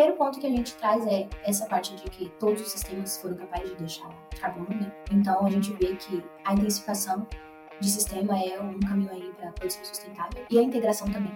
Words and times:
primeiro 0.00 0.16
ponto 0.16 0.40
que 0.40 0.46
a 0.46 0.50
gente 0.50 0.74
traz 0.76 1.06
é 1.06 1.28
essa 1.44 1.66
parte 1.66 1.94
de 1.94 2.04
que 2.04 2.30
todos 2.38 2.62
os 2.62 2.68
sistemas 2.68 3.20
foram 3.20 3.36
capazes 3.36 3.68
de 3.68 3.76
deixar 3.76 4.08
carbono, 4.40 4.70
né? 4.70 4.90
Então 5.12 5.44
a 5.44 5.50
gente 5.50 5.74
vê 5.74 5.94
que 5.94 6.24
a 6.42 6.54
intensificação 6.54 7.26
de 7.78 7.90
sistema 7.90 8.38
é 8.42 8.58
um 8.58 8.80
caminho 8.80 9.10
aí 9.12 9.30
para 9.36 9.50
a 9.50 9.52
produção 9.52 9.84
sustentável 9.84 10.42
e 10.48 10.58
a 10.58 10.62
integração 10.62 11.06
também. 11.10 11.32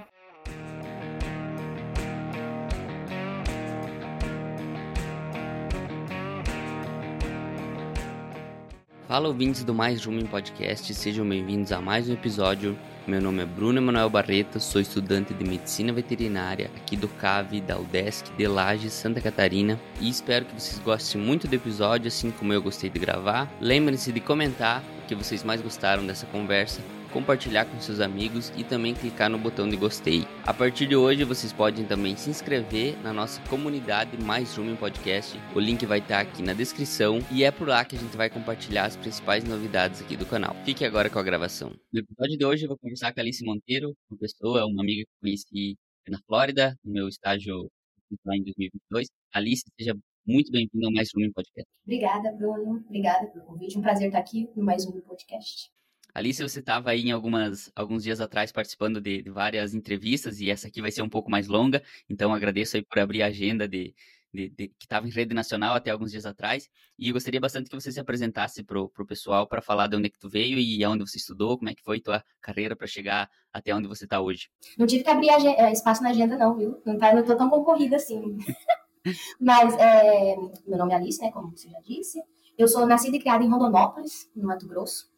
Fala 9.07 9.29
ouvintes 9.29 9.63
do 9.63 9.75
Mais 9.75 10.03
Rumo 10.07 10.27
Podcast, 10.27 10.95
sejam 10.95 11.29
bem-vindos 11.29 11.71
a 11.71 11.83
mais 11.83 12.09
um 12.09 12.15
episódio. 12.15 12.79
Meu 13.07 13.21
nome 13.21 13.43
é 13.43 13.45
Bruno 13.47 13.77
Emanuel 13.77 14.09
Barreto, 14.09 14.59
sou 14.59 14.81
estudante 14.81 15.35
de 15.35 15.45
Medicina 15.45 15.93
Veterinária 15.93 16.71
aqui 16.75 16.97
do 16.97 17.07
CAV 17.07 17.61
da 17.61 17.79
UDESC 17.79 18.33
de 18.35 18.47
Lages, 18.47 18.95
Santa 18.95 19.21
Catarina 19.21 19.79
e 20.01 20.09
espero 20.09 20.47
que 20.47 20.59
vocês 20.59 20.79
gostem 20.79 21.21
muito 21.21 21.47
do 21.47 21.55
episódio, 21.55 22.09
assim 22.09 22.31
como 22.31 22.55
eu 22.55 22.63
gostei 22.63 22.89
de 22.89 22.99
gravar. 22.99 23.53
Lembrem-se 23.61 24.11
de 24.11 24.21
comentar 24.21 24.83
o 25.03 25.07
que 25.07 25.15
vocês 25.15 25.45
mais 25.45 25.61
gostaram 25.61 26.07
dessa 26.07 26.25
conversa 26.25 26.81
compartilhar 27.15 27.65
com 27.65 27.79
seus 27.79 28.01
amigos 28.01 28.53
e 28.57 28.65
também 28.65 28.93
clicar 28.93 29.31
no 29.31 29.39
botão 29.39 29.69
de 29.69 29.77
gostei. 29.77 30.27
A 30.45 30.53
partir 30.53 30.89
de 30.89 30.97
hoje 30.97 31.23
vocês 31.23 31.53
podem 31.53 31.87
também 31.87 32.17
se 32.17 32.29
inscrever 32.29 33.01
na 33.05 33.13
nossa 33.13 33.41
comunidade 33.49 34.21
Mais 34.21 34.57
Rumo 34.57 34.77
Podcast. 34.77 35.39
O 35.55 35.61
link 35.61 35.87
vai 35.87 36.01
estar 36.01 36.19
aqui 36.19 36.43
na 36.43 36.53
descrição 36.53 37.21
e 37.31 37.45
é 37.45 37.53
por 37.53 37.69
lá 37.69 37.85
que 37.85 37.95
a 37.95 37.99
gente 37.99 38.17
vai 38.17 38.29
compartilhar 38.29 38.87
as 38.87 38.97
principais 38.97 39.45
novidades 39.45 40.03
aqui 40.03 40.17
do 40.17 40.27
canal. 40.27 40.57
Fique 40.65 40.85
agora 40.85 41.09
com 41.09 41.21
a 41.21 41.23
gravação. 41.23 41.71
No 41.93 42.01
episódio 42.01 42.37
de 42.37 42.45
hoje 42.45 42.65
eu 42.65 42.69
vou 42.69 42.79
conversar 42.79 43.15
com 43.15 43.21
a 43.21 43.23
Alice 43.23 43.45
Monteiro, 43.45 43.95
uma 44.11 44.19
pessoa, 44.19 44.67
uma 44.67 44.83
amiga 44.83 45.05
que 45.05 45.21
conheci 45.21 45.77
na 46.09 46.19
Flórida, 46.27 46.77
no 46.85 46.93
meu 46.93 47.07
estágio 47.07 47.71
lá 48.27 48.37
em 48.37 48.43
2022. 48.43 49.07
Alice, 49.33 49.63
seja 49.79 49.97
muito 50.27 50.51
bem-vinda 50.51 50.89
ao 50.89 50.93
Mais 50.93 51.11
Um 51.17 51.31
Podcast. 51.33 51.71
Obrigada, 51.85 52.33
Bruno. 52.33 52.83
Obrigada 52.87 53.29
pelo 53.29 53.45
convite. 53.45 53.79
Um 53.79 53.83
prazer 53.83 54.09
estar 54.09 54.19
aqui 54.19 54.49
no 54.57 54.65
Mais 54.65 54.85
Um 54.85 55.01
Podcast. 55.01 55.74
Alice, 56.15 56.41
você 56.41 56.61
estava 56.61 56.91
aí 56.91 57.09
em 57.09 57.11
algumas, 57.11 57.73
alguns 57.75 58.05
dias 58.05 58.21
atrás 58.21 58.53
participando 58.53 59.01
de, 59.01 59.21
de, 59.21 59.31
várias 59.31 59.75
entrevistas 59.75 60.41
e 60.41 60.49
essa 60.49 60.69
aqui 60.69 60.81
vai 60.81 60.93
ser 60.93 61.03
um 61.03 61.09
pouco 61.09 61.29
mais 61.29 61.49
longa, 61.49 61.83
então 62.09 62.33
agradeço 62.33 62.77
aí 62.77 62.85
por 62.85 63.01
abrir 63.01 63.21
a 63.21 63.27
agenda 63.27 63.67
de, 63.67 63.93
de, 64.33 64.49
de 64.49 64.69
que 64.69 64.85
estava 64.85 65.09
em 65.09 65.11
rede 65.11 65.35
nacional 65.35 65.75
até 65.75 65.91
alguns 65.91 66.13
dias 66.13 66.25
atrás 66.25 66.69
e 66.97 67.11
gostaria 67.11 67.41
bastante 67.41 67.69
que 67.69 67.75
você 67.75 67.91
se 67.91 67.99
apresentasse 67.99 68.63
para 68.63 68.81
o 68.81 69.07
pessoal 69.07 69.49
para 69.49 69.61
falar 69.61 69.89
de 69.89 69.97
onde 69.97 70.07
é 70.07 70.11
que 70.11 70.19
tu 70.19 70.29
veio 70.29 70.57
e 70.57 70.85
aonde 70.85 71.05
você 71.05 71.19
estudou, 71.19 71.59
como 71.59 71.69
é 71.69 71.75
que 71.75 71.83
foi 71.83 72.01
tua 72.01 72.23
carreira 72.41 72.77
para 72.77 72.87
chegar 72.87 73.29
até 73.53 73.75
onde 73.75 73.89
você 73.89 74.05
está 74.05 74.21
hoje. 74.21 74.49
Não 74.79 74.87
tive 74.87 75.03
que 75.03 75.11
abrir 75.11 75.31
eh, 75.31 75.73
espaço 75.73 76.01
na 76.01 76.11
agenda 76.11 76.39
não, 76.39 76.57
viu? 76.57 76.81
Não, 76.87 76.97
tá, 76.97 77.13
não 77.13 77.25
tão 77.25 77.51
concorrida 77.51 77.97
assim. 77.97 78.39
Mas 79.41 79.75
é, 79.79 80.37
meu 80.65 80.79
nome 80.79 80.93
é 80.93 80.97
Alice, 80.97 81.21
né, 81.21 81.33
como 81.33 81.51
você 81.51 81.69
já 81.69 81.81
disse. 81.81 82.23
Eu 82.57 82.69
sou 82.69 82.87
nascida 82.87 83.17
e 83.17 83.21
criada 83.21 83.43
em 83.43 83.51
Rondonópolis, 83.51 84.31
no 84.35 84.47
Mato 84.47 84.69
Grosso. 84.69 85.13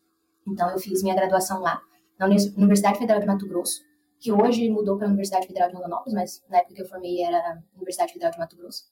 Então, 0.47 0.71
eu 0.71 0.79
fiz 0.79 1.03
minha 1.03 1.15
graduação 1.15 1.61
lá, 1.61 1.81
na 2.19 2.27
Universidade 2.27 2.99
Federal 2.99 3.21
de 3.21 3.27
Mato 3.27 3.47
Grosso, 3.47 3.83
que 4.19 4.33
hoje 4.33 4.71
mudou 4.71 4.97
para 4.97 5.07
a 5.07 5.09
Universidade 5.09 5.47
Federal 5.47 5.69
de 5.69 5.75
Rondonópolis, 5.75 6.15
mas 6.15 6.45
na 6.49 6.59
época 6.59 6.75
que 6.75 6.83
eu 6.83 6.89
formei 6.89 7.23
era 7.23 7.63
Universidade 7.75 8.13
Federal 8.13 8.33
de 8.33 8.39
Mato 8.39 8.57
Grosso. 8.57 8.85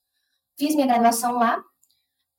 Fiz 0.56 0.74
minha 0.74 0.86
graduação 0.86 1.38
lá. 1.38 1.62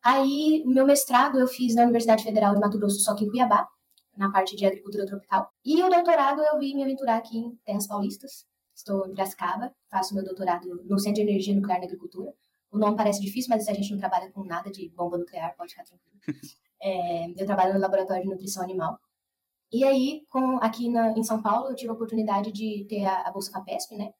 Aí, 0.03 0.63
meu 0.65 0.85
mestrado 0.85 1.39
eu 1.39 1.47
fiz 1.47 1.73
na 1.75 1.83
Universidade 1.83 2.23
Federal 2.23 2.53
de 2.53 2.59
Mato 2.59 2.77
Grosso, 2.77 2.99
só 2.99 3.15
que 3.15 3.25
em 3.25 3.29
Cuiabá, 3.29 3.67
na 4.15 4.31
parte 4.31 4.55
de 4.55 4.65
agricultura 4.65 5.05
tropical. 5.05 5.49
E 5.65 5.81
o 5.81 5.89
doutorado 5.89 6.41
eu 6.41 6.59
vim 6.59 6.75
me 6.75 6.83
aventurar 6.83 7.17
aqui 7.17 7.37
em 7.37 7.55
Terras 7.65 7.87
Paulistas. 7.87 8.45
Estou 8.73 9.07
em 9.07 9.13
Piracicaba, 9.13 9.73
faço 9.89 10.13
meu 10.13 10.23
doutorado 10.23 10.67
no 10.83 10.99
Centro 10.99 11.23
de 11.23 11.29
Energia 11.29 11.55
Nuclear 11.55 11.79
na 11.79 11.85
Agricultura. 11.85 12.33
O 12.71 12.77
nome 12.77 12.97
parece 12.97 13.21
difícil, 13.21 13.49
mas 13.49 13.67
a 13.67 13.73
gente 13.73 13.91
não 13.91 13.97
trabalha 13.97 14.29
com 14.31 14.43
nada 14.43 14.69
de 14.69 14.89
bomba 14.89 15.17
nuclear, 15.17 15.55
pode 15.55 15.71
ficar 15.71 15.85
tranquilo. 15.85 16.19
É, 16.81 17.31
eu 17.41 17.45
trabalho 17.47 17.73
no 17.73 17.79
laboratório 17.79 18.21
de 18.21 18.29
nutrição 18.29 18.61
animal. 18.61 18.99
E 19.71 19.83
aí, 19.83 20.25
com, 20.29 20.57
aqui 20.57 20.89
na, 20.89 21.11
em 21.17 21.23
São 21.23 21.41
Paulo, 21.41 21.69
eu 21.69 21.75
tive 21.75 21.89
a 21.89 21.93
oportunidade 21.93 22.51
de 22.51 22.85
ter 22.87 23.05
a, 23.05 23.27
a 23.27 23.31
Bolsa 23.31 23.51
Capesp, 23.51 23.95
né? 23.95 24.13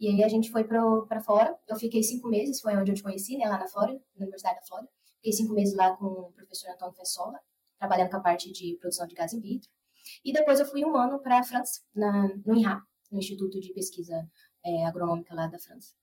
E 0.00 0.08
aí 0.08 0.22
a 0.22 0.28
gente 0.28 0.50
foi 0.50 0.64
para 0.64 1.20
fora. 1.20 1.56
Eu 1.66 1.76
fiquei 1.76 2.02
cinco 2.02 2.28
meses, 2.28 2.60
foi 2.60 2.76
onde 2.76 2.92
eu 2.92 2.94
te 2.94 3.02
conheci, 3.02 3.36
né? 3.36 3.48
Lá 3.48 3.58
na 3.58 3.66
Flórida, 3.66 4.00
na 4.16 4.24
Universidade 4.24 4.60
da 4.60 4.66
Flórida. 4.66 4.90
Fiquei 5.16 5.32
cinco 5.32 5.54
meses 5.54 5.74
lá 5.74 5.96
com 5.96 6.06
o 6.06 6.32
professor 6.32 6.70
Antônio 6.70 6.94
Fessola, 6.94 7.38
trabalhando 7.78 8.10
com 8.10 8.16
a 8.16 8.20
parte 8.20 8.52
de 8.52 8.76
produção 8.80 9.06
de 9.06 9.14
gás 9.14 9.32
in 9.32 9.40
vitro. 9.40 9.68
E 10.24 10.32
depois 10.32 10.60
eu 10.60 10.66
fui 10.66 10.84
um 10.84 10.96
ano 10.96 11.20
para 11.20 11.40
a 11.40 11.42
França, 11.42 11.80
na, 11.94 12.28
no 12.46 12.54
INRA, 12.54 12.80
no 13.10 13.18
Instituto 13.18 13.60
de 13.60 13.72
Pesquisa 13.72 14.28
é, 14.64 14.86
Agronômica 14.86 15.34
lá 15.34 15.46
da 15.46 15.58
França. 15.58 15.94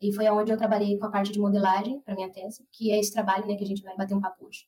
E 0.00 0.12
foi 0.12 0.28
onde 0.28 0.52
eu 0.52 0.58
trabalhei 0.58 0.98
com 0.98 1.06
a 1.06 1.10
parte 1.10 1.32
de 1.32 1.38
modelagem 1.38 2.00
para 2.00 2.14
minha 2.14 2.30
tese, 2.30 2.66
que 2.72 2.90
é 2.90 2.98
esse 2.98 3.12
trabalho 3.12 3.46
né, 3.46 3.56
que 3.56 3.64
a 3.64 3.66
gente 3.66 3.82
vai 3.82 3.96
bater 3.96 4.14
um 4.14 4.20
papo 4.20 4.46
hoje. 4.46 4.66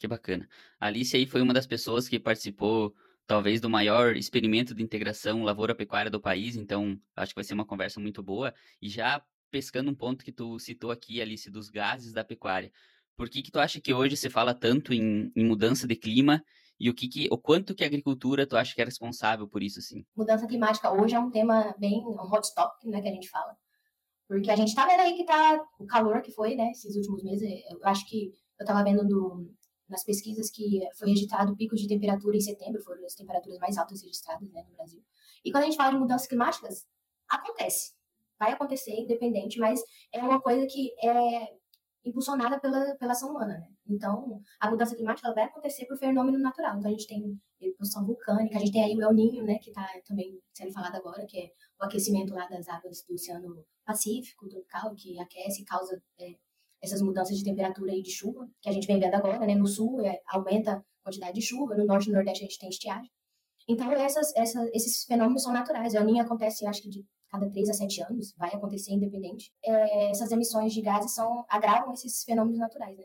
Que 0.00 0.08
bacana. 0.08 0.48
A 0.80 0.86
Alice 0.86 1.14
aí 1.14 1.26
foi 1.26 1.42
uma 1.42 1.52
das 1.52 1.66
pessoas 1.66 2.08
que 2.08 2.18
participou, 2.18 2.94
talvez, 3.26 3.60
do 3.60 3.68
maior 3.68 4.16
experimento 4.16 4.74
de 4.74 4.82
integração 4.82 5.44
lavoura-pecuária 5.44 6.10
do 6.10 6.18
país, 6.18 6.56
então 6.56 6.98
acho 7.14 7.32
que 7.32 7.36
vai 7.36 7.44
ser 7.44 7.52
uma 7.52 7.66
conversa 7.66 8.00
muito 8.00 8.22
boa. 8.22 8.54
E 8.80 8.88
já 8.88 9.22
pescando 9.50 9.90
um 9.90 9.94
ponto 9.94 10.24
que 10.24 10.32
tu 10.32 10.58
citou 10.58 10.90
aqui, 10.90 11.20
Alice, 11.20 11.50
dos 11.50 11.68
gases 11.68 12.14
da 12.14 12.24
pecuária. 12.24 12.72
Por 13.14 13.28
que, 13.28 13.42
que 13.42 13.50
tu 13.50 13.60
acha 13.60 13.78
que 13.78 13.92
hoje 13.92 14.16
se 14.16 14.30
fala 14.30 14.54
tanto 14.54 14.94
em, 14.94 15.30
em 15.36 15.44
mudança 15.44 15.86
de 15.86 15.94
clima 15.94 16.42
e 16.78 16.88
o 16.88 16.94
que, 16.94 17.06
que 17.06 17.28
o 17.30 17.36
quanto 17.36 17.74
que 17.74 17.84
a 17.84 17.86
agricultura 17.86 18.46
tu 18.46 18.56
acha 18.56 18.74
que 18.74 18.80
é 18.80 18.84
responsável 18.86 19.46
por 19.46 19.62
isso, 19.62 19.80
assim? 19.80 20.06
Mudança 20.16 20.46
climática 20.46 20.90
hoje 20.90 21.14
é 21.14 21.20
um 21.20 21.30
tema 21.30 21.74
bem 21.78 22.02
um 22.06 22.16
hot 22.22 22.48
topic, 22.54 22.86
né, 22.86 23.02
que 23.02 23.08
a 23.08 23.12
gente 23.12 23.28
fala. 23.28 23.54
Porque 24.26 24.50
a 24.50 24.56
gente 24.56 24.74
tá 24.74 24.86
vendo 24.86 25.00
aí 25.00 25.14
que 25.14 25.26
tá 25.26 25.62
o 25.78 25.84
calor 25.84 26.22
que 26.22 26.32
foi, 26.32 26.54
né, 26.54 26.70
esses 26.70 26.96
últimos 26.96 27.22
meses. 27.22 27.46
Eu 27.68 27.80
acho 27.82 28.08
que 28.08 28.32
eu 28.58 28.64
tava 28.64 28.82
vendo 28.82 29.06
do, 29.06 29.50
nas 29.90 30.04
pesquisas 30.04 30.50
que 30.50 30.80
foi 30.96 31.08
registrado 31.08 31.56
picos 31.56 31.80
de 31.80 31.88
temperatura 31.88 32.36
em 32.36 32.40
setembro, 32.40 32.82
foram 32.82 33.04
as 33.04 33.14
temperaturas 33.14 33.58
mais 33.58 33.76
altas 33.76 34.02
registradas 34.02 34.50
né, 34.50 34.64
no 34.68 34.76
Brasil. 34.76 35.02
E 35.44 35.50
quando 35.50 35.64
a 35.64 35.66
gente 35.66 35.76
fala 35.76 35.92
de 35.92 35.98
mudanças 35.98 36.26
climáticas, 36.26 36.86
acontece. 37.28 37.92
Vai 38.38 38.52
acontecer, 38.52 38.92
independente, 38.92 39.58
mas 39.58 39.80
é 40.12 40.22
uma 40.22 40.40
coisa 40.40 40.66
que 40.66 40.92
é 41.02 41.60
impulsionada 42.04 42.58
pela, 42.58 42.96
pela 42.96 43.12
ação 43.12 43.30
humana, 43.30 43.58
né? 43.58 43.68
Então, 43.86 44.40
a 44.58 44.70
mudança 44.70 44.96
climática 44.96 45.32
vai 45.34 45.44
acontecer 45.44 45.86
por 45.86 45.98
fenômeno 45.98 46.38
natural. 46.38 46.78
Então, 46.78 46.88
a 46.88 46.92
gente 46.92 47.06
tem 47.06 47.38
erupção 47.60 48.06
vulcânica, 48.06 48.56
a 48.56 48.60
gente 48.60 48.72
tem 48.72 48.84
aí 48.84 48.96
o 48.96 49.02
El 49.02 49.12
Niño, 49.12 49.44
né, 49.44 49.58
que 49.58 49.70
está 49.70 49.86
também 50.06 50.40
sendo 50.54 50.72
falado 50.72 50.94
agora, 50.94 51.26
que 51.26 51.38
é 51.38 51.50
o 51.78 51.84
aquecimento 51.84 52.32
lá 52.32 52.46
das 52.46 52.68
águas 52.68 53.04
do 53.06 53.14
Oceano 53.14 53.64
Pacífico, 53.84 54.48
tropical, 54.48 54.94
que 54.94 55.18
aquece 55.18 55.62
e 55.62 55.64
causa 55.64 56.02
é, 56.18 56.36
essas 56.82 57.02
mudanças 57.02 57.36
de 57.36 57.44
temperatura 57.44 57.92
e 57.94 58.02
de 58.02 58.10
chuva, 58.10 58.48
que 58.60 58.68
a 58.68 58.72
gente 58.72 58.86
vem 58.86 58.98
vendo 58.98 59.14
agora, 59.14 59.38
né? 59.46 59.54
No 59.54 59.66
sul 59.66 60.00
é, 60.00 60.20
aumenta 60.26 60.72
a 60.72 60.82
quantidade 61.04 61.34
de 61.34 61.42
chuva, 61.42 61.76
no 61.76 61.84
norte 61.84 62.06
e 62.06 62.08
no 62.08 62.16
nordeste 62.16 62.44
a 62.44 62.46
gente 62.46 62.58
tem 62.58 62.68
estiagem. 62.68 63.10
Então, 63.68 63.90
essas, 63.92 64.34
essas, 64.34 64.70
esses 64.72 65.04
fenômenos 65.04 65.42
são 65.42 65.52
naturais. 65.52 65.94
A 65.94 66.02
Ninho 66.02 66.22
acontece, 66.22 66.66
acho 66.66 66.82
que 66.82 66.88
de 66.88 67.04
cada 67.30 67.48
3 67.48 67.68
a 67.70 67.74
7 67.74 68.02
anos, 68.02 68.34
vai 68.36 68.50
acontecer 68.52 68.92
independente. 68.92 69.52
É, 69.64 70.10
essas 70.10 70.32
emissões 70.32 70.72
de 70.72 70.82
gases 70.82 71.14
são, 71.14 71.44
agravam 71.48 71.92
esses 71.92 72.24
fenômenos 72.24 72.58
naturais, 72.58 72.96
né? 72.98 73.04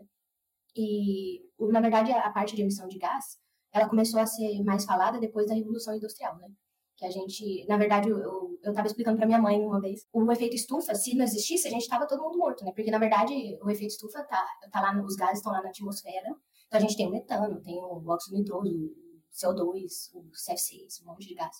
E, 0.75 1.41
na 1.59 1.79
verdade, 1.79 2.11
a 2.11 2.29
parte 2.31 2.55
de 2.55 2.61
emissão 2.61 2.87
de 2.87 2.97
gás, 2.97 3.37
ela 3.71 3.87
começou 3.87 4.19
a 4.19 4.25
ser 4.25 4.61
mais 4.63 4.83
falada 4.83 5.19
depois 5.19 5.47
da 5.47 5.53
Revolução 5.53 5.95
Industrial, 5.95 6.35
né? 6.37 6.47
Que 6.97 7.05
a 7.05 7.11
gente, 7.11 7.65
na 7.67 7.77
verdade, 7.77 8.09
eu, 8.09 8.57
eu 8.63 8.73
tava 8.73 8.87
explicando 8.87 9.17
para 9.17 9.25
minha 9.25 9.41
mãe 9.41 9.59
uma 9.61 9.81
vez, 9.81 10.07
o 10.13 10.31
efeito 10.31 10.55
estufa, 10.55 10.95
se 10.95 11.15
não 11.15 11.25
existisse, 11.25 11.67
a 11.67 11.71
gente 11.71 11.87
tava 11.87 12.07
todo 12.07 12.21
mundo 12.21 12.37
morto, 12.37 12.63
né? 12.63 12.71
Porque, 12.73 12.89
na 12.89 12.97
verdade, 12.97 13.33
o 13.61 13.69
efeito 13.69 13.91
estufa 13.91 14.23
tá, 14.23 14.45
tá 14.71 14.81
lá, 14.81 15.03
os 15.03 15.15
gases 15.15 15.37
estão 15.37 15.51
lá 15.51 15.61
na 15.61 15.69
atmosfera, 15.69 16.29
então 16.67 16.77
a 16.77 16.79
gente 16.79 16.95
tem 16.95 17.07
o 17.07 17.11
metano, 17.11 17.61
tem 17.61 17.77
o 17.77 18.01
óxido 18.07 18.37
nitroso, 18.37 18.69
o 18.69 19.19
CO2, 19.33 19.85
o 20.13 20.23
CF6, 20.31 21.03
um 21.03 21.07
monte 21.07 21.27
de 21.27 21.35
gás, 21.35 21.55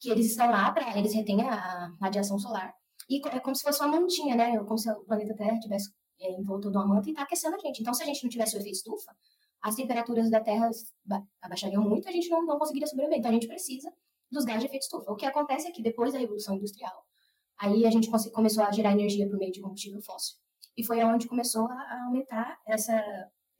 que 0.00 0.10
eles 0.10 0.26
estão 0.26 0.50
lá 0.50 0.72
para, 0.72 0.98
eles 0.98 1.14
retêm 1.14 1.40
a 1.42 1.92
radiação 2.00 2.38
solar, 2.38 2.74
e 3.08 3.20
é 3.28 3.40
como 3.40 3.54
se 3.54 3.62
fosse 3.62 3.80
uma 3.80 4.00
mantinha, 4.00 4.34
né? 4.34 4.58
Como 4.64 4.78
se 4.78 4.90
o 4.90 5.04
planeta 5.04 5.34
Terra 5.34 5.58
tivesse 5.58 5.92
é, 6.20 6.32
envolto 6.32 6.70
de 6.70 6.76
uma 6.76 6.86
manta 6.86 7.10
e 7.10 7.14
tá 7.14 7.22
aquecendo 7.22 7.56
a 7.56 7.58
gente. 7.58 7.80
Então, 7.80 7.92
se 7.92 8.02
a 8.02 8.06
gente 8.06 8.22
não 8.22 8.30
tivesse 8.30 8.56
o 8.56 8.58
efeito 8.58 8.76
estufa, 8.76 9.14
as 9.60 9.74
temperaturas 9.74 10.30
da 10.30 10.40
Terra 10.40 10.70
abaixariam 11.40 11.82
muito, 11.82 12.08
a 12.08 12.12
gente 12.12 12.28
não, 12.28 12.44
não 12.44 12.58
conseguiria 12.58 12.86
sobreviver. 12.86 13.18
Então, 13.18 13.30
a 13.30 13.34
gente 13.34 13.46
precisa 13.46 13.92
dos 14.32 14.44
gases 14.44 14.62
de 14.62 14.66
efeito 14.66 14.82
estufa. 14.82 15.12
O 15.12 15.16
que 15.16 15.26
acontece 15.26 15.68
é 15.68 15.70
que 15.70 15.82
depois 15.82 16.12
da 16.12 16.18
Revolução 16.18 16.56
Industrial, 16.56 17.04
aí 17.60 17.86
a 17.86 17.90
gente 17.90 18.10
começou 18.32 18.64
a 18.64 18.72
gerar 18.72 18.92
energia 18.92 19.28
por 19.28 19.38
meio 19.38 19.52
de 19.52 19.60
combustível 19.60 20.00
fóssil. 20.02 20.36
E 20.76 20.84
foi 20.84 21.04
onde 21.04 21.28
começou 21.28 21.66
a 21.68 22.04
aumentar 22.06 22.58
essa, 22.66 22.98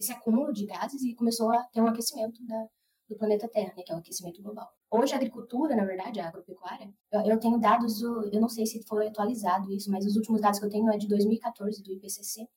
esse 0.00 0.10
acúmulo 0.10 0.52
de 0.52 0.66
gases 0.66 1.02
e 1.02 1.14
começou 1.14 1.52
a 1.52 1.62
ter 1.64 1.82
um 1.82 1.86
aquecimento 1.86 2.44
da, 2.46 2.66
do 3.08 3.16
planeta 3.16 3.48
Terra, 3.48 3.74
né, 3.76 3.82
que 3.84 3.92
é 3.92 3.94
o 3.94 3.98
aquecimento 3.98 4.42
global. 4.42 4.66
Hoje 4.90 5.12
a 5.12 5.16
agricultura, 5.16 5.76
na 5.76 5.84
verdade, 5.84 6.20
a 6.20 6.28
agropecuária, 6.28 6.92
eu, 7.12 7.20
eu 7.20 7.38
tenho 7.38 7.60
dados, 7.60 8.00
do, 8.00 8.30
eu 8.32 8.40
não 8.40 8.48
sei 8.48 8.64
se 8.64 8.82
foi 8.84 9.08
atualizado 9.08 9.70
isso, 9.70 9.90
mas 9.90 10.06
os 10.06 10.16
últimos 10.16 10.40
dados 10.40 10.58
que 10.58 10.64
eu 10.64 10.70
tenho 10.70 10.90
é 10.90 10.96
de 10.96 11.06
2014 11.06 11.82
do 11.82 11.92
IPCC, 11.92 12.48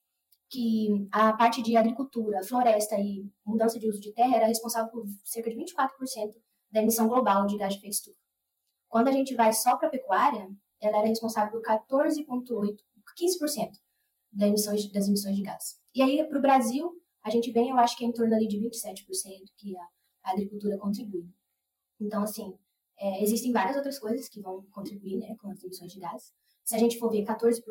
que 0.49 1.07
a 1.11 1.33
parte 1.33 1.61
de 1.61 1.75
agricultura, 1.75 2.43
floresta 2.43 2.95
e 2.97 3.29
mudança 3.45 3.77
de 3.79 3.89
uso 3.89 3.99
de 3.99 4.13
terra 4.13 4.37
era 4.37 4.47
responsável 4.47 4.89
por 4.91 5.05
cerca 5.23 5.49
de 5.49 5.57
24% 5.57 6.33
da 6.75 6.81
emissão 6.81 7.07
global 7.07 7.47
de 7.47 7.57
gás 7.57 7.73
de 7.73 7.87
estufa. 7.87 8.19
Quando 8.89 9.07
a 9.07 9.11
gente 9.11 9.33
vai 9.33 9.53
só 9.53 9.77
para 9.77 9.87
a 9.87 9.91
pecuária, 9.91 10.49
ela 10.81 10.97
era 10.97 11.07
responsável 11.07 11.53
por 11.53 11.61
14,8%, 11.61 12.77
15% 13.17 13.71
das 14.33 14.49
emissões, 14.49 14.91
das 14.91 15.07
emissões 15.07 15.37
de 15.37 15.41
gás. 15.41 15.79
E 15.95 16.01
aí, 16.01 16.21
para 16.27 16.37
o 16.37 16.41
Brasil, 16.41 16.91
a 17.23 17.29
gente 17.29 17.49
vem, 17.53 17.69
eu 17.69 17.77
acho 17.77 17.95
que 17.95 18.03
é 18.03 18.07
em 18.07 18.11
torno 18.11 18.35
ali 18.35 18.45
de 18.45 18.57
27% 18.57 19.05
que 19.55 19.77
a, 19.77 19.87
a 20.23 20.31
agricultura 20.31 20.77
contribui. 20.77 21.25
Então, 21.97 22.21
assim, 22.21 22.53
é, 22.99 23.23
existem 23.23 23.53
várias 23.53 23.77
outras 23.77 23.97
coisas 23.97 24.27
que 24.27 24.41
vão 24.41 24.61
contribuir 24.71 25.17
né, 25.19 25.33
com 25.39 25.49
as 25.49 25.63
emissões 25.63 25.93
de 25.93 25.99
gás. 26.01 26.33
Se 26.65 26.75
a 26.75 26.77
gente 26.77 26.99
for 26.99 27.09
ver 27.09 27.23
14% 27.23 27.61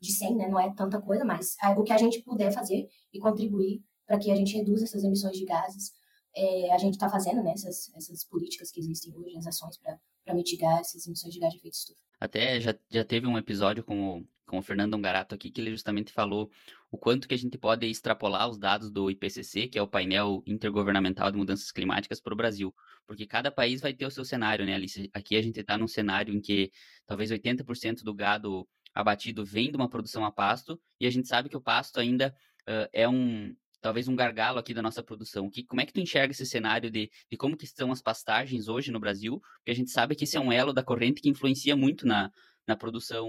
de 0.00 0.12
100, 0.12 0.34
né, 0.34 0.48
não 0.48 0.58
é 0.58 0.74
tanta 0.74 1.00
coisa, 1.00 1.24
mas 1.24 1.56
o 1.76 1.84
que 1.84 1.92
a 1.92 1.98
gente 1.98 2.22
puder 2.22 2.52
fazer 2.52 2.88
e 3.12 3.20
contribuir 3.20 3.84
para 4.04 4.18
que 4.18 4.32
a 4.32 4.34
gente 4.34 4.56
reduza 4.56 4.84
essas 4.84 5.04
emissões 5.04 5.36
de 5.36 5.44
gases, 5.44 5.92
é, 6.36 6.72
a 6.72 6.78
gente 6.78 6.94
está 6.94 7.08
fazendo 7.08 7.42
né, 7.42 7.52
essas, 7.52 8.24
políticas 8.24 8.70
que 8.70 8.80
existem 8.80 9.14
hoje, 9.16 9.36
as 9.36 9.46
ações 9.46 9.78
para 9.78 10.34
mitigar 10.34 10.80
essas 10.80 11.06
emissões 11.06 11.32
de 11.32 11.40
gás 11.40 11.52
de 11.52 11.58
efeito 11.58 11.74
estufa. 11.74 12.00
Até 12.20 12.60
já, 12.60 12.74
já 12.90 13.04
teve 13.04 13.26
um 13.26 13.38
episódio 13.38 13.84
com 13.84 14.18
o, 14.18 14.28
com 14.46 14.58
o 14.58 14.62
Fernando 14.62 14.94
Ongarato 14.94 15.34
aqui 15.34 15.50
que 15.50 15.60
ele 15.60 15.70
justamente 15.70 16.12
falou 16.12 16.50
o 16.90 16.98
quanto 16.98 17.28
que 17.28 17.34
a 17.34 17.38
gente 17.38 17.58
pode 17.58 17.86
extrapolar 17.86 18.48
os 18.48 18.58
dados 18.58 18.90
do 18.90 19.10
IPCC, 19.10 19.68
que 19.68 19.78
é 19.78 19.82
o 19.82 19.88
painel 19.88 20.42
intergovernamental 20.46 21.30
de 21.30 21.36
mudanças 21.36 21.70
climáticas 21.70 22.20
para 22.20 22.32
o 22.32 22.36
Brasil, 22.36 22.74
porque 23.06 23.26
cada 23.26 23.50
país 23.50 23.80
vai 23.80 23.92
ter 23.92 24.06
o 24.06 24.10
seu 24.10 24.24
cenário, 24.24 24.64
né, 24.64 24.74
Alice? 24.74 25.10
Aqui 25.12 25.36
a 25.36 25.42
gente 25.42 25.60
está 25.60 25.76
num 25.76 25.88
cenário 25.88 26.32
em 26.32 26.40
que 26.40 26.70
talvez 27.06 27.30
80% 27.30 28.02
do 28.02 28.14
gado 28.14 28.66
abatido 28.94 29.44
vem 29.44 29.70
de 29.70 29.76
uma 29.76 29.88
produção 29.88 30.24
a 30.24 30.30
pasto, 30.30 30.80
e 31.00 31.06
a 31.06 31.10
gente 31.10 31.26
sabe 31.26 31.48
que 31.48 31.56
o 31.56 31.60
pasto 31.60 31.98
ainda 31.98 32.34
uh, 32.62 32.88
é 32.92 33.08
um, 33.08 33.54
talvez 33.84 34.08
um 34.08 34.16
gargalo 34.16 34.58
aqui 34.58 34.72
da 34.72 34.80
nossa 34.80 35.02
produção. 35.02 35.50
Que, 35.50 35.62
como 35.62 35.82
é 35.82 35.84
que 35.84 35.92
tu 35.92 36.00
enxerga 36.00 36.32
esse 36.32 36.46
cenário 36.46 36.90
de, 36.90 37.10
de 37.30 37.36
como 37.36 37.54
que 37.54 37.66
estão 37.66 37.92
as 37.92 38.00
pastagens 38.00 38.66
hoje 38.66 38.90
no 38.90 38.98
Brasil? 38.98 39.38
Porque 39.58 39.72
a 39.72 39.74
gente 39.74 39.90
sabe 39.90 40.16
que 40.16 40.24
esse 40.24 40.38
é 40.38 40.40
um 40.40 40.50
elo 40.50 40.72
da 40.72 40.82
corrente 40.82 41.20
que 41.20 41.28
influencia 41.28 41.76
muito 41.76 42.06
na, 42.06 42.30
na 42.66 42.74
produção 42.74 43.28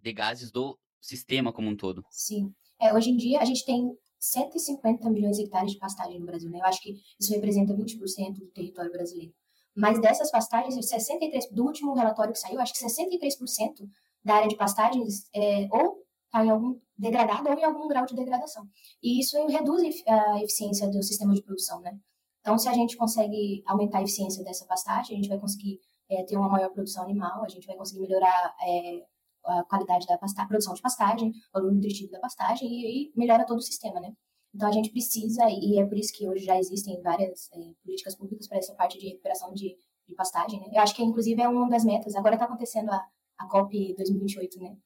de 0.00 0.12
gases 0.12 0.52
do 0.52 0.78
sistema 1.00 1.52
como 1.52 1.68
um 1.68 1.76
todo. 1.76 2.04
Sim. 2.10 2.54
É, 2.80 2.94
hoje 2.94 3.10
em 3.10 3.16
dia 3.16 3.40
a 3.40 3.44
gente 3.44 3.64
tem 3.64 3.90
150 4.20 5.10
milhões 5.10 5.36
de 5.36 5.42
hectares 5.42 5.72
de 5.72 5.78
pastagem 5.78 6.20
no 6.20 6.26
Brasil. 6.26 6.48
Né? 6.48 6.60
Eu 6.60 6.66
acho 6.66 6.80
que 6.80 6.94
isso 7.18 7.32
representa 7.32 7.74
20% 7.74 8.34
do 8.38 8.46
território 8.52 8.92
brasileiro. 8.92 9.34
Mas 9.74 10.00
dessas 10.00 10.30
pastagens, 10.30 10.74
63 10.86 11.50
do 11.50 11.64
último 11.64 11.92
relatório 11.92 12.32
que 12.32 12.38
saiu, 12.38 12.60
acho 12.60 12.72
que 12.72 12.84
63% 12.84 13.88
da 14.24 14.34
área 14.36 14.48
de 14.48 14.56
pastagens 14.56 15.28
é, 15.34 15.66
ou 15.72 16.01
está 16.32 16.44
em 16.44 16.50
algum 16.50 16.80
degradado 16.96 17.50
ou 17.50 17.58
em 17.58 17.64
algum 17.64 17.86
grau 17.86 18.06
de 18.06 18.14
degradação. 18.14 18.66
E 19.02 19.20
isso 19.20 19.36
reduz 19.46 20.02
a 20.08 20.42
eficiência 20.42 20.88
do 20.88 21.02
sistema 21.02 21.34
de 21.34 21.42
produção, 21.42 21.80
né? 21.80 21.92
Então, 22.40 22.58
se 22.58 22.68
a 22.68 22.72
gente 22.72 22.96
consegue 22.96 23.62
aumentar 23.66 23.98
a 23.98 24.02
eficiência 24.02 24.42
dessa 24.42 24.64
pastagem, 24.66 25.14
a 25.14 25.20
gente 25.20 25.28
vai 25.28 25.38
conseguir 25.38 25.78
é, 26.10 26.24
ter 26.24 26.36
uma 26.36 26.48
maior 26.48 26.70
produção 26.70 27.04
animal, 27.04 27.44
a 27.44 27.48
gente 27.48 27.66
vai 27.66 27.76
conseguir 27.76 28.00
melhorar 28.00 28.54
é, 28.66 29.04
a 29.44 29.62
qualidade 29.64 30.06
da 30.06 30.18
pastagem, 30.18 30.48
produção 30.48 30.74
de 30.74 30.82
pastagem, 30.82 31.28
o 31.28 31.32
valor 31.52 31.72
nutritivo 31.72 32.10
da 32.10 32.18
pastagem 32.18 32.68
e 32.68 32.86
aí 32.86 33.12
melhora 33.14 33.46
todo 33.46 33.58
o 33.58 33.62
sistema, 33.62 34.00
né? 34.00 34.12
Então, 34.54 34.68
a 34.68 34.72
gente 34.72 34.90
precisa, 34.90 35.44
e 35.48 35.78
é 35.78 35.86
por 35.86 35.96
isso 35.96 36.12
que 36.12 36.28
hoje 36.28 36.44
já 36.44 36.58
existem 36.58 37.00
várias 37.02 37.48
é, 37.52 37.58
políticas 37.84 38.16
públicas 38.16 38.48
para 38.48 38.58
essa 38.58 38.74
parte 38.74 38.98
de 38.98 39.08
recuperação 39.08 39.52
de, 39.54 39.76
de 40.08 40.14
pastagem, 40.14 40.60
né? 40.60 40.66
Eu 40.72 40.80
acho 40.80 40.94
que, 40.94 41.02
inclusive, 41.02 41.40
é 41.40 41.48
uma 41.48 41.68
das 41.68 41.84
metas. 41.84 42.14
Agora 42.16 42.34
está 42.34 42.46
acontecendo 42.46 42.90
a, 42.90 43.06
a 43.38 43.48
COP 43.48 43.94
2028, 43.96 44.58
né? 44.58 44.76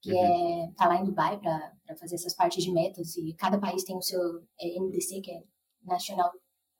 Que 0.00 0.12
uhum. 0.12 0.66
é 0.66 0.72
tá 0.76 0.86
lá 0.88 1.00
em 1.00 1.04
Dubai 1.04 1.38
para 1.38 1.96
fazer 1.98 2.16
essas 2.16 2.34
partes 2.34 2.62
de 2.62 2.72
metas 2.72 3.16
e 3.16 3.34
cada 3.34 3.58
país 3.58 3.84
tem 3.84 3.96
o 3.96 4.02
seu 4.02 4.20
é, 4.60 4.78
NDC 4.78 5.20
que 5.20 5.30
é 5.32 5.42
National 5.84 6.30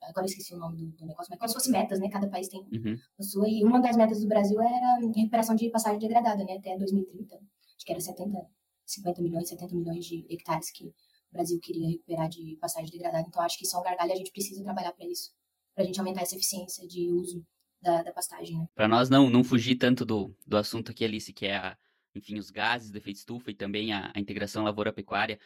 agora 0.03 0.25
esqueci 0.25 0.53
o 0.53 0.57
nome 0.57 0.77
do, 0.77 0.85
do, 0.91 1.05
negócio 1.05 1.27
mas 1.29 1.39
como 1.39 1.47
se 1.49 1.53
fosse 1.53 1.71
metas 1.71 1.99
né 1.99 2.09
cada 2.09 2.29
país 2.29 2.47
tem 2.47 2.61
uhum. 2.61 2.95
a 3.19 3.23
sua 3.23 3.49
e 3.49 3.63
uma 3.63 3.81
das 3.81 3.95
metas 3.95 4.21
do 4.21 4.27
Brasil 4.27 4.61
era 4.61 4.99
recuperação 5.15 5.55
de 5.55 5.69
passagem 5.69 5.99
degradada 5.99 6.43
né 6.43 6.57
até 6.57 6.77
2030 6.77 7.35
acho 7.35 7.85
que 7.85 7.91
era 7.91 7.99
70 7.99 8.37
50 8.85 9.21
milhões 9.21 9.49
70 9.49 9.75
milhões 9.75 10.05
de 10.05 10.25
hectares 10.29 10.71
que 10.71 10.85
o 10.85 10.93
Brasil 11.31 11.59
queria 11.61 11.89
recuperar 11.89 12.29
de 12.29 12.57
passagem 12.61 12.89
degradada 12.91 13.25
então 13.27 13.41
acho 13.41 13.57
que 13.57 13.65
isso 13.65 13.75
é 13.75 13.79
um 13.79 13.83
gargalho 13.83 14.13
a 14.13 14.15
gente 14.15 14.31
precisa 14.31 14.63
trabalhar 14.63 14.93
para 14.93 15.05
isso 15.07 15.31
para 15.73 15.83
a 15.83 15.87
gente 15.87 15.99
aumentar 15.99 16.21
essa 16.21 16.35
eficiência 16.35 16.87
de 16.87 17.11
uso 17.11 17.43
da, 17.81 18.03
da 18.03 18.11
pastagem 18.11 18.57
né? 18.57 18.67
para 18.75 18.87
nós 18.87 19.09
não 19.09 19.29
não 19.29 19.43
fugir 19.43 19.75
tanto 19.75 20.05
do, 20.05 20.33
do 20.45 20.57
assunto 20.57 20.91
aqui 20.91 21.03
Alice 21.03 21.33
que 21.33 21.45
é 21.45 21.57
a 21.57 21.77
enfim, 22.17 22.37
os 22.37 22.49
gases 22.49 22.91
do 22.91 22.97
efeito 22.97 23.17
estufa 23.17 23.51
e 23.51 23.53
também 23.53 23.93
a, 23.93 24.11
a 24.13 24.19
integração 24.19 24.63
lavoura-pecuária. 24.63 25.39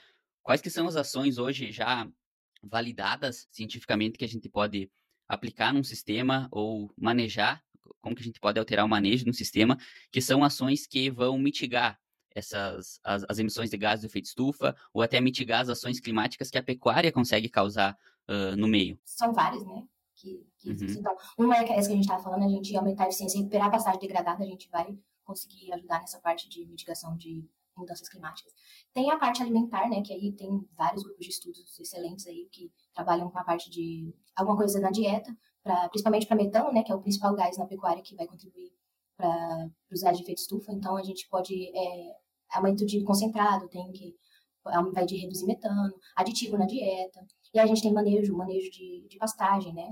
Quais 0.44 0.62
que 0.62 0.70
são 0.70 0.88
as 0.88 0.96
ações 0.96 1.38
hoje 1.38 1.72
já 1.72 2.10
validadas 2.64 3.48
cientificamente 3.52 4.18
que 4.18 4.26
a 4.26 4.28
gente 4.28 4.50
pode 4.50 4.90
aplicar 5.28 5.74
num 5.74 5.84
sistema 5.84 6.48
ou 6.52 6.92
manejar, 6.98 7.64
como 8.02 8.16
que 8.16 8.22
a 8.22 8.26
gente 8.26 8.40
pode 8.40 8.60
alterar 8.60 8.86
o 8.86 8.90
manejo 8.90 9.24
de 9.24 9.30
um 9.30 9.34
sistema, 9.34 9.78
que 10.12 10.22
são 10.22 10.44
ações 10.44 10.86
que 10.86 11.10
vão 11.10 11.38
mitigar 11.38 12.00
essas 12.34 13.00
as, 13.04 13.26
as 13.28 13.40
emissões 13.40 13.70
de 13.70 13.78
gases 13.78 14.02
do 14.04 14.08
efeito 14.08 14.26
estufa 14.26 14.76
ou 14.94 15.02
até 15.02 15.20
mitigar 15.20 15.62
as 15.62 15.70
ações 15.70 16.00
climáticas 16.00 16.50
que 16.50 16.58
a 16.58 16.64
pecuária 16.64 17.12
consegue 17.12 17.50
causar 17.50 17.98
uh, 18.30 18.56
no 18.56 18.68
meio. 18.68 19.00
São 19.04 19.34
várias, 19.34 19.66
né? 19.66 19.84
Que, 20.16 20.46
que 20.58 20.70
uhum. 20.70 20.88
Então, 20.90 21.16
uma 21.38 21.58
é 21.58 21.78
essa 21.78 21.88
que 21.88 21.94
a 21.94 21.96
gente 21.96 22.02
estava 22.02 22.24
falando, 22.24 22.46
a 22.46 22.50
gente 22.50 22.76
aumentar 22.76 23.06
a 23.06 23.08
eficiência 23.08 23.38
e 23.38 23.40
recuperar 23.40 23.68
a 23.68 23.72
passagem 23.72 24.00
degradada, 24.00 24.44
a 24.44 24.48
gente 24.48 24.70
vai 24.70 24.98
conseguir 25.32 25.74
ajudar 25.74 26.00
nessa 26.00 26.20
parte 26.20 26.50
de 26.50 26.66
mitigação 26.66 27.16
de 27.16 27.48
mudanças 27.76 28.08
climáticas. 28.10 28.54
Tem 28.94 29.10
a 29.10 29.18
parte 29.18 29.42
alimentar, 29.42 29.90
né, 29.90 30.02
que 30.02 30.14
aí 30.14 30.34
tem 30.34 30.50
vários 30.78 31.04
grupos 31.04 31.26
de 31.26 31.32
estudos 31.32 31.80
excelentes 31.80 32.28
aí 32.28 32.48
que 32.52 32.72
trabalham 32.94 33.30
com 33.32 33.40
a 33.40 33.44
parte 33.44 33.70
de 33.70 34.14
alguma 34.36 34.58
coisa 34.58 34.80
na 34.80 34.92
dieta, 34.92 35.36
pra, 35.64 35.88
principalmente 35.90 36.28
para 36.28 36.36
metano, 36.36 36.72
né, 36.72 36.84
que 36.84 36.92
é 36.92 36.96
o 36.96 37.02
principal 37.02 37.34
gás 37.34 37.58
na 37.58 37.66
pecuária 37.66 38.04
que 38.04 38.16
vai 38.16 38.28
contribuir 38.28 38.72
para 39.16 39.70
os 39.92 40.02
gases 40.02 40.18
de 40.18 40.24
efeito 40.24 40.40
estufa. 40.40 40.72
Então 40.72 40.98
a 40.98 41.04
gente 41.04 41.28
pode 41.30 41.70
é, 41.76 42.16
aumento 42.52 42.86
de 42.86 43.04
concentrado, 43.04 43.70
tem 43.70 43.92
que 43.92 44.16
vai 44.64 45.06
de 45.06 45.18
reduzir 45.18 45.46
metano, 45.46 45.94
aditivo 46.16 46.58
na 46.58 46.66
dieta. 46.66 47.20
E 47.54 47.60
a 47.60 47.66
gente 47.66 47.82
tem 47.82 47.92
manejo, 47.92 48.36
manejo 48.36 48.70
de, 48.70 49.08
de 49.10 49.18
pastagem, 49.18 49.74
né? 49.74 49.90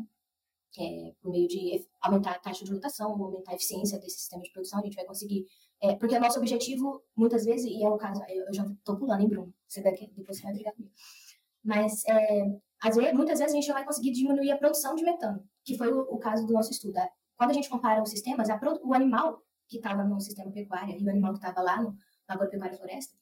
É, 0.77 1.13
por 1.21 1.31
meio 1.31 1.47
de 1.47 1.87
aumentar 2.01 2.31
a 2.31 2.39
taxa 2.39 2.63
de 2.63 2.71
rotação, 2.71 3.11
aumentar 3.11 3.51
a 3.51 3.55
eficiência 3.55 3.99
desse 3.99 4.19
sistema 4.19 4.43
de 4.43 4.51
produção, 4.51 4.79
a 4.79 4.83
gente 4.83 4.95
vai 4.95 5.05
conseguir. 5.05 5.45
É, 5.81 5.95
porque 5.95 6.15
o 6.15 6.19
nosso 6.19 6.39
objetivo, 6.39 7.01
muitas 7.15 7.45
vezes, 7.45 7.65
e 7.65 7.83
é 7.83 7.89
o 7.89 7.97
caso, 7.97 8.21
eu 8.27 8.53
já 8.53 8.65
estou 8.65 8.97
pulando, 8.97 9.21
hein, 9.21 9.29
Bruno? 9.29 9.53
Você 9.67 9.81
daqui, 9.81 10.11
depois 10.15 10.37
você 10.37 10.43
vai 10.43 10.53
brigar 10.53 10.73
comigo. 10.73 10.93
Mas, 11.63 12.03
é, 12.05 12.45
às 12.83 12.95
vezes, 12.95 13.13
muitas 13.13 13.39
vezes, 13.39 13.53
a 13.53 13.59
gente 13.59 13.71
vai 13.71 13.85
conseguir 13.85 14.11
diminuir 14.11 14.51
a 14.51 14.57
produção 14.57 14.95
de 14.95 15.03
metano, 15.03 15.43
que 15.63 15.77
foi 15.77 15.91
o, 15.91 16.01
o 16.01 16.17
caso 16.17 16.45
do 16.45 16.53
nosso 16.53 16.71
estudo. 16.71 16.99
Quando 17.37 17.51
a 17.51 17.53
gente 17.53 17.69
compara 17.69 18.03
os 18.03 18.09
sistemas, 18.09 18.49
o 18.83 18.93
animal 18.93 19.41
que 19.67 19.77
estava 19.77 20.03
no 20.03 20.19
sistema 20.19 20.51
pecuário 20.51 20.97
e 20.99 21.05
o 21.05 21.09
animal 21.09 21.31
que 21.31 21.39
estava 21.39 21.61
lá 21.61 21.81
no 21.81 21.95
agropecuária 22.27 22.77
floresta, 22.77 23.15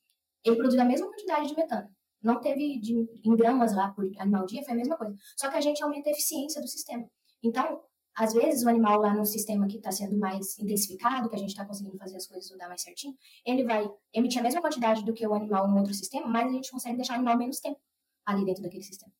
ele 0.44 0.56
produziu 0.56 0.82
a 0.82 0.86
mesma 0.86 1.08
quantidade 1.08 1.50
de 1.50 1.56
metano. 1.56 1.89
Não 2.22 2.39
teve 2.39 2.80
de, 2.80 2.96
em 3.24 3.36
gramas 3.36 3.75
lá 3.75 3.92
por 3.92 4.06
animal 4.18 4.46
dia, 4.46 4.63
foi 4.63 4.74
a 4.74 4.77
mesma 4.77 4.98
coisa. 4.98 5.16
Só 5.36 5.50
que 5.50 5.58
a 5.58 5.62
gente 5.62 5.84
aumenta 5.84 6.10
a 6.10 6.12
eficiência 6.12 6.62
do 6.62 6.68
sistema. 6.68 7.08
Então, 7.44 7.82
às 8.17 8.34
vezes, 8.34 8.63
o 8.63 8.70
animal 8.70 9.00
lá 9.00 9.13
no 9.13 9.25
sistema 9.25 9.67
que 9.67 9.77
está 9.77 9.91
sendo 9.91 10.17
mais 10.17 10.58
intensificado, 10.58 11.29
que 11.29 11.36
a 11.36 11.39
gente 11.39 11.50
está 11.50 11.63
conseguindo 11.63 11.98
fazer 11.98 12.17
as 12.17 12.25
coisas 12.25 12.50
rodar 12.50 12.67
mais 12.67 12.82
certinho, 12.82 13.15
ele 13.46 13.63
vai 13.63 13.88
emitir 14.12 14.39
a 14.39 14.44
mesma 14.44 14.60
quantidade 14.60 15.06
do 15.06 15.13
que 15.13 15.25
o 15.27 15.34
animal 15.36 15.67
no 15.67 15.77
outro 15.77 15.94
sistema, 15.94 16.27
mas 16.27 16.48
a 16.48 16.51
gente 16.51 16.72
consegue 16.72 16.96
deixar 16.98 17.13
o 17.13 17.15
animal 17.17 17.38
menos 17.38 17.60
tempo 17.60 17.79
ali 18.25 18.44
dentro 18.44 18.63
daquele 18.63 18.82
sistema. 18.82 19.13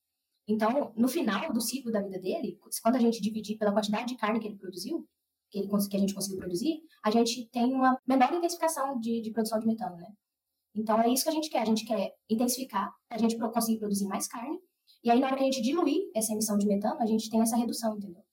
Então, 0.48 0.94
no 0.96 1.08
final 1.08 1.54
do 1.54 1.62
ciclo 1.62 1.92
da 1.92 2.02
vida 2.02 2.20
dele, 2.20 2.58
quando 2.82 2.96
a 2.96 3.00
gente 3.00 3.22
dividir 3.22 3.58
pela 3.58 3.72
quantidade 3.72 4.08
de 4.08 4.18
carne 4.18 4.40
que 4.40 4.48
ele 4.48 4.58
produziu, 4.58 5.08
que, 5.52 5.60
ele, 5.60 5.68
que 5.68 5.96
a 5.96 6.00
gente 6.00 6.16
conseguiu 6.16 6.40
produzir, 6.40 6.82
a 7.04 7.12
gente 7.12 7.48
tem 7.50 7.74
uma 7.76 8.00
menor 8.08 8.34
intensificação 8.34 9.00
de, 9.00 9.22
de 9.22 9.32
produção 9.32 9.60
de 9.60 9.68
metano, 9.68 9.96
né? 9.98 10.08
Então, 10.74 11.00
é 11.02 11.10
isso 11.10 11.24
que 11.24 11.30
a 11.30 11.34
gente 11.34 11.50
quer. 11.50 11.62
A 11.62 11.66
gente 11.66 11.86
quer 11.86 12.14
intensificar, 12.30 12.92
a 13.10 13.18
gente 13.18 13.38
conseguir 13.38 13.80
produzir 13.80 14.08
mais 14.08 14.28
carne 14.28 14.60
e 15.04 15.12
aí, 15.12 15.20
na 15.20 15.28
hora 15.28 15.38
que 15.38 15.44
a 15.44 15.46
gente 15.46 15.62
diluir 15.62 16.10
essa 16.16 16.34
emissão 16.34 16.58
de 16.58 16.68
metano, 16.68 17.02
a 17.02 17.06
gente 17.06 17.30
tem 17.30 17.42
essa 17.42 17.56
redução, 17.56 17.98
entendeu? 17.98 18.24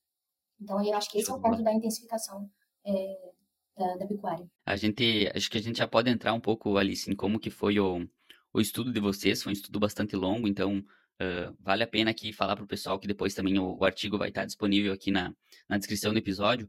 Então, 0.60 0.82
eu 0.84 0.94
acho 0.96 1.10
que 1.10 1.18
esse 1.18 1.30
é 1.30 1.34
o 1.34 1.40
ponto 1.40 1.62
da 1.62 1.72
intensificação 1.72 2.48
é, 2.86 3.32
da, 3.76 3.96
da, 3.96 4.06
pecuária. 4.06 4.46
A 4.64 4.76
gente, 4.76 5.30
acho 5.34 5.50
que 5.50 5.58
a 5.58 5.62
gente 5.62 5.78
já 5.78 5.86
pode 5.86 6.10
entrar 6.10 6.32
um 6.32 6.40
pouco, 6.40 6.76
Alice, 6.76 7.10
em 7.10 7.14
como 7.14 7.38
que 7.38 7.50
foi 7.50 7.78
o, 7.78 8.06
o 8.52 8.60
estudo 8.60 8.92
de 8.92 9.00
vocês. 9.00 9.42
Foi 9.42 9.50
um 9.50 9.54
estudo 9.54 9.78
bastante 9.78 10.16
longo, 10.16 10.48
então 10.48 10.78
uh, 10.78 11.56
vale 11.60 11.82
a 11.82 11.86
pena 11.86 12.10
aqui 12.10 12.32
falar 12.32 12.56
para 12.56 12.64
o 12.64 12.68
pessoal 12.68 12.98
que 12.98 13.08
depois 13.08 13.34
também 13.34 13.58
o, 13.58 13.76
o, 13.76 13.84
artigo 13.84 14.16
vai 14.16 14.28
estar 14.28 14.44
disponível 14.44 14.92
aqui 14.92 15.10
na, 15.10 15.34
na 15.68 15.76
descrição 15.76 16.12
do 16.12 16.18
episódio. 16.18 16.68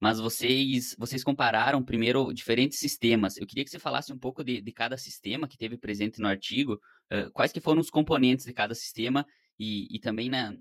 Mas 0.00 0.18
vocês, 0.18 0.94
vocês 0.98 1.24
compararam 1.24 1.82
primeiro 1.82 2.32
diferentes 2.32 2.78
sistemas. 2.78 3.36
Eu 3.36 3.46
queria 3.46 3.64
que 3.64 3.70
você 3.70 3.78
falasse 3.78 4.12
um 4.12 4.18
pouco 4.18 4.44
de, 4.44 4.60
de 4.60 4.72
cada 4.72 4.96
sistema 4.96 5.48
que 5.48 5.56
teve 5.56 5.78
presente 5.78 6.20
no 6.20 6.28
artigo, 6.28 6.74
uh, 7.12 7.30
quais 7.32 7.52
que 7.52 7.60
foram 7.60 7.80
os 7.80 7.90
componentes 7.90 8.44
de 8.44 8.52
cada 8.52 8.74
sistema 8.74 9.26
e, 9.58 9.88
e 9.94 9.98
também 9.98 10.28
na, 10.28 10.54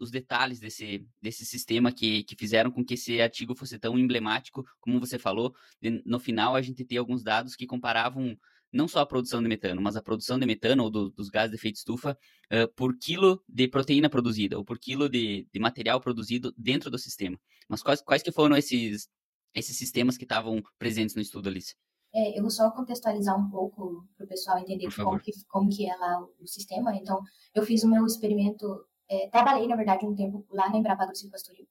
os 0.00 0.10
detalhes 0.10 0.58
desse, 0.58 1.06
desse 1.20 1.44
sistema 1.44 1.92
que, 1.92 2.24
que 2.24 2.34
fizeram 2.34 2.70
com 2.70 2.84
que 2.84 2.94
esse 2.94 3.20
artigo 3.20 3.54
fosse 3.54 3.78
tão 3.78 3.98
emblemático, 3.98 4.64
como 4.80 4.98
você 4.98 5.18
falou. 5.18 5.54
De, 5.80 6.02
no 6.04 6.18
final, 6.18 6.56
a 6.56 6.62
gente 6.62 6.84
tem 6.84 6.98
alguns 6.98 7.22
dados 7.22 7.54
que 7.54 7.66
comparavam 7.66 8.36
não 8.72 8.88
só 8.88 9.00
a 9.00 9.06
produção 9.06 9.42
de 9.42 9.48
metano, 9.48 9.82
mas 9.82 9.96
a 9.96 10.02
produção 10.02 10.38
de 10.38 10.46
metano 10.46 10.84
ou 10.84 10.90
do, 10.90 11.10
dos 11.10 11.28
gases 11.28 11.50
de 11.50 11.56
efeito 11.56 11.76
estufa 11.76 12.16
uh, 12.52 12.72
por 12.74 12.96
quilo 12.96 13.42
de 13.48 13.68
proteína 13.68 14.08
produzida 14.08 14.56
ou 14.56 14.64
por 14.64 14.78
quilo 14.78 15.08
de, 15.08 15.46
de 15.52 15.60
material 15.60 16.00
produzido 16.00 16.54
dentro 16.56 16.90
do 16.90 16.98
sistema. 16.98 17.38
Mas 17.70 17.84
quais, 17.84 18.02
quais 18.02 18.22
que 18.22 18.32
foram 18.32 18.56
esses, 18.56 19.08
esses 19.54 19.76
sistemas 19.78 20.16
que 20.16 20.24
estavam 20.24 20.60
presentes 20.76 21.14
no 21.14 21.22
estudo, 21.22 21.48
Alice? 21.48 21.76
É, 22.12 22.36
eu 22.36 22.42
vou 22.42 22.50
só 22.50 22.68
contextualizar 22.72 23.38
um 23.38 23.48
pouco 23.48 24.04
para 24.16 24.24
o 24.24 24.28
pessoal 24.28 24.58
entender 24.58 24.88
como 24.96 25.20
que, 25.20 25.30
como 25.46 25.70
que 25.70 25.88
é 25.88 25.96
lá 25.96 26.20
o, 26.40 26.46
sistema. 26.48 26.96
Então, 26.96 27.20
eu 27.54 27.62
fiz 27.62 27.84
o 27.84 27.88
meu 27.88 28.04
experimento, 28.04 28.84
é, 29.08 29.28
trabalhei, 29.28 29.68
na 29.68 29.76
verdade, 29.76 30.04
um 30.04 30.16
tempo 30.16 30.44
lá 30.50 30.68
na 30.68 30.78
Embrapa 30.78 31.04
Agrocil 31.04 31.30
Pastoril. 31.30 31.68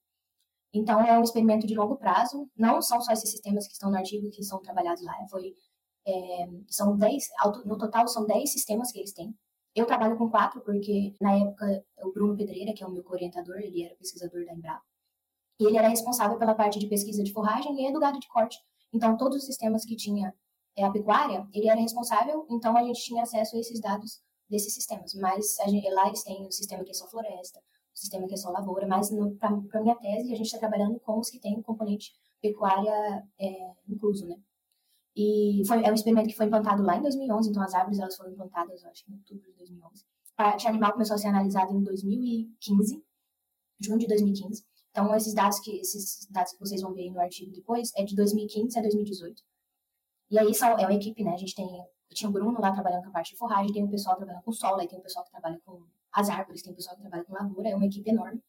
Então, 0.73 1.01
é 1.01 1.19
um 1.19 1.23
experimento 1.23 1.67
de 1.67 1.75
longo 1.75 1.97
prazo. 1.97 2.49
Não 2.55 2.81
são 2.81 3.01
só 3.01 3.11
esses 3.11 3.29
sistemas 3.29 3.67
que 3.67 3.73
estão 3.73 3.91
no 3.91 3.97
artigo 3.97 4.31
que 4.31 4.41
são 4.41 4.61
trabalhados 4.61 5.03
lá. 5.03 5.13
Foi, 5.29 5.53
é, 6.07 6.47
são 6.69 6.97
10, 6.97 7.27
no 7.65 7.77
total, 7.77 8.07
são 8.07 8.25
10 8.25 8.49
sistemas 8.49 8.89
que 8.93 8.99
eles 8.99 9.11
têm. 9.11 9.35
Eu 9.75 9.85
trabalho 9.85 10.17
com 10.17 10.29
quatro, 10.29 10.61
porque 10.61 11.13
na 11.19 11.35
época 11.35 11.83
o 12.03 12.13
Bruno 12.13 12.37
Pedreira, 12.37 12.73
que 12.73 12.83
é 12.83 12.87
o 12.87 12.91
meu 12.91 13.03
orientador, 13.05 13.57
ele 13.57 13.83
era 13.83 13.95
pesquisador 13.95 14.45
da 14.45 14.53
Embrapa, 14.53 14.83
e 15.59 15.65
ele 15.65 15.77
era 15.77 15.89
responsável 15.89 16.37
pela 16.37 16.55
parte 16.55 16.79
de 16.79 16.87
pesquisa 16.87 17.23
de 17.23 17.33
forragem 17.33 17.87
e 17.87 17.91
do 17.91 17.99
gado 17.99 18.19
de 18.19 18.27
corte. 18.27 18.57
Então, 18.93 19.17
todos 19.17 19.37
os 19.37 19.45
sistemas 19.45 19.85
que 19.85 19.95
tinha 19.95 20.33
é, 20.75 20.83
a 20.83 20.91
pecuária, 20.91 21.47
ele 21.53 21.67
era 21.67 21.79
responsável, 21.79 22.45
então 22.49 22.75
a 22.77 22.83
gente 22.83 23.03
tinha 23.03 23.23
acesso 23.23 23.55
a 23.55 23.59
esses 23.59 23.79
dados 23.81 24.21
desses 24.49 24.73
sistemas. 24.73 25.13
Mas 25.15 25.57
gente, 25.67 25.89
lá 25.91 26.07
eles 26.07 26.23
têm 26.23 26.47
o 26.47 26.51
sistema 26.51 26.83
que 26.83 26.91
é 26.91 26.93
só 26.93 27.07
floresta, 27.07 27.59
o 27.59 27.99
sistema 27.99 28.27
que 28.27 28.33
é 28.33 28.37
só 28.37 28.49
lavoura, 28.49 28.87
mas 28.87 29.09
para 29.37 29.81
minha 29.81 29.95
tese 29.95 30.31
a 30.31 30.35
gente 30.35 30.45
está 30.45 30.57
trabalhando 30.57 30.99
com 31.01 31.19
os 31.19 31.29
que 31.29 31.39
têm 31.39 31.61
componente 31.61 32.13
pecuária 32.41 33.23
é, 33.39 33.73
incluso, 33.87 34.25
né? 34.25 34.35
E 35.15 35.63
foi, 35.67 35.83
é 35.83 35.91
um 35.91 35.93
experimento 35.93 36.29
que 36.29 36.35
foi 36.35 36.45
implantado 36.45 36.81
lá 36.81 36.95
em 36.95 37.01
2011, 37.01 37.49
então 37.49 37.61
as 37.61 37.73
árvores 37.73 37.99
elas 37.99 38.15
foram 38.15 38.31
implantadas, 38.31 38.85
acho, 38.85 39.03
em 39.09 39.15
outubro 39.15 39.51
de 39.51 39.57
2011. 39.57 40.05
A 40.37 40.43
parte 40.43 40.67
animal 40.67 40.93
começou 40.93 41.15
a 41.15 41.17
ser 41.17 41.27
analisada 41.27 41.73
em 41.73 41.83
2015, 41.83 43.03
junho 43.81 43.99
de 43.99 44.07
2015. 44.07 44.63
Então, 44.99 45.15
esses 45.15 45.33
dados 45.33 45.59
que 45.61 45.79
esses 45.79 46.27
dados 46.29 46.51
que 46.51 46.59
vocês 46.59 46.81
vão 46.81 46.93
ver 46.93 47.09
no 47.09 47.21
artigo 47.21 47.51
depois 47.53 47.91
é 47.95 48.03
de 48.03 48.15
2015 48.15 48.77
a 48.77 48.81
2018. 48.81 49.41
E 50.31 50.37
aí 50.37 50.51
é 50.77 50.85
uma 50.85 50.93
equipe, 50.93 51.23
né? 51.23 51.33
A 51.33 51.37
gente 51.37 51.55
tem 51.55 51.65
tinha 52.11 52.29
o 52.29 52.33
Bruno 52.33 52.59
lá 52.59 52.71
trabalhando 52.71 53.03
com 53.03 53.09
a 53.09 53.13
parte 53.13 53.31
de 53.31 53.37
forragem, 53.37 53.71
tem 53.71 53.83
o 53.83 53.89
pessoal 53.89 54.17
trabalhando 54.17 54.43
com 54.43 54.51
solo, 54.51 54.81
aí 54.81 54.87
tem 54.87 54.99
o 54.99 55.01
pessoal 55.01 55.23
que 55.23 55.31
trabalha 55.31 55.59
com 55.63 55.85
as 56.11 56.27
árvores, 56.27 56.61
tem 56.63 56.73
o 56.73 56.75
pessoal 56.75 56.95
que 56.95 57.01
trabalha 57.03 57.23
com 57.23 57.33
lavoura, 57.33 57.69
é 57.69 57.75
uma 57.75 57.85
equipe 57.85 58.09
enorme. 58.09 58.41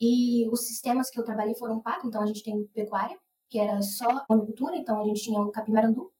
E 0.00 0.48
os 0.50 0.66
sistemas 0.66 1.08
que 1.08 1.18
eu 1.18 1.24
trabalhei 1.24 1.54
foram 1.54 1.80
quatro, 1.80 2.08
então 2.08 2.20
a 2.20 2.26
gente 2.26 2.42
tem 2.42 2.66
pecuária, 2.74 3.16
que 3.48 3.58
era 3.58 3.80
só 3.80 4.26
monocultura, 4.28 4.76
então 4.76 5.00
a 5.00 5.04
gente 5.04 5.22
tinha 5.22 5.40
o 5.40 5.50
capim-marandu, 5.50 6.12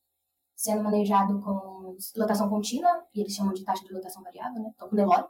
sendo 0.55 0.85
manejado 0.85 1.41
com 1.41 1.97
lotação 2.17 2.49
contínua, 2.49 3.05
e 3.13 3.21
eles 3.21 3.35
chamam 3.35 3.53
de 3.53 3.65
taxa 3.65 3.85
de 3.85 3.93
lotação 3.93 4.23
variável, 4.23 4.63
né? 4.63 4.71
Então, 4.75 4.89
com 4.89 4.95
Nelore, 4.95 5.27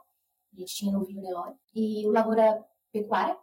a 0.53 0.55
gente 0.55 0.75
tinha 0.75 0.91
no 0.91 1.03
vinho 1.03 1.21
Nelore. 1.21 1.55
E 1.73 2.07
o 2.07 2.11
lavoura 2.11 2.63
pecuária, 2.91 3.35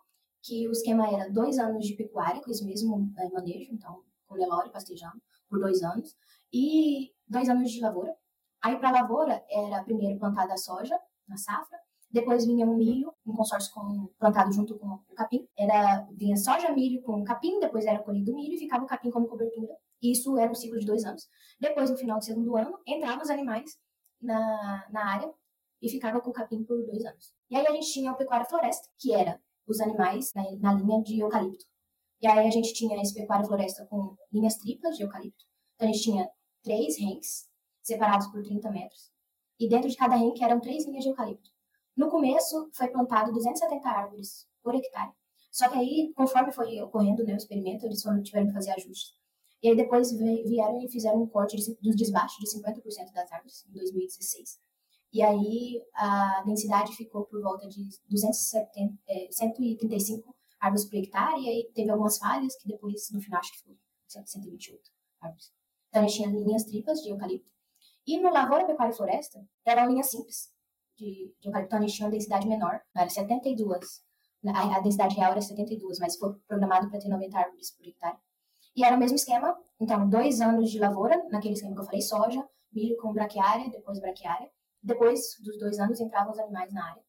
que 0.47 0.69
o 0.69 0.73
esquema 0.73 1.09
era 1.11 1.31
dois 1.31 1.59
anos 1.59 1.87
de 1.87 1.95
pecuária, 1.95 2.41
com 2.41 2.51
esse 2.51 2.65
mesmo 2.65 3.13
é, 3.19 3.29
manejo, 3.31 3.73
então 3.73 4.03
com 4.27 4.37
Nelore 4.37 4.71
pastejando, 4.71 5.21
por 5.49 5.59
dois 5.61 5.83
anos, 5.83 6.17
e 6.53 7.13
dois 7.29 7.49
anos 7.49 7.71
de 7.71 7.81
lavoura. 7.81 8.15
Aí, 8.63 8.77
para 8.79 8.91
lavoura, 8.91 9.45
era 9.51 9.85
primeiro 9.85 10.19
plantada 10.19 10.55
a 10.55 10.57
soja, 10.57 10.99
na 11.29 11.37
safra, 11.37 11.79
depois 12.11 12.47
vinha 12.47 12.67
o 12.67 12.75
milho, 12.75 13.13
um 13.27 13.35
consórcio 13.35 13.73
com, 13.75 14.09
plantado 14.19 14.53
junto 14.53 14.79
com 14.79 14.87
o 14.87 15.15
capim. 15.15 15.47
Era, 15.59 16.07
vinha 16.13 16.37
soja, 16.37 16.73
milho 16.73 17.03
com 17.03 17.23
capim, 17.25 17.59
depois 17.61 17.85
era 17.85 17.99
colhido 17.99 18.33
o 18.33 18.37
milho 18.37 18.55
e 18.55 18.59
ficava 18.59 18.85
o 18.85 18.87
capim 18.87 19.11
como 19.11 19.29
cobertura. 19.29 19.75
Isso 20.03 20.39
era 20.39 20.51
um 20.51 20.55
ciclo 20.55 20.79
de 20.79 20.87
dois 20.87 21.05
anos. 21.05 21.29
Depois, 21.61 21.91
no 21.91 21.97
final 21.97 22.19
do 22.19 22.25
segundo 22.25 22.57
ano, 22.57 22.79
entravam 22.87 23.23
os 23.23 23.31
animais 23.31 23.77
na, 24.21 24.87
na 24.91 25.15
área 25.15 25.33
e 25.83 25.91
ficava 25.91 26.21
com 26.21 26.31
o 26.31 26.33
capim 26.33 26.65
por 26.65 26.83
dois 26.87 27.05
anos. 27.05 27.35
E 27.51 27.57
aí 27.57 27.67
a 27.67 27.73
gente 27.73 27.93
tinha 27.93 28.11
a 28.11 28.15
pecuária 28.15 28.47
floresta, 28.47 28.89
que 28.99 29.13
era 29.13 29.41
os 29.67 29.81
animais 29.81 30.33
na, 30.35 30.43
na 30.59 30.75
linha 30.75 31.03
de 31.03 31.21
eucalipto. 31.21 31.65
E 32.21 32.27
aí 32.27 32.47
a 32.47 32.51
gente 32.51 32.73
tinha 32.73 33.01
esse 33.01 33.15
pecuária 33.15 33.47
floresta 33.47 33.87
com 33.87 34.17
linhas 34.33 34.57
triplas 34.57 34.97
de 34.97 35.03
eucalipto. 35.03 35.45
Então 35.75 35.89
a 35.89 35.93
gente 35.93 36.03
tinha 36.03 36.29
três 36.63 36.99
renques 36.99 37.49
separados 37.83 38.27
por 38.29 38.43
30 38.43 38.71
metros. 38.71 39.11
E 39.59 39.69
dentro 39.69 39.89
de 39.89 39.97
cada 39.97 40.17
renque 40.17 40.43
eram 40.43 40.61
três 40.61 40.87
linhas 40.87 41.05
de 41.05 41.11
eucalipto. 41.11 41.51
No 41.97 42.11
começo 42.11 42.69
foi 42.75 42.89
plantado 42.89 43.33
270 43.33 43.89
árvores 43.89 44.47
por 44.63 44.75
hectare. 44.75 45.13
Só 45.51 45.69
que 45.71 45.79
aí, 45.79 46.13
conforme 46.15 46.53
foi 46.53 46.79
ocorrendo 46.83 47.25
né, 47.25 47.33
o 47.33 47.37
experimento, 47.37 47.87
eles 47.87 48.03
foram, 48.03 48.23
tiveram 48.23 48.49
que 48.49 48.53
fazer 48.53 48.73
ajustes. 48.73 49.15
E 49.63 49.69
aí 49.69 49.77
depois 49.77 50.13
vieram 50.13 50.83
e 50.83 50.91
fizeram 50.91 51.23
um 51.23 51.27
corte 51.27 51.57
dos 51.57 51.97
desbaixos 51.97 52.37
de 52.39 52.59
50% 52.61 53.13
das 53.15 53.33
árvores 53.33 53.65
em 53.67 53.73
2016. 53.73 54.59
E 55.13 55.23
aí 55.23 55.83
a 55.95 56.43
densidade 56.45 56.95
ficou 56.95 57.25
por 57.25 57.41
volta 57.41 57.69
de 57.69 57.89
270, 58.09 58.99
é, 59.09 59.29
135 59.31 60.35
árvores 60.61 60.85
por 60.85 60.97
hectare, 60.97 61.41
e 61.43 61.49
aí 61.49 61.71
teve 61.75 61.91
algumas 61.91 62.19
falhas 62.19 62.57
que 62.57 62.69
depois, 62.69 63.11
no 63.13 63.21
final, 63.21 63.41
acho 63.41 63.53
que 63.53 63.63
foi 63.63 63.79
128 64.07 64.83
árvores. 65.21 65.53
Então 65.89 66.03
a 66.03 66.07
gente 66.07 66.17
tinha 66.17 66.29
linhas 66.29 66.65
triplas 66.65 67.01
de 67.01 67.11
eucalipto. 67.11 67.51
E 68.07 68.21
no 68.21 68.31
Lavoura 68.31 68.67
Pecuária 68.67 68.93
e 68.93 68.97
Floresta, 68.97 69.45
eram 69.65 69.89
linhas 69.89 70.11
simples 70.11 70.53
de, 70.97 71.33
de 71.41 71.49
eucalipto, 71.49 71.77
a 71.77 71.81
gente 71.81 71.95
tinha 71.95 72.07
uma 72.07 72.13
densidade 72.13 72.49
menor, 72.49 72.81
era 72.95 73.09
72. 73.09 74.05
A, 74.47 74.77
a 74.77 74.81
densidade 74.81 75.17
real 75.17 75.33
era 75.33 75.41
72, 75.41 75.99
mas 75.99 76.17
foi 76.17 76.35
programado 76.47 76.89
para 76.89 77.01
ter 77.01 77.09
90 77.09 77.39
árvores 77.39 77.71
por 77.73 77.87
hectare. 77.87 78.19
E 78.75 78.85
era 78.85 78.97
o 78.97 78.99
mesmo 78.99 79.17
esquema, 79.17 79.57
então, 79.81 80.09
dois 80.09 80.41
anos 80.41 80.71
de 80.71 80.79
lavoura, 80.79 81.23
naquele 81.31 81.55
esquema 81.55 81.75
que 81.75 81.81
eu 81.81 81.85
falei, 81.85 82.03
soja, 82.03 82.47
milho 82.73 82.97
com 82.99 83.13
braquiária, 83.13 83.71
depois 83.71 83.99
braquiária. 83.99 84.51
Depois 84.87 85.37
dos 85.43 85.59
dois 85.59 85.81
anos 85.81 86.01
entravam 86.01 86.33
os 86.33 86.39
animais 86.39 86.73
na 86.73 86.91
área. 86.91 87.03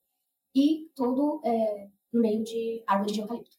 E 0.56 0.90
tudo 0.96 1.40
é, 1.46 1.88
no 2.12 2.22
meio 2.22 2.44
de 2.44 2.84
árvores 2.88 3.14
de 3.14 3.22
eucalipto. 3.22 3.56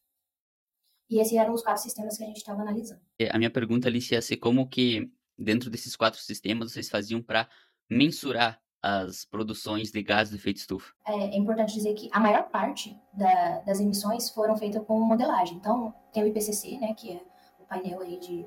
E 1.09 1.21
esses 1.21 1.35
eram 1.35 1.55
os 1.55 1.63
quatro 1.63 1.81
sistemas 1.81 2.19
que 2.19 2.25
a 2.25 2.27
gente 2.27 2.39
estava 2.39 2.61
analisando. 2.61 3.01
É, 3.17 3.31
a 3.31 3.39
minha 3.39 3.51
pergunta, 3.51 3.87
Alice, 3.87 4.13
ia 4.13 4.21
ser 4.21 4.39
como 4.39 4.69
que, 4.69 5.09
dentro 5.39 5.71
desses 5.71 5.95
quatro 5.95 6.21
sistemas, 6.21 6.73
vocês 6.73 6.89
faziam 6.89 7.23
para 7.23 7.49
mensurar 7.89 8.61
as 8.83 9.25
produções 9.25 9.93
de 9.93 10.03
gases 10.03 10.33
de 10.33 10.41
efeito 10.41 10.57
estufa? 10.57 10.93
É, 11.07 11.13
é 11.13 11.37
importante 11.37 11.75
dizer 11.75 11.95
que 11.95 12.09
a 12.13 12.19
maior 12.19 12.49
parte 12.51 13.01
da, 13.13 13.61
das 13.61 13.79
emissões 13.79 14.31
foram 14.31 14.57
feitas 14.57 14.85
com 14.85 14.99
modelagem. 14.99 15.57
Então, 15.57 15.95
tem 16.13 16.25
o 16.25 16.27
IPCC, 16.27 16.77
né, 16.79 16.93
que 16.95 17.13
é 17.13 17.23
o 17.61 17.65
painel 17.65 18.01
aí 18.01 18.19
de, 18.19 18.45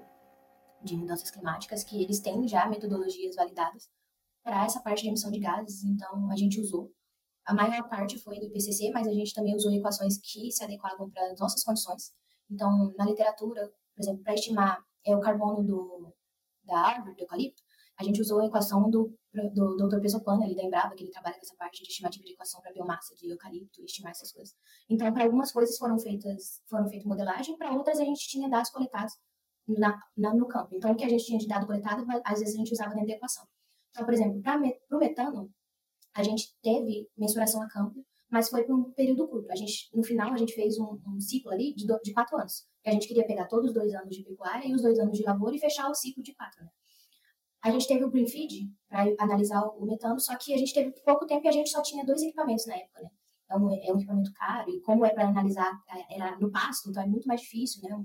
de 0.84 0.98
mudanças 0.98 1.32
climáticas, 1.32 1.84
que 1.86 2.04
eles 2.04 2.20
têm 2.20 2.46
já 2.46 2.68
metodologias 2.68 3.36
validadas 3.36 3.90
para 4.44 4.66
essa 4.66 4.82
parte 4.82 5.04
de 5.04 5.10
emissão 5.10 5.32
de 5.32 5.40
gases. 5.40 5.84
Então, 5.84 6.30
a 6.32 6.36
gente 6.36 6.60
usou. 6.60 6.92
A 7.46 7.54
maior 7.54 7.88
parte 7.90 8.18
foi 8.20 8.40
do 8.40 8.46
IPCC, 8.46 8.92
mas 8.92 9.08
a 9.08 9.14
gente 9.14 9.34
também 9.34 9.56
usou 9.56 9.72
equações 9.72 10.18
que 10.18 10.52
se 10.52 10.64
adequavam 10.64 11.10
para 11.10 11.32
as 11.32 11.40
nossas 11.40 11.64
condições. 11.64 12.14
Então, 12.50 12.94
na 12.98 13.06
literatura, 13.06 13.72
por 13.96 14.02
exemplo, 14.02 14.24
para 14.24 14.34
estimar 14.34 14.80
é, 15.06 15.16
o 15.16 15.20
carbono 15.20 15.64
do, 15.64 16.14
da 16.64 16.78
árvore, 16.78 17.16
do 17.16 17.22
eucalipto, 17.22 17.62
a 17.98 18.04
gente 18.04 18.20
usou 18.22 18.40
a 18.40 18.46
equação 18.46 18.90
do, 18.90 19.14
do, 19.54 19.76
do 19.76 19.88
Dr. 19.88 20.02
Pesopano, 20.02 20.44
ali 20.44 20.56
da 20.56 20.64
Embrapa, 20.64 20.96
que 20.96 21.04
ele 21.04 21.12
trabalha 21.12 21.36
com 21.36 21.42
essa 21.42 21.56
parte 21.56 21.84
de 21.84 21.90
estimativa 21.90 22.24
de 22.24 22.34
equação 22.34 22.60
para 22.62 22.74
biomassa 22.74 23.16
de 23.16 23.30
eucalipto 23.30 23.82
e 23.82 23.86
estimar 23.86 24.12
essas 24.12 24.32
coisas. 24.32 24.56
Então, 24.90 25.12
para 25.14 25.24
algumas 25.24 25.52
coisas 25.52 25.78
foram 25.78 26.00
feitas, 26.00 26.62
foram 26.68 26.88
feitas 26.88 27.06
modelagem, 27.06 27.58
para 27.58 27.72
outras 27.72 28.00
a 28.00 28.04
gente 28.04 28.28
tinha 28.28 28.50
dados 28.50 28.72
coletados 28.72 29.14
na, 29.68 30.00
na, 30.18 30.34
no 30.34 30.48
campo. 30.48 30.76
Então, 30.76 30.92
o 30.92 30.96
que 30.96 31.04
a 31.04 31.10
gente 31.10 31.26
tinha 31.26 31.38
de 31.38 31.48
dado 31.48 31.66
coletado, 31.68 32.06
às 32.26 32.40
vezes 32.40 32.56
a 32.56 32.58
gente 32.58 32.74
usava 32.74 32.92
dentro 32.92 33.08
da 33.08 33.14
equação. 33.14 33.46
Então, 33.92 34.06
por 34.06 34.14
exemplo, 34.14 34.42
para 34.42 34.58
o 34.92 34.98
metano, 34.98 35.52
a 36.14 36.24
gente 36.24 36.48
teve 36.62 37.08
mensuração 37.18 37.62
a 37.62 37.70
campo, 37.70 38.06
mas 38.30 38.50
foi 38.50 38.64
por 38.64 38.76
um 38.76 38.92
período 38.94 39.28
curto. 39.28 39.52
A 39.52 39.56
gente, 39.56 39.90
no 39.94 40.04
final, 40.04 40.34
a 40.34 40.38
gente 40.38 40.54
fez 40.54 40.78
um, 40.80 41.00
um 41.08 41.20
ciclo 41.20 41.52
ali 41.52 41.74
de, 41.76 41.86
do, 41.86 42.00
de 42.02 42.14
quatro 42.14 42.38
anos. 42.38 42.66
Que 42.82 42.90
a 42.90 42.94
gente 42.94 43.08
queria 43.08 43.28
pegar 43.28 43.48
todos 43.48 43.68
os 43.68 43.74
dois 43.74 43.94
anos 43.94 44.16
de 44.16 44.24
pecuária 44.24 44.68
e 44.68 44.74
os 44.74 44.82
dois 44.82 44.98
anos 44.98 45.18
de 45.18 45.24
lavoura 45.24 45.56
e 45.56 45.60
fechar 45.60 45.90
o 45.90 45.94
ciclo 45.94 46.24
de 46.24 46.34
quatro. 46.34 46.64
Né? 46.64 46.70
A 47.64 47.70
gente 47.70 47.88
teve 47.88 48.04
o 48.04 48.10
Green 48.10 48.28
Feed 48.28 48.72
para 48.88 49.14
analisar 49.20 49.62
o 49.62 49.86
metano, 49.86 50.20
só 50.20 50.36
que 50.36 50.54
a 50.54 50.58
gente 50.58 50.74
teve 50.74 50.92
pouco 51.04 51.28
tempo 51.28 51.46
e 51.46 51.50
a 51.50 51.52
gente 51.52 51.70
só 51.70 51.82
tinha 51.82 52.04
dois 52.04 52.22
equipamentos 52.24 52.66
na 52.66 52.76
época, 52.76 53.02
né? 53.04 53.10
Então, 53.46 53.70
é 53.70 53.94
um 53.94 53.98
equipamento 53.98 54.32
caro 54.34 54.72
e 54.72 54.82
como 54.82 55.06
é 55.06 55.14
para 55.14 55.28
analisar, 55.28 55.72
é, 55.90 56.16
era 56.16 56.40
no 56.40 56.50
pasto, 56.50 56.90
então 56.90 57.04
é 57.04 57.06
muito 57.06 57.28
mais 57.28 57.42
difícil, 57.42 57.82
né? 57.84 58.04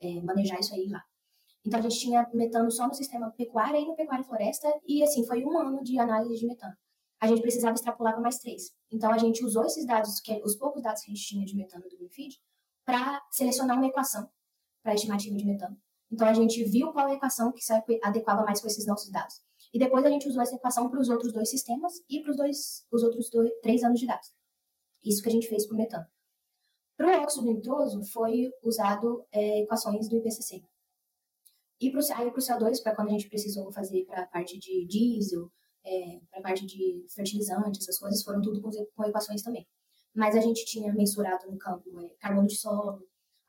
É, 0.00 0.20
manejar 0.22 0.58
isso 0.58 0.74
aí 0.74 0.88
lá. 0.88 1.02
Então, 1.68 1.80
a 1.80 1.82
gente 1.82 1.98
tinha 1.98 2.26
metano 2.32 2.70
só 2.70 2.88
no 2.88 2.94
sistema 2.94 3.30
pecuária 3.32 3.78
e 3.78 3.84
no 3.84 3.94
pecuária 3.94 4.22
e 4.22 4.26
floresta 4.26 4.68
e, 4.86 5.02
assim, 5.02 5.26
foi 5.26 5.44
um 5.44 5.58
ano 5.58 5.84
de 5.84 5.98
análise 5.98 6.40
de 6.40 6.46
metano. 6.46 6.74
A 7.20 7.26
gente 7.26 7.42
precisava 7.42 7.74
extrapolar 7.74 8.14
para 8.14 8.22
mais 8.22 8.38
três. 8.38 8.72
Então, 8.90 9.12
a 9.12 9.18
gente 9.18 9.44
usou 9.44 9.66
esses 9.66 9.84
dados, 9.86 10.18
que, 10.20 10.40
os 10.42 10.56
poucos 10.56 10.82
dados 10.82 11.02
que 11.02 11.10
a 11.10 11.14
gente 11.14 11.26
tinha 11.26 11.44
de 11.44 11.54
metano 11.54 11.84
do 11.86 11.96
Green 11.98 12.08
Feed, 12.08 12.40
para 12.86 13.22
selecionar 13.30 13.76
uma 13.76 13.86
equação 13.86 14.30
para 14.82 14.94
estimativa 14.94 15.36
de 15.36 15.44
metano. 15.44 15.76
Então 16.10 16.26
a 16.26 16.32
gente 16.32 16.64
viu 16.64 16.90
qual 16.90 17.06
é 17.06 17.12
a 17.12 17.14
equação 17.16 17.52
que 17.52 17.62
se 17.62 17.70
adequava 18.02 18.42
mais 18.44 18.62
com 18.62 18.66
esses 18.66 18.86
nossos 18.86 19.10
dados. 19.10 19.42
E 19.74 19.78
depois 19.78 20.06
a 20.06 20.08
gente 20.08 20.26
usou 20.26 20.40
essa 20.40 20.54
equação 20.54 20.88
para 20.88 20.98
os 20.98 21.10
outros 21.10 21.32
dois 21.32 21.50
sistemas 21.50 21.92
e 22.08 22.22
para 22.22 22.30
os 22.30 22.36
dois, 22.38 22.86
os 22.90 23.02
outros 23.02 23.28
dois, 23.28 23.50
três 23.60 23.82
anos 23.84 24.00
de 24.00 24.06
dados. 24.06 24.32
Isso 25.04 25.22
que 25.22 25.28
a 25.28 25.32
gente 25.32 25.48
fez 25.48 25.66
para 25.66 25.74
o 25.74 25.78
metano. 25.78 26.06
Para 26.96 27.18
o 27.18 27.22
óxido 27.22 27.46
nitroso 27.46 28.02
foi 28.04 28.50
usado 28.62 29.26
é, 29.30 29.60
equações 29.60 30.08
do 30.08 30.16
IPCC. 30.16 30.64
E 31.80 31.90
para 31.90 32.00
o 32.00 32.02
CO2, 32.02 32.82
para 32.82 32.94
quando 32.94 33.08
a 33.08 33.12
gente 33.12 33.28
precisou 33.28 33.70
fazer 33.72 34.04
para 34.04 34.22
a 34.22 34.26
parte 34.26 34.58
de 34.58 34.86
diesel, 34.86 35.50
é, 35.84 36.20
para 36.30 36.40
a 36.40 36.42
parte 36.42 36.66
de 36.66 37.04
fertilizante, 37.14 37.78
essas 37.78 37.98
coisas, 37.98 38.22
foram 38.22 38.40
tudo 38.40 38.60
com, 38.60 38.70
com, 38.70 39.04
equações 39.04 39.42
também. 39.42 39.66
Mas 40.14 40.36
a 40.36 40.40
gente 40.40 40.64
tinha 40.64 40.92
mensurado 40.92 41.50
no 41.50 41.56
campo 41.56 41.88
é, 42.00 42.08
carbono 42.20 42.48
de 42.48 42.56
solo, 42.56 43.00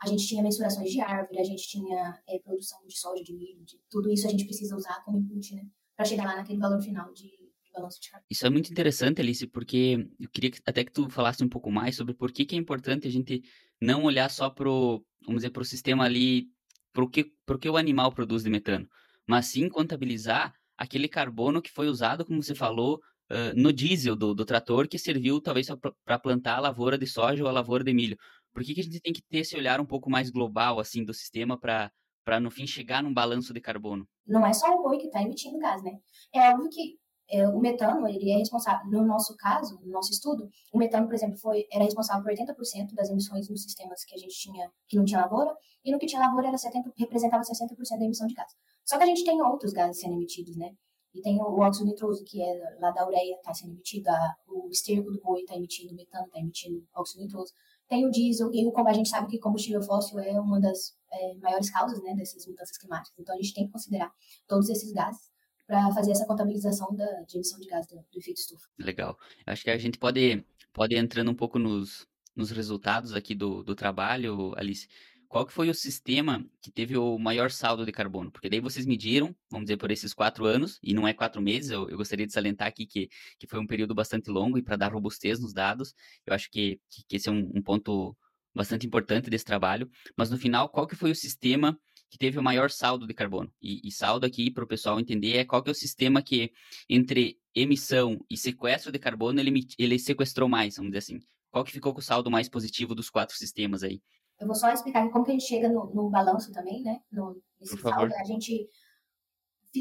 a 0.02 0.08
gente 0.08 0.28
tinha 0.28 0.44
mensurações 0.44 0.92
de 0.92 1.02
árvore, 1.02 1.40
a 1.40 1.44
gente 1.44 1.68
tinha 1.68 2.22
é, 2.28 2.40
produção 2.40 2.80
de 2.88 2.98
soja, 2.98 3.24
de 3.24 3.34
milho, 3.34 3.64
de, 3.66 3.80
tudo 3.90 4.10
isso 4.10 4.28
a 4.28 4.30
gente 4.30 4.46
precisa 4.46 4.76
usar 4.76 5.04
como 5.04 5.18
input, 5.18 5.56
né? 5.56 5.64
Para 5.96 6.06
chegar 6.06 6.24
lá 6.24 6.38
naquele 6.38 6.60
valor 6.60 6.82
final 6.82 7.12
de, 7.12 7.28
de 7.28 7.72
balanço 7.74 8.00
de 8.00 8.10
carbono. 8.10 8.28
Isso 8.30 8.46
é 8.46 8.50
muito 8.50 8.72
interessante, 8.72 9.20
Alice, 9.20 9.46
porque 9.48 10.08
eu 10.20 10.30
queria 10.30 10.52
até 10.66 10.86
que 10.86 10.92
tu 10.92 11.10
falasse 11.10 11.44
um 11.44 11.50
pouco 11.50 11.70
mais 11.72 11.96
sobre 11.96 12.14
por 12.14 12.32
que, 12.32 12.46
que 12.46 12.56
é 12.56 12.60
importante 12.60 13.08
a 13.08 13.12
gente 13.12 13.42
não 13.82 14.04
olhar 14.04 14.30
só 14.30 14.50
pro, 14.50 15.04
vamos 15.26 15.42
dizer, 15.42 15.50
pro 15.50 15.66
sistema 15.66 16.06
ali, 16.06 16.48
pro 16.94 17.10
que, 17.10 17.32
pro 17.46 17.60
que 17.60 17.70
o 17.70 17.78
animal 17.78 18.12
produz 18.12 18.44
de 18.44 18.50
metano, 18.50 18.88
mas 19.28 19.48
sim 19.48 19.70
contabilizar 19.70 20.54
aquele 20.78 21.08
carbono 21.08 21.62
que 21.62 21.72
foi 21.72 21.88
usado, 21.88 22.26
como 22.26 22.42
você 22.42 22.56
falou, 22.56 23.02
uh, 23.30 23.54
no 23.56 23.74
diesel 23.74 24.16
do, 24.16 24.34
do 24.34 24.46
trator, 24.46 24.88
que 24.88 24.98
serviu 24.98 25.42
talvez 25.42 25.68
para 26.06 26.20
plantar 26.20 26.56
a 26.56 26.62
lavoura 26.62 26.98
de 26.98 27.06
soja 27.06 27.44
ou 27.44 27.50
a 27.50 27.52
lavoura 27.52 27.84
de 27.84 27.94
milho. 27.94 28.18
Por 28.54 28.64
que, 28.64 28.74
que 28.74 28.82
a 28.82 28.84
gente 28.84 29.00
tem 29.00 29.14
que 29.14 29.22
ter 29.22 29.40
esse 29.40 29.56
olhar 29.56 29.80
um 29.80 29.86
pouco 29.86 30.10
mais 30.10 30.30
global, 30.30 30.80
assim, 30.80 31.04
do 31.04 31.14
sistema 31.14 31.58
para 31.58 31.92
para 32.26 32.40
no 32.40 32.52
fim 32.52 32.68
chegar 32.68 33.02
num 33.02 33.12
balanço 33.12 33.52
de 33.52 33.60
carbono? 33.60 34.08
Não 34.28 34.46
é 34.46 34.54
só 34.54 34.68
o 34.76 34.84
boi 34.84 35.00
que 35.00 35.08
está 35.08 35.20
emitindo 35.20 35.58
gás, 35.58 35.82
né? 35.82 35.94
É 36.32 36.52
óbvio 36.52 36.70
que 36.70 36.96
é, 37.32 37.48
o 37.48 37.60
metano, 37.60 38.08
ele 38.08 38.32
é 38.32 38.38
responsável, 38.38 38.90
no 38.90 39.06
nosso 39.06 39.36
caso, 39.38 39.80
no 39.84 39.92
nosso 39.92 40.12
estudo, 40.12 40.50
o 40.74 40.78
metano, 40.78 41.06
por 41.06 41.14
exemplo, 41.14 41.38
foi, 41.38 41.68
era 41.72 41.84
responsável 41.84 42.24
por 42.24 42.32
80% 42.32 42.94
das 42.96 43.10
emissões 43.10 43.48
nos 43.50 43.62
sistemas 43.62 44.04
que 44.04 44.16
a 44.16 44.18
gente 44.18 44.36
tinha, 44.36 44.72
que 44.88 44.98
não 44.98 45.06
tinha 45.06 45.22
lavoura, 45.22 45.56
e 45.86 45.92
no 45.92 46.00
que 46.00 46.08
tinha 46.08 46.22
lavoura 46.22 46.48
era 46.48 46.58
70, 46.58 46.92
representava 46.98 47.44
60% 47.44 48.00
da 48.00 48.06
emissão 48.06 48.28
de 48.28 48.34
gás. 48.34 48.52
Só 48.84 48.98
que 48.98 49.04
a 49.04 49.06
gente 49.06 49.24
tem 49.24 49.40
outros 49.42 49.72
gases 49.72 50.02
sendo 50.02 50.14
emitidos, 50.14 50.56
né? 50.58 50.72
E 51.14 51.22
tem 51.22 51.40
o 51.40 51.60
óxido 51.60 51.86
nitroso, 51.86 52.24
que 52.24 52.42
é 52.42 52.78
lá 52.80 52.92
da 52.92 53.06
ureia, 53.06 53.36
está 53.36 53.54
sendo 53.54 53.74
emitido, 53.74 54.10
a, 54.10 54.36
o 54.48 54.68
esterco 54.70 55.12
do 55.12 55.22
boi 55.22 55.42
está 55.42 55.56
emitindo 55.56 55.94
metano, 55.94 56.26
está 56.26 56.40
emitindo 56.40 56.84
óxido 56.96 57.22
nitroso. 57.22 57.54
Tem 57.88 58.06
o 58.06 58.12
diesel, 58.12 58.52
e 58.54 58.72
como 58.72 58.88
a 58.88 58.94
gente 58.94 59.10
sabe 59.10 59.28
que 59.28 59.40
combustível 59.40 59.82
fóssil 59.82 60.20
é 60.20 60.40
uma 60.40 60.60
das 60.60 60.96
é, 61.12 61.36
maiores 61.36 61.72
causas 61.72 62.02
né, 62.04 62.14
dessas 62.16 62.46
mudanças 62.48 62.78
climáticas. 62.78 63.18
Então, 63.20 63.36
a 63.36 63.38
gente 63.38 63.54
tem 63.54 63.66
que 63.66 63.72
considerar 63.72 64.12
todos 64.48 64.70
esses 64.70 64.92
gases 64.92 65.30
para 65.70 65.92
fazer 65.94 66.12
essa 66.12 66.26
contabilização 66.26 66.96
da, 66.96 67.06
de 67.22 67.38
emissão 67.38 67.60
de 67.60 67.68
gás 67.68 67.86
do, 67.86 67.96
do 67.96 68.18
efeito 68.18 68.40
estufa. 68.40 68.68
Legal. 68.76 69.16
Acho 69.46 69.64
que 69.64 69.70
a 69.70 69.78
gente 69.78 70.00
pode, 70.00 70.44
pode 70.74 70.96
entrando 70.96 71.30
um 71.30 71.36
pouco 71.36 71.60
nos, 71.60 72.08
nos 72.36 72.50
resultados 72.50 73.14
aqui 73.14 73.36
do, 73.36 73.62
do 73.62 73.76
trabalho, 73.76 74.52
Alice 74.58 74.88
qual 75.30 75.46
que 75.46 75.54
foi 75.54 75.70
o 75.70 75.76
sistema 75.76 76.44
que 76.60 76.72
teve 76.72 76.98
o 76.98 77.20
maior 77.20 77.52
saldo 77.52 77.86
de 77.86 77.92
carbono? 77.92 78.32
Porque 78.32 78.50
daí 78.50 78.60
vocês 78.60 78.88
mediram, 78.88 79.34
vamos 79.48 79.68
dizer, 79.68 79.78
por 79.78 79.92
esses 79.92 80.12
quatro 80.12 80.44
anos, 80.44 80.80
e 80.82 80.92
não 80.92 81.08
é 81.08 81.14
quatro 81.14 81.40
meses, 81.40 81.70
eu, 81.70 81.88
eu 81.88 81.98
gostaria 81.98 82.26
de 82.26 82.34
salientar 82.34 82.68
aqui 82.68 82.88
que, 82.88 83.08
que 83.38 83.46
foi 83.46 83.60
um 83.60 83.68
período 83.68 83.94
bastante 83.94 84.32
longo 84.32 84.58
e 84.58 84.64
para 84.64 84.76
dar 84.76 84.92
robustez 84.92 85.40
nos 85.40 85.54
dados, 85.54 85.94
eu 86.26 86.34
acho 86.34 86.50
que, 86.50 86.82
que, 86.90 87.04
que 87.08 87.16
esse 87.16 87.30
é 87.30 87.32
um, 87.32 87.48
um, 87.54 87.62
ponto 87.62 88.18
bastante 88.56 88.88
importante 88.88 89.30
desse 89.30 89.46
trabalho, 89.46 89.88
mas 90.18 90.32
no 90.32 90.38
final, 90.38 90.68
qual 90.68 90.88
que 90.88 90.96
foi 90.96 91.12
o 91.12 91.16
sistema 91.16 91.80
que 92.10 92.18
teve 92.18 92.40
o 92.40 92.44
maior 92.44 92.70
saldo 92.70 93.06
de 93.06 93.14
carbono? 93.14 93.52
E, 93.62 93.88
e 93.88 93.92
saldo 93.92 94.26
aqui, 94.26 94.50
para 94.50 94.64
o 94.64 94.68
pessoal 94.68 95.00
entender, 95.00 95.38
é 95.38 95.46
qual 95.46 95.62
que 95.62 95.70
é 95.70 95.72
o 95.72 95.76
sistema 95.76 96.22
que, 96.22 96.52
entre 96.90 97.40
emissão 97.54 98.20
e 98.30 98.38
sequestro 98.38 98.92
de 98.92 99.00
carbono, 99.00 99.40
ele, 99.40 99.68
ele 99.78 100.00
sequestrou 100.00 100.50
mais, 100.50 100.76
vamos 100.76 100.92
dizer 100.92 101.00
assim. 101.00 101.20
Qual 101.52 101.64
que 101.64 101.72
ficou 101.72 101.94
com 101.94 102.00
o 102.00 102.04
saldo 102.04 102.30
mais 102.30 102.48
positivo 102.48 102.94
dos 102.94 103.10
quatro 103.10 103.36
sistemas 103.36 103.84
aí? 103.84 104.02
Eu 104.40 104.48
vou 104.48 104.56
só 104.56 104.72
explicar 104.72 105.10
como 105.10 105.26
que 105.26 105.32
a 105.32 105.34
gente 105.34 105.48
chega 105.48 105.68
no, 105.68 105.94
no 105.94 106.10
balanço 106.10 106.52
também, 106.52 106.82
né? 106.82 107.00
No, 107.12 107.42
nesse 107.60 107.76
Por 107.76 107.90
saldo. 107.90 108.14
A 108.16 108.24
gente, 108.24 108.70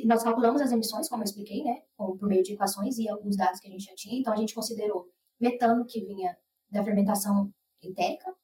nós 0.04 0.22
calculamos 0.22 0.60
as 0.60 0.72
emissões, 0.72 1.08
como 1.08 1.22
eu 1.22 1.26
expliquei, 1.26 1.62
né? 1.62 1.82
por 1.96 2.26
meio 2.26 2.42
de 2.42 2.54
equações 2.54 2.98
e 2.98 3.08
alguns 3.08 3.36
dados 3.36 3.60
que 3.60 3.68
a 3.68 3.70
gente 3.70 3.84
já 3.84 3.94
tinha. 3.94 4.18
Então, 4.18 4.32
a 4.32 4.36
gente 4.36 4.54
considerou 4.54 5.06
metano 5.40 5.84
que 5.86 6.04
vinha 6.04 6.36
da 6.70 6.82
fermentação 6.82 7.52
entérica. 7.82 8.34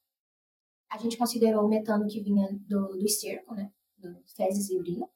A 0.89 0.97
gente 0.97 1.17
considerou 1.17 1.65
o 1.65 1.69
metano 1.69 2.07
que 2.07 2.21
vinha 2.21 2.47
do, 2.67 2.87
do 2.97 3.05
esterco, 3.05 3.53
né? 3.53 3.71
Do 3.97 4.21
fezes 4.35 4.69
e 4.69 4.77
urina. 4.77 5.07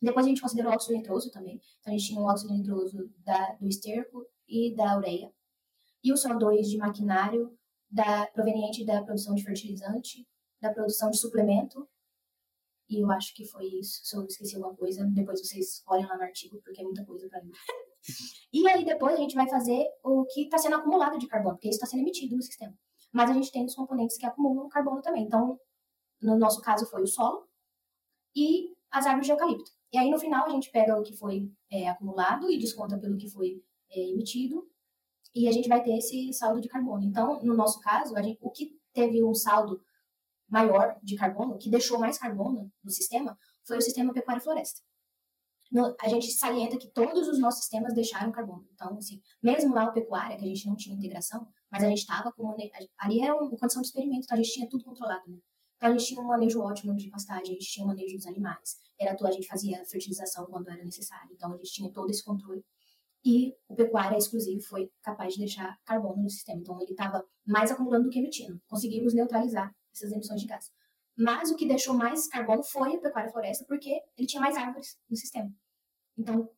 Depois 0.00 0.24
a 0.24 0.28
gente 0.28 0.40
considerou 0.40 0.72
o 0.72 0.74
óxido 0.74 0.96
nitroso 0.96 1.30
também. 1.30 1.60
Então, 1.80 1.92
a 1.92 1.96
gente 1.96 2.08
tinha 2.08 2.20
o 2.20 2.24
óxido 2.24 2.54
nitroso 2.54 3.10
da, 3.18 3.54
do 3.54 3.68
esterco 3.68 4.24
e 4.48 4.74
da 4.74 4.96
ureia. 4.96 5.30
E 6.02 6.12
o 6.12 6.14
CO2 6.14 6.62
de 6.62 6.78
maquinário 6.78 7.54
da, 7.90 8.26
proveniente 8.28 8.84
da 8.84 9.02
produção 9.02 9.34
de 9.34 9.44
fertilizante, 9.44 10.26
da 10.60 10.72
produção 10.72 11.10
de 11.10 11.18
suplemento. 11.18 11.86
E 12.88 13.02
eu 13.02 13.10
acho 13.10 13.34
que 13.34 13.44
foi 13.44 13.66
isso. 13.66 14.00
Se 14.02 14.16
eu 14.16 14.24
esqueci 14.24 14.56
alguma 14.56 14.74
coisa, 14.74 15.04
depois 15.04 15.40
vocês 15.40 15.82
olhem 15.86 16.06
lá 16.06 16.16
no 16.16 16.22
artigo, 16.22 16.60
porque 16.62 16.80
é 16.80 16.84
muita 16.84 17.04
coisa 17.04 17.28
para 17.28 17.42
mim. 17.42 17.52
e 18.52 18.68
aí 18.68 18.84
depois 18.84 19.14
a 19.14 19.20
gente 19.20 19.34
vai 19.34 19.48
fazer 19.48 19.86
o 20.02 20.24
que 20.24 20.44
está 20.44 20.56
sendo 20.56 20.76
acumulado 20.76 21.18
de 21.18 21.26
carbono, 21.26 21.56
porque 21.56 21.68
isso 21.68 21.76
está 21.76 21.86
sendo 21.86 22.00
emitido 22.00 22.36
no 22.36 22.42
sistema. 22.42 22.76
Mas 23.12 23.30
a 23.30 23.34
gente 23.34 23.50
tem 23.50 23.64
os 23.64 23.74
componentes 23.74 24.16
que 24.16 24.26
acumulam 24.26 24.68
carbono 24.68 25.02
também. 25.02 25.24
Então, 25.24 25.58
no 26.20 26.38
nosso 26.38 26.60
caso 26.60 26.86
foi 26.86 27.02
o 27.02 27.06
solo 27.06 27.48
e 28.34 28.76
as 28.90 29.06
árvores 29.06 29.26
de 29.26 29.32
eucalipto. 29.32 29.70
E 29.92 29.98
aí 29.98 30.10
no 30.10 30.18
final 30.18 30.46
a 30.46 30.50
gente 30.50 30.70
pega 30.70 30.98
o 30.98 31.02
que 31.02 31.16
foi 31.16 31.50
é, 31.70 31.88
acumulado 31.88 32.50
e 32.50 32.58
desconta 32.58 32.98
pelo 32.98 33.16
que 33.16 33.28
foi 33.28 33.62
é, 33.90 34.10
emitido 34.10 34.68
e 35.34 35.48
a 35.48 35.52
gente 35.52 35.68
vai 35.68 35.82
ter 35.82 35.96
esse 35.96 36.32
saldo 36.32 36.60
de 36.60 36.68
carbono. 36.68 37.04
Então, 37.04 37.40
no 37.42 37.54
nosso 37.54 37.80
caso, 37.80 38.14
gente, 38.16 38.38
o 38.40 38.50
que 38.50 38.76
teve 38.92 39.22
um 39.24 39.34
saldo 39.34 39.80
maior 40.48 40.98
de 41.02 41.14
carbono, 41.14 41.56
que 41.56 41.70
deixou 41.70 41.98
mais 41.98 42.18
carbono 42.18 42.72
no 42.82 42.90
sistema, 42.90 43.38
foi 43.64 43.78
o 43.78 43.82
sistema 43.82 44.12
pecuária-floresta. 44.12 44.80
A 46.00 46.08
gente 46.08 46.32
salienta 46.32 46.76
que 46.76 46.90
todos 46.90 47.28
os 47.28 47.38
nossos 47.38 47.60
sistemas 47.60 47.94
deixaram 47.94 48.32
carbono. 48.32 48.66
Então, 48.74 48.96
assim, 48.98 49.22
mesmo 49.40 49.72
lá 49.72 49.84
o 49.84 49.92
pecuária, 49.92 50.36
que 50.36 50.44
a 50.44 50.48
gente 50.48 50.66
não 50.66 50.74
tinha 50.74 50.96
integração, 50.96 51.46
mas 51.70 51.84
a 51.84 51.88
gente 51.88 51.98
estava 51.98 52.32
com. 52.32 52.54
Ali 52.98 53.20
era 53.20 53.34
uma 53.34 53.48
condição 53.50 53.82
de 53.82 53.88
experimento, 53.88 54.24
então 54.24 54.36
a 54.36 54.42
gente 54.42 54.52
tinha 54.52 54.68
tudo 54.68 54.84
controlado, 54.84 55.30
né? 55.30 55.38
Então 55.76 55.88
a 55.88 55.92
gente 55.92 56.08
tinha 56.08 56.20
um 56.20 56.26
manejo 56.26 56.60
ótimo 56.60 56.94
de 56.94 57.08
pastagem, 57.08 57.56
a 57.56 57.58
gente 57.58 57.70
tinha 57.70 57.84
um 57.84 57.88
manejo 57.88 58.16
dos 58.16 58.26
animais. 58.26 58.76
Era 58.98 59.16
a 59.18 59.30
gente 59.30 59.46
fazia 59.46 59.82
fertilização 59.86 60.44
quando 60.46 60.68
era 60.68 60.84
necessário. 60.84 61.30
Então 61.32 61.52
a 61.52 61.56
gente 61.56 61.72
tinha 61.72 61.90
todo 61.90 62.10
esse 62.10 62.22
controle 62.22 62.62
e 63.24 63.54
o 63.68 63.74
pecuária 63.74 64.16
exclusivo 64.16 64.62
foi 64.62 64.90
capaz 65.02 65.34
de 65.34 65.40
deixar 65.40 65.78
carbono 65.84 66.22
no 66.22 66.30
sistema. 66.30 66.60
Então, 66.60 66.80
ele 66.80 66.92
estava 66.92 67.24
mais 67.46 67.70
acumulando 67.70 68.04
do 68.04 68.10
que 68.10 68.18
emitindo. 68.18 68.60
Conseguimos 68.66 69.14
neutralizar 69.14 69.74
essas 69.94 70.10
emissões 70.12 70.40
de 70.40 70.46
gás. 70.46 70.70
Mas 71.16 71.50
o 71.50 71.56
que 71.56 71.68
deixou 71.68 71.94
mais 71.94 72.26
carbono 72.28 72.62
foi 72.62 72.96
a 72.96 73.00
pecuária 73.00 73.30
floresta, 73.30 73.64
porque 73.68 74.00
ele 74.16 74.26
tinha 74.26 74.40
mais 74.40 74.56
árvores 74.56 74.98
no 75.08 75.16
sistema. 75.16 75.52
Então, 76.16 76.48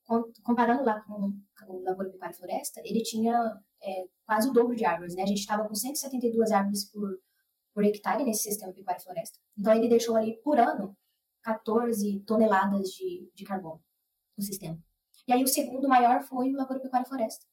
comparando 0.45 0.85
lá 0.85 1.01
com 1.01 1.33
o 1.69 1.83
Lavoura 1.83 2.11
Pecuária 2.11 2.37
Floresta, 2.37 2.81
ele 2.85 3.03
tinha 3.03 3.61
é, 3.83 4.07
quase 4.27 4.49
o 4.49 4.53
dobro 4.53 4.75
de 4.75 4.85
árvores. 4.85 5.15
Né? 5.15 5.23
A 5.23 5.27
gente 5.27 5.41
estava 5.41 5.67
com 5.67 5.75
172 5.75 6.53
árvores 6.53 6.91
por, 6.91 7.19
por 7.75 7.85
hectare 7.85 8.25
nesse 8.25 8.45
sistema 8.45 8.73
Pecuária 8.73 9.01
Floresta. 9.01 9.39
Então, 9.59 9.75
ele 9.75 9.89
deixou 9.89 10.17
ali, 10.17 10.41
por 10.43 10.59
ano, 10.59 10.97
14 11.43 12.21
toneladas 12.21 12.89
de, 12.91 13.31
de 13.35 13.45
carbono 13.45 13.83
no 14.37 14.45
sistema. 14.45 14.79
E 15.27 15.33
aí 15.33 15.43
o 15.43 15.49
segundo 15.49 15.89
maior 15.89 16.23
foi 16.23 16.53
o 16.53 16.57
Lavoura 16.57 16.81
Pecuária 16.81 17.07
Floresta, 17.07 17.47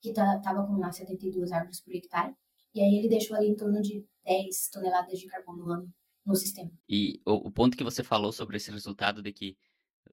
que 0.00 0.10
estava 0.10 0.40
tá, 0.40 0.54
com 0.54 0.78
lá 0.78 0.90
72 0.90 1.52
árvores 1.52 1.80
por 1.80 1.94
hectare. 1.94 2.34
E 2.74 2.80
aí 2.80 2.96
ele 2.96 3.08
deixou 3.08 3.36
ali 3.36 3.48
em 3.48 3.56
torno 3.56 3.82
de 3.82 4.06
10 4.24 4.68
toneladas 4.70 5.18
de 5.18 5.26
carbono 5.26 5.64
no 5.64 5.72
ano 5.72 5.94
no 6.24 6.36
sistema. 6.36 6.70
E 6.88 7.20
o, 7.26 7.48
o 7.48 7.50
ponto 7.50 7.76
que 7.76 7.84
você 7.84 8.02
falou 8.02 8.32
sobre 8.32 8.56
esse 8.56 8.70
resultado 8.70 9.22
de 9.22 9.32
que 9.32 9.56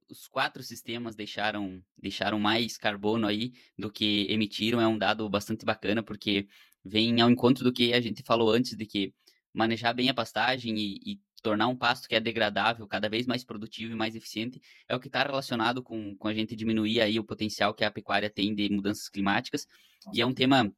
os 0.10 0.28
quatro 0.28 0.64
sistemas 0.64 1.16
deixaram, 1.16 1.84
deixaram 1.98 2.40
mais 2.40 2.78
carbono 2.78 3.28
aí 3.28 3.54
do 3.78 3.92
que 3.92 4.26
emitiram 4.30 4.82
é 4.82 4.88
um 4.88 4.98
dado 4.98 5.30
bastante 5.30 5.66
bacana, 5.66 6.02
porque 6.02 6.48
vem 6.84 7.22
ao 7.22 7.30
encontro 7.30 7.64
do 7.64 7.74
que 7.74 7.94
a 7.94 8.02
gente 8.02 8.24
falou 8.24 8.52
antes, 8.52 8.76
de 8.76 8.86
que 8.86 9.14
manejar 9.54 9.94
bem 9.94 10.10
a 10.10 10.14
pastagem 10.14 10.78
e, 10.78 11.14
e 11.14 11.20
tornar 11.42 11.68
um 11.68 11.76
pasto 11.76 12.08
que 12.08 12.16
é 12.16 12.20
degradável 12.20 12.88
cada 12.88 13.10
vez 13.10 13.26
mais 13.26 13.44
produtivo 13.44 13.94
e 13.94 13.96
mais 13.96 14.16
eficiente 14.16 14.62
é 14.88 14.96
o 14.96 15.00
que 15.00 15.08
está 15.08 15.24
relacionado 15.24 15.82
com, 15.82 16.16
com 16.16 16.28
a 16.28 16.34
gente 16.34 16.56
diminuir 16.56 17.02
aí 17.02 17.20
o 17.20 17.24
potencial 17.24 17.74
que 17.74 17.84
a 17.84 17.92
pecuária 17.92 18.30
tem 18.30 18.54
de 18.54 18.70
mudanças 18.70 19.10
climáticas 19.10 19.66
e 20.14 20.22
é 20.22 20.26
um 20.26 20.34
tema 20.34 20.72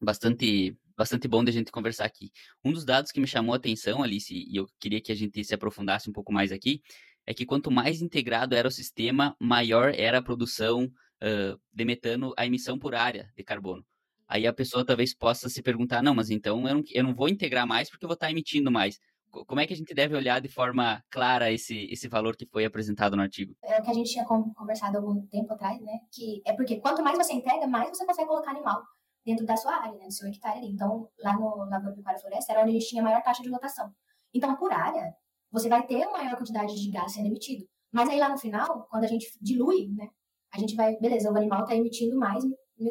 bastante 0.00 0.76
bastante 0.96 1.28
bom 1.28 1.44
de 1.44 1.50
a 1.50 1.52
gente 1.52 1.70
conversar 1.70 2.06
aqui. 2.06 2.32
Um 2.64 2.72
dos 2.72 2.84
dados 2.84 3.12
que 3.12 3.20
me 3.20 3.26
chamou 3.26 3.54
a 3.54 3.56
atenção, 3.56 4.02
Alice, 4.02 4.34
e 4.34 4.56
eu 4.56 4.66
queria 4.80 5.00
que 5.00 5.12
a 5.12 5.14
gente 5.14 5.44
se 5.44 5.54
aprofundasse 5.54 6.10
um 6.10 6.12
pouco 6.12 6.32
mais 6.32 6.50
aqui, 6.50 6.82
é 7.28 7.34
que 7.34 7.44
quanto 7.44 7.70
mais 7.70 8.00
integrado 8.00 8.54
era 8.54 8.66
o 8.66 8.70
sistema, 8.70 9.36
maior 9.38 9.92
era 9.94 10.16
a 10.16 10.22
produção 10.22 10.84
uh, 10.84 11.60
de 11.70 11.84
metano, 11.84 12.32
a 12.38 12.46
emissão 12.46 12.78
por 12.78 12.94
área 12.94 13.30
de 13.36 13.44
carbono. 13.44 13.84
Aí 14.26 14.46
a 14.46 14.52
pessoa 14.52 14.82
talvez 14.82 15.14
possa 15.14 15.46
se 15.50 15.62
perguntar, 15.62 16.02
não, 16.02 16.14
mas 16.14 16.30
então 16.30 16.66
eu 16.66 16.74
não, 16.76 16.82
eu 16.90 17.04
não 17.04 17.14
vou 17.14 17.28
integrar 17.28 17.66
mais 17.66 17.90
porque 17.90 18.06
eu 18.06 18.08
vou 18.08 18.14
estar 18.14 18.30
emitindo 18.30 18.70
mais 18.70 18.98
como 19.30 19.60
é 19.60 19.66
que 19.66 19.74
a 19.74 19.76
gente 19.76 19.92
deve 19.92 20.16
olhar 20.16 20.40
de 20.40 20.48
forma 20.48 21.04
clara 21.10 21.52
esse, 21.52 21.86
esse 21.92 22.08
valor 22.08 22.34
que 22.34 22.46
foi 22.46 22.64
apresentado 22.64 23.14
no 23.14 23.20
artigo? 23.20 23.54
É 23.62 23.78
o 23.78 23.82
que 23.82 23.90
a 23.90 23.92
gente 23.92 24.10
tinha 24.10 24.24
conversado 24.24 24.96
algum 24.96 25.20
tempo 25.26 25.52
atrás, 25.52 25.78
né? 25.82 26.00
Que 26.10 26.40
é 26.46 26.54
porque 26.54 26.80
quanto 26.80 27.02
mais 27.02 27.18
você 27.18 27.34
entrega, 27.34 27.66
mais 27.66 27.90
você 27.90 28.06
consegue 28.06 28.26
colocar 28.26 28.52
animal 28.52 28.82
dentro 29.26 29.44
da 29.44 29.54
sua 29.54 29.74
área, 29.74 29.98
né? 29.98 30.06
Do 30.06 30.12
seu 30.14 30.26
hectare 30.28 30.60
ali. 30.60 30.68
Então, 30.68 31.10
lá 31.18 31.34
no 31.34 31.56
Lavoura 31.66 31.94
Pecuária 31.94 32.18
Floresta 32.18 32.54
era 32.54 32.62
onde 32.62 32.70
a 32.70 32.72
gente 32.80 32.88
tinha 32.88 33.02
a 33.02 33.04
maior 33.04 33.22
taxa 33.22 33.42
de 33.42 33.50
lotação. 33.50 33.92
Então, 34.32 34.56
por 34.56 34.72
área, 34.72 35.14
você 35.50 35.68
vai 35.68 35.86
ter 35.86 36.06
uma 36.06 36.18
maior 36.18 36.36
quantidade 36.36 36.74
de 36.74 36.90
gás 36.90 37.12
sendo 37.12 37.26
emitido. 37.26 37.66
Mas 37.90 38.08
aí 38.08 38.18
lá 38.18 38.28
no 38.28 38.38
final, 38.38 38.86
quando 38.90 39.04
a 39.04 39.08
gente 39.08 39.26
dilui, 39.40 39.88
né? 39.88 40.08
A 40.52 40.58
gente 40.58 40.74
vai, 40.74 40.96
beleza, 40.98 41.30
o 41.30 41.36
animal 41.36 41.62
está 41.62 41.74
emitindo 41.74 42.16
mais, 42.16 42.44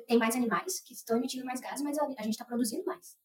tem 0.07 0.17
mais 0.17 0.35
animais 0.35 0.79
que 0.81 0.93
estão 0.93 1.17
emitindo 1.17 1.45
mais 1.45 1.59
gás, 1.59 1.81
mas 1.81 1.97
a, 1.97 2.21
gente 2.23 2.31
está 2.31 2.45
produzindo 2.45 2.83
mais. 2.85 3.17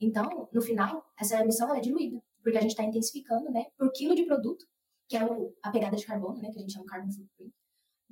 Então, 0.00 0.48
no 0.52 0.60
final, 0.60 1.04
essa 1.18 1.40
emissão 1.40 1.74
é 1.74 1.80
diluída. 1.80 2.20
porque 2.42 2.58
a 2.58 2.60
gente 2.60 2.70
está 2.72 2.82
intensificando, 2.82 3.50
né, 3.50 3.66
por 3.76 3.90
quilo 3.92 4.14
de 4.14 4.24
produto, 4.24 4.64
que 5.08 5.16
é 5.16 5.24
o, 5.24 5.54
a 5.62 5.70
pegada 5.70 5.96
de 5.96 6.04
carbono, 6.04 6.40
né, 6.40 6.50
que 6.50 6.58
a 6.58 6.60
gente 6.60 6.72
chama 6.72 6.86
carbon 6.86 7.10
footprint. 7.10 7.52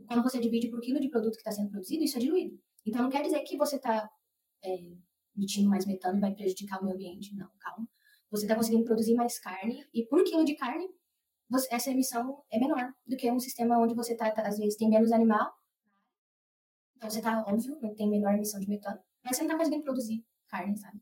Quando 0.07 0.23
você 0.23 0.41
divide 0.41 0.71
por 0.71 0.81
quilo 0.81 1.01
de 1.01 1.09
produto 1.09 1.33
que 1.33 1.41
está 1.41 1.53
sendo 1.53 1.71
produzido, 1.71 2.05
isso 2.05 2.17
é 2.17 2.21
diluído. 2.21 2.59
Então, 2.87 3.03
não 3.03 3.11
quer 3.11 3.23
dizer 3.23 3.41
que 3.41 3.57
você 3.57 3.77
está 3.77 4.09
é, 4.65 4.77
emitindo 5.37 5.69
mais 5.69 5.85
metano 5.85 6.19
e 6.19 6.21
vai 6.21 6.35
prejudicar 6.35 6.81
o 6.81 6.85
meio 6.85 6.95
ambiente. 6.95 7.35
Não, 7.35 7.51
calma. 7.59 7.89
Você 8.31 8.45
está 8.45 8.55
conseguindo 8.55 8.85
produzir 8.85 9.15
mais 9.15 9.39
carne 9.39 9.85
e 9.93 10.07
por 10.07 10.23
quilo 10.25 10.45
de 10.45 10.55
carne, 10.55 10.89
você, 11.49 11.67
essa 11.75 11.91
emissão 11.91 12.43
é 12.51 12.59
menor 12.59 12.93
do 13.07 13.17
que 13.17 13.31
um 13.31 13.41
sistema 13.41 13.79
onde 13.79 13.95
você 13.95 14.13
está, 14.13 14.29
às 14.29 14.57
vezes, 14.57 14.77
tem 14.77 14.89
menos 14.89 15.11
animal. 15.11 15.53
Então, 16.97 17.11
você 17.11 17.19
está, 17.19 17.45
óbvio, 17.47 17.77
tem 17.97 18.09
menor 18.09 18.35
emissão 18.35 18.61
de 18.61 18.69
metano, 18.69 19.01
mas 19.25 19.37
você 19.37 19.43
não 19.43 19.49
está 19.49 19.59
conseguindo 19.59 19.83
produzir 19.83 20.25
carne, 20.49 20.77
sabe? 20.79 21.01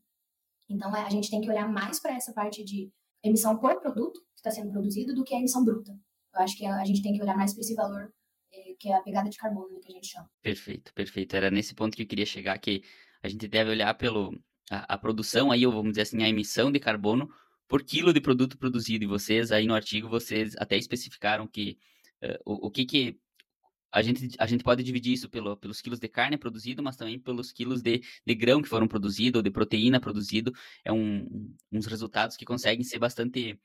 Então, 0.67 0.95
é, 0.95 1.01
a 1.01 1.09
gente 1.09 1.29
tem 1.29 1.41
que 1.41 1.49
olhar 1.49 1.67
mais 1.67 1.99
para 1.99 2.15
essa 2.15 2.33
parte 2.33 2.63
de 2.63 2.91
emissão 3.23 3.57
por 3.57 3.79
produto 3.79 4.19
que 4.19 4.39
está 4.39 4.49
sendo 4.49 4.71
produzido 4.71 5.13
do 5.13 5.23
que 5.23 5.35
a 5.35 5.37
emissão 5.37 5.63
bruta. 5.63 5.91
Eu 6.33 6.41
acho 6.41 6.57
que 6.57 6.65
a, 6.65 6.85
gente 6.85 7.01
tem 7.01 7.13
que 7.13 7.21
olhar 7.21 7.35
mais 7.35 7.53
para 7.53 7.61
esse 7.61 7.75
valor 7.75 8.13
é, 8.51 8.73
que 8.79 8.89
é 8.89 8.95
a 8.95 9.01
pegada 9.01 9.29
de 9.29 9.37
carbono, 9.37 9.73
né, 9.73 9.79
que 9.81 9.91
a 9.91 9.95
gente 9.95 10.07
chama. 10.07 10.29
Perfeito, 10.41 10.93
perfeito. 10.93 11.35
Era 11.35 11.51
nesse 11.51 11.75
ponto 11.75 11.95
que 11.95 12.03
eu 12.03 12.07
queria 12.07 12.25
chegar, 12.25 12.57
que 12.59 12.83
a 13.21 13.27
gente 13.27 13.47
deve 13.47 13.71
olhar 13.71 13.93
pelo 13.95 14.31
a, 14.69 14.95
a 14.95 14.97
produção 14.97 15.51
aí, 15.51 15.65
ou 15.65 15.71
vamos 15.71 15.91
dizer 15.91 16.01
assim, 16.03 16.23
a 16.23 16.29
emissão 16.29 16.71
de 16.71 16.79
carbono 16.79 17.29
por 17.67 17.83
quilo 17.83 18.13
de 18.13 18.21
produto 18.21 18.57
produzido. 18.57 19.03
E 19.03 19.07
vocês, 19.07 19.51
aí 19.51 19.65
no 19.65 19.75
artigo, 19.75 20.09
vocês 20.09 20.55
até 20.57 20.77
especificaram 20.77 21.47
que 21.47 21.77
uh, 22.23 22.37
o, 22.45 22.67
o 22.67 22.71
que 22.71 22.85
que 22.85 23.19
a 23.91 24.01
gente, 24.01 24.35
a 24.37 24.45
gente 24.45 24.63
pode 24.63 24.83
dividir 24.83 25.13
isso 25.13 25.29
pelo, 25.29 25.57
pelos 25.57 25.81
quilos 25.81 25.99
de 25.99 26.07
carne 26.07 26.37
produzido, 26.37 26.83
mas 26.83 26.95
também 26.95 27.19
pelos 27.19 27.51
quilos 27.51 27.81
de, 27.81 28.01
de 28.25 28.35
grão 28.35 28.61
que 28.61 28.69
foram 28.69 28.87
produzidos, 28.87 29.39
ou 29.39 29.43
de 29.43 29.49
proteína 29.49 29.99
produzido. 29.99 30.53
É 30.83 30.91
um, 30.91 31.55
uns 31.71 31.85
resultados 31.87 32.37
que 32.37 32.45
conseguem 32.45 32.83
ser 32.83 32.99
bastante 32.99 33.59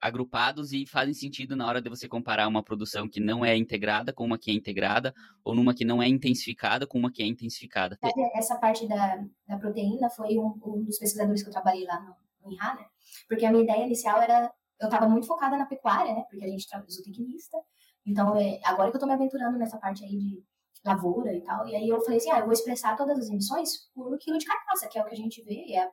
agrupados 0.00 0.72
e 0.72 0.86
fazem 0.86 1.12
sentido 1.12 1.54
na 1.56 1.66
hora 1.66 1.82
de 1.82 1.90
você 1.90 2.08
comparar 2.08 2.48
uma 2.48 2.62
produção 2.62 3.08
que 3.08 3.20
não 3.20 3.44
é 3.44 3.56
integrada 3.56 4.12
com 4.12 4.24
uma 4.24 4.38
que 4.38 4.50
é 4.50 4.54
integrada, 4.54 5.14
ou 5.44 5.54
numa 5.54 5.74
que 5.74 5.84
não 5.84 6.02
é 6.02 6.08
intensificada 6.08 6.86
com 6.86 6.98
uma 6.98 7.12
que 7.12 7.22
é 7.22 7.26
intensificada. 7.26 7.98
Essa 8.34 8.56
parte 8.56 8.88
da, 8.88 9.24
da 9.46 9.58
proteína 9.58 10.08
foi 10.10 10.38
um, 10.38 10.58
um 10.64 10.84
dos 10.84 10.98
pesquisadores 10.98 11.42
que 11.42 11.48
eu 11.48 11.52
trabalhei 11.52 11.84
lá 11.84 12.00
no, 12.00 12.14
no 12.44 12.52
INRA, 12.52 12.74
né? 12.74 12.86
Porque 13.28 13.44
a 13.44 13.50
minha 13.50 13.64
ideia 13.64 13.84
inicial 13.84 14.20
era, 14.20 14.52
eu 14.80 14.86
estava 14.86 15.08
muito 15.08 15.26
focada 15.26 15.56
na 15.56 15.66
pecuária, 15.66 16.14
né? 16.14 16.24
Porque 16.30 16.44
a 16.44 16.48
gente 16.48 16.66
é 16.72 16.82
zootecnista, 16.90 17.58
então 18.06 18.36
é, 18.36 18.60
agora 18.64 18.90
que 18.90 18.96
eu 18.96 18.98
estou 18.98 19.08
me 19.08 19.14
aventurando 19.14 19.58
nessa 19.58 19.78
parte 19.78 20.04
aí 20.04 20.16
de 20.16 20.42
lavoura 20.84 21.32
e 21.32 21.40
tal, 21.40 21.66
e 21.66 21.74
aí 21.74 21.88
eu 21.88 22.00
falei 22.02 22.18
assim, 22.18 22.30
ah, 22.30 22.40
eu 22.40 22.44
vou 22.44 22.52
expressar 22.52 22.94
todas 22.94 23.18
as 23.18 23.28
emissões 23.30 23.88
por 23.94 24.18
quilo 24.18 24.36
de 24.36 24.44
carcaça, 24.44 24.86
que 24.86 24.98
é 24.98 25.02
o 25.02 25.06
que 25.06 25.14
a 25.14 25.16
gente 25.16 25.42
vê, 25.42 25.72
é, 25.72 25.88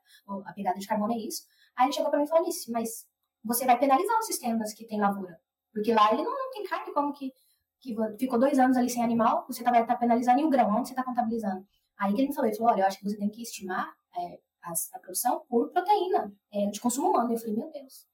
a 0.46 0.54
pegada 0.54 0.78
de 0.78 0.86
carbono 0.86 1.14
é 1.14 1.18
isso. 1.18 1.44
Aí 1.78 1.86
ele 1.86 1.94
chegou 1.94 2.10
para 2.10 2.20
mim 2.20 2.26
e 2.26 2.30
falou 2.30 2.48
isso, 2.48 2.70
mas 2.72 3.06
você 3.44 3.66
vai 3.66 3.78
penalizar 3.80 4.20
os 4.20 4.26
sistemas 4.26 4.74
que 4.74 4.86
tem 4.86 5.00
lavoura. 5.00 5.40
Porque 5.74 5.94
lá 5.94 6.12
ele 6.12 6.24
não, 6.24 6.32
não 6.32 6.52
tem 6.52 6.64
carne, 6.64 6.94
como 6.94 7.14
que, 7.14 7.32
que 7.80 7.96
ficou 8.20 8.40
dois 8.40 8.60
anos 8.60 8.78
ali 8.78 8.90
sem 8.90 9.04
animal, 9.04 9.46
você 9.48 9.64
tá, 9.64 9.72
vai 9.72 9.82
estar 9.82 9.94
tá 9.94 10.00
penalizando 10.00 10.40
e 10.40 10.44
o 10.44 10.50
grão, 10.50 10.70
onde 10.70 10.88
você 10.88 10.94
está 10.94 11.04
contabilizando? 11.04 11.66
Aí 11.98 12.14
que 12.14 12.22
ele 12.22 12.30
me 12.30 12.36
falou, 12.36 12.50
ele 12.50 12.58
falou, 12.58 12.74
olha, 12.74 12.82
eu 12.82 12.88
acho 12.88 13.00
que 13.00 13.10
você 13.10 13.18
tem 13.18 13.30
que 13.30 13.42
estimar 13.42 13.94
é, 14.18 14.40
a, 14.64 14.72
a, 14.94 15.00
produção 15.00 15.46
por 15.48 15.72
proteína 15.72 16.34
é, 16.52 16.68
de 16.68 16.80
consumo 16.80 17.10
humano. 17.10 17.32
Eu 17.32 17.38
falei, 17.38 17.56
meu 17.56 17.72
Deus, 17.72 18.08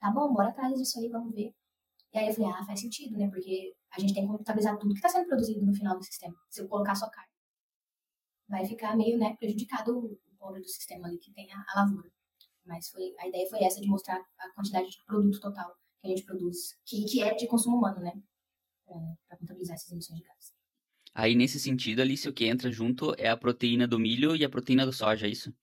tá 0.00 0.10
bom, 0.10 0.32
bora 0.32 0.48
atrás 0.48 0.74
disso 0.74 0.98
aí, 0.98 1.08
vamos 1.08 1.34
ver. 1.34 1.54
E 2.12 2.18
aí 2.18 2.28
eu 2.28 2.34
falei, 2.34 2.50
ah, 2.50 2.64
faz 2.64 2.80
sentido, 2.80 3.16
né? 3.18 3.28
Porque 3.28 3.74
a 3.90 4.00
gente 4.00 4.14
tem 4.14 4.26
que 4.26 4.32
contabilizar 4.32 4.78
tudo 4.78 4.94
que 4.94 4.98
está 4.98 5.08
sendo 5.08 5.26
produzido 5.26 5.64
no 5.64 5.74
final 5.74 5.96
do 5.96 6.04
sistema. 6.04 6.34
Se 6.48 6.62
eu 6.62 6.68
colocar 6.68 6.94
só 6.94 7.08
carne, 7.10 7.30
vai 8.48 8.64
ficar 8.64 8.96
meio, 8.96 9.18
né, 9.18 9.36
prejudicado 9.36 9.98
o 9.98 10.18
pobre 10.38 10.60
do 10.60 10.68
sistema 10.68 11.08
ali 11.08 11.18
que 11.18 11.32
tem 11.32 11.52
a, 11.52 11.64
a 11.68 11.80
lavoura. 11.82 12.10
Mas 12.66 12.88
foi, 12.88 13.14
a 13.18 13.28
ideia 13.28 13.48
foi 13.48 13.62
essa 13.62 13.80
de 13.80 13.86
mostrar 13.86 14.20
a 14.38 14.50
quantidade 14.54 14.90
de 14.90 15.04
produto 15.04 15.40
total 15.40 15.74
que 16.00 16.06
a 16.06 16.10
gente 16.10 16.24
produz, 16.24 16.78
que, 16.84 17.04
que 17.04 17.22
é 17.22 17.34
de 17.34 17.46
consumo 17.46 17.76
humano, 17.78 18.00
né? 18.00 18.12
Para 19.28 19.38
contabilizar 19.38 19.76
essas 19.76 19.90
emissões 19.90 20.20
de 20.20 20.26
gás. 20.26 20.54
Aí, 21.14 21.34
nesse 21.34 21.58
sentido, 21.58 22.02
Alice, 22.02 22.28
o 22.28 22.32
que 22.32 22.46
entra 22.46 22.70
junto 22.70 23.14
é 23.16 23.28
a 23.28 23.36
proteína 23.36 23.86
do 23.88 23.98
milho 23.98 24.36
e 24.36 24.44
a 24.44 24.50
proteína 24.50 24.84
do 24.84 24.92
soja, 24.92 25.26
é 25.26 25.30
isso? 25.30 25.54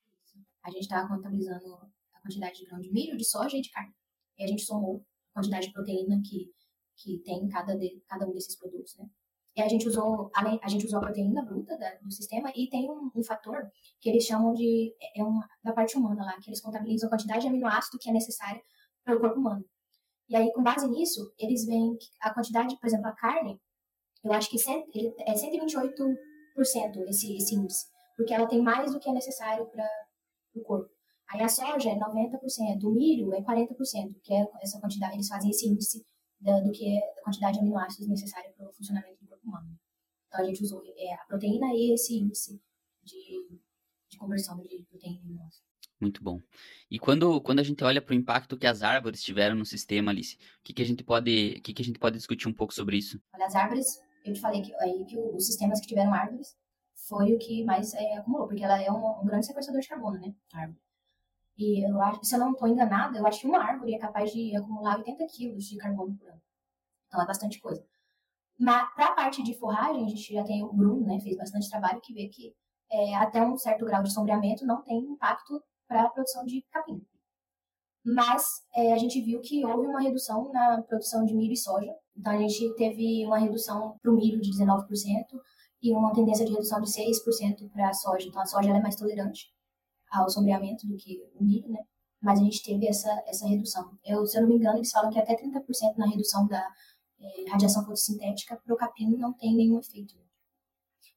A 0.64 0.72
gente 0.72 0.82
está 0.82 1.08
contabilizando 1.08 1.76
a 2.14 2.22
quantidade 2.22 2.58
de 2.58 2.66
grão 2.66 2.80
de 2.80 2.92
milho, 2.92 3.16
de 3.16 3.26
soja 3.26 3.58
e 3.58 3.62
de 3.62 3.70
carne. 3.70 3.94
E 4.38 4.44
a 4.44 4.48
gente 4.48 4.64
somou 4.64 5.06
a 5.32 5.40
quantidade 5.40 5.68
de 5.68 5.74
proteína 5.74 6.22
que, 6.26 6.52
que 6.98 7.20
tem 7.20 7.48
cada, 7.50 7.76
de, 7.76 8.02
cada 8.08 8.28
um 8.28 8.34
desses 8.34 8.56
produtos, 8.56 8.96
né? 8.98 9.08
E 9.56 9.62
a 9.62 9.68
gente 9.68 9.88
usou, 9.88 10.32
a 10.34 10.68
gente 10.68 10.86
usou 10.86 10.98
a 10.98 11.04
proteína 11.04 11.44
bruta 11.44 11.78
do 12.02 12.12
sistema 12.12 12.52
e 12.56 12.68
tem 12.70 12.90
um, 12.90 13.12
um, 13.16 13.24
fator 13.24 13.70
que 14.02 14.10
eles 14.10 14.24
chamam 14.24 14.52
de, 14.54 14.96
é, 15.00 15.22
é 15.22 15.24
uma, 15.24 15.48
da 15.64 15.72
parte 15.72 15.96
humana 15.96 16.26
lá, 16.26 16.40
que 16.42 16.50
eles 16.50 16.60
contabilizam 16.60 17.08
a 17.08 17.12
quantidade 17.12 17.42
de 17.42 17.48
aminoácido 17.48 18.00
que 18.00 18.10
é 18.10 18.14
necessária 18.14 18.62
para 19.04 19.16
o 19.16 19.20
corpo 19.20 19.40
humano. 19.40 19.64
E 20.28 20.36
aí, 20.36 20.52
com 20.54 20.64
base 20.64 20.88
nisso, 20.88 21.32
eles 21.38 21.66
veem 21.66 21.96
a 22.22 22.34
quantidade, 22.34 22.76
por 22.80 22.88
exemplo, 22.88 23.08
a 23.08 23.12
carne, 23.12 23.62
eu 24.24 24.34
acho 24.34 24.50
que 24.50 24.58
é 24.58 25.34
128% 25.34 26.16
esse, 27.10 27.36
esse 27.36 27.56
índice, 27.56 27.86
porque 28.16 28.34
ela 28.34 28.48
tem 28.48 28.62
mais 28.62 28.92
do 28.92 29.00
que 29.00 29.10
é 29.10 29.14
necessário 29.14 29.68
para 29.68 29.88
o 30.56 30.62
corpo. 30.64 30.90
Aí 31.30 31.42
a 31.42 31.48
soja 31.48 31.90
é 31.90 31.96
90%, 31.96 32.84
o 32.84 32.92
milho 32.92 33.34
é 33.34 33.42
40%, 33.42 34.16
que 34.24 34.34
é 34.34 34.48
essa 34.62 34.80
quantidade, 34.80 35.16
eles 35.16 35.28
fazem 35.28 35.52
esse 35.52 35.68
índice 35.68 36.04
da, 36.40 36.60
do 36.60 36.72
que 36.72 36.98
é 36.98 37.00
a 37.20 37.24
quantidade 37.24 37.56
de 37.56 37.60
aminoácidos 37.60 38.08
necessária 38.08 38.52
para 38.56 38.70
o 38.70 38.74
funcionamento 38.74 39.23
humano. 39.46 39.78
Então 40.28 40.42
a 40.42 40.46
gente 40.46 40.64
usou 40.64 40.82
é, 40.86 41.14
a 41.14 41.26
proteína 41.26 41.68
e 41.74 41.94
esse 41.94 42.18
índice 42.18 42.62
de, 43.04 43.60
de 44.10 44.18
conversão 44.18 44.60
de 44.60 44.84
proteína 44.90 45.20
e 45.20 45.24
aminoácidos. 45.24 45.74
Muito 46.00 46.22
bom. 46.22 46.42
E 46.92 47.00
quando, 47.00 47.40
quando 47.42 47.60
a 47.60 47.64
gente 47.64 47.84
olha 47.84 48.02
para 48.02 48.12
o 48.12 48.18
impacto 48.18 48.58
que 48.58 48.68
as 48.68 48.84
árvores 48.84 49.24
tiveram 49.24 49.56
no 49.56 49.66
sistema, 49.66 50.12
Alice, 50.12 50.36
o 50.36 50.64
que, 50.64 50.74
que 50.74 50.82
a 50.82 50.86
gente 50.86 51.04
pode, 51.04 51.62
que, 51.62 51.74
que 51.74 51.82
a 51.82 51.86
gente 51.86 52.00
pode 52.00 52.18
discutir 52.18 52.48
um 52.48 52.54
pouco 52.54 52.74
sobre 52.74 52.98
isso? 52.98 53.22
Olha, 53.34 53.46
as 53.46 53.56
árvores, 53.56 54.02
eu 54.26 54.34
te 54.34 54.42
falei 54.42 54.62
que, 54.62 54.74
aí 54.76 55.06
que 55.06 55.18
os 55.18 55.46
sistemas 55.46 55.80
que 55.80 55.88
tiveram 55.88 56.14
árvores 56.14 56.58
foi 57.08 57.34
o 57.34 57.40
que 57.40 57.64
mais 57.64 57.94
é, 57.94 58.18
acumulou, 58.18 58.48
porque 58.48 58.64
ela 58.64 58.82
é 58.82 58.92
um, 58.92 59.22
um, 59.22 59.26
grande 59.26 59.46
sequestrador 59.46 59.82
de 59.82 59.88
carbono, 59.88 60.20
né? 60.20 60.34
A 60.54 60.60
árvore. 60.62 60.80
E 61.58 61.88
eu 61.88 62.02
acho, 62.02 62.24
se 62.26 62.36
eu 62.36 62.40
não 62.40 62.52
estou 62.52 62.68
enganada, 62.68 63.18
eu 63.18 63.28
acho 63.28 63.42
que 63.42 63.48
uma 63.48 63.64
árvore 63.64 63.94
é 63.94 64.00
capaz 64.00 64.32
de 64.32 64.56
acumular 64.56 64.98
80 64.98 65.26
quilos 65.28 65.66
de 65.66 65.78
carbono 65.78 66.18
por 66.18 66.28
ano. 66.28 66.42
Então 67.08 67.22
é 67.22 67.26
bastante 67.26 67.60
coisa. 67.60 67.86
Para 68.64 69.08
a 69.08 69.12
parte 69.12 69.44
de 69.44 69.58
forragem, 69.58 70.06
a 70.06 70.10
gente 70.10 70.34
já 70.34 70.44
tem 70.44 70.64
o 70.64 70.72
Bruno, 70.72 71.06
né, 71.06 71.20
fez 71.20 71.36
bastante 71.36 71.70
trabalho 71.70 72.00
que 72.02 72.14
vê 72.14 72.28
que 72.28 72.54
é, 72.92 73.16
até 73.16 73.42
um 73.42 73.58
certo 73.58 73.86
grau 73.86 74.04
de 74.04 74.14
sombreamento 74.14 74.66
não 74.66 74.82
tem 74.84 74.98
impacto 75.00 75.62
para 75.88 76.04
a 76.04 76.10
produção 76.10 76.46
de 76.46 76.64
capim. 76.72 77.02
Mas 78.06 78.44
é, 78.76 78.94
a 78.94 78.98
gente 78.98 79.22
viu 79.22 79.40
que 79.42 79.66
houve 79.66 79.88
uma 79.88 80.02
redução 80.02 80.52
na 80.52 80.82
produção 80.84 81.26
de 81.26 81.34
milho 81.34 81.54
e 81.54 81.58
soja. 81.58 81.94
Então 82.16 82.34
a 82.34 82.38
gente 82.38 82.76
teve 82.76 83.26
uma 83.26 83.38
redução 83.38 83.98
para 84.02 84.12
o 84.12 84.16
milho 84.16 84.42
de 84.42 84.52
19% 84.52 84.86
e 85.82 85.92
uma 85.92 86.14
tendência 86.14 86.46
de 86.46 86.52
redução 86.52 86.82
de 86.82 86.90
6% 86.90 87.70
para 87.72 87.90
a 87.90 87.94
soja. 87.94 88.28
Então 88.28 88.42
a 88.42 88.46
soja 88.46 88.70
é 88.70 88.82
mais 88.82 88.96
tolerante 88.96 89.48
ao 90.12 90.30
sombreamento 90.30 90.86
do 90.86 90.96
que 90.98 91.18
o 91.36 91.44
milho, 91.44 91.70
né? 91.70 91.80
Mas 92.22 92.40
a 92.40 92.44
gente 92.44 92.64
teve 92.64 92.88
essa, 92.88 93.12
essa 93.26 93.48
redução. 93.48 93.98
Eu, 94.06 94.26
se 94.26 94.38
eu 94.38 94.44
não 94.44 94.50
me 94.50 94.56
engano, 94.56 94.78
eles 94.78 94.92
falam 94.92 95.10
que 95.10 95.20
até 95.20 95.36
30% 95.36 95.98
na 95.98 96.08
redução 96.08 96.48
da 96.48 96.66
é, 97.24 97.50
radiação 97.50 97.84
fotossintética 97.84 98.62
capim 98.78 99.16
não 99.18 99.34
tem 99.34 99.56
nenhum 99.56 99.80
efeito. 99.80 100.16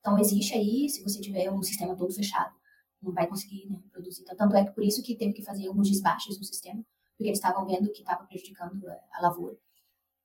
Então, 0.01 0.19
existe 0.19 0.55
aí, 0.55 0.89
se 0.89 1.03
você 1.03 1.21
tiver 1.21 1.51
um 1.51 1.63
sistema 1.63 1.97
todo 1.97 2.13
fechado, 2.13 2.55
não 3.03 3.13
vai 3.13 3.27
conseguir 3.27 3.67
né, 3.69 3.81
produzir. 3.91 4.23
Então, 4.23 4.37
tanto 4.37 4.57
é 4.57 4.65
que 4.65 4.73
por 4.73 4.85
isso 4.85 5.03
que 5.03 5.17
teve 5.17 5.33
que 5.33 5.43
fazer 5.43 5.67
alguns 5.67 5.89
desbaixes 5.89 6.39
no 6.39 6.45
sistema, 6.45 6.85
porque 7.17 7.29
eles 7.29 7.39
estavam 7.39 7.67
vendo 7.67 7.91
que 7.91 8.01
estava 8.01 8.25
prejudicando 8.25 8.87
a 9.13 9.21
lavoura. 9.21 9.57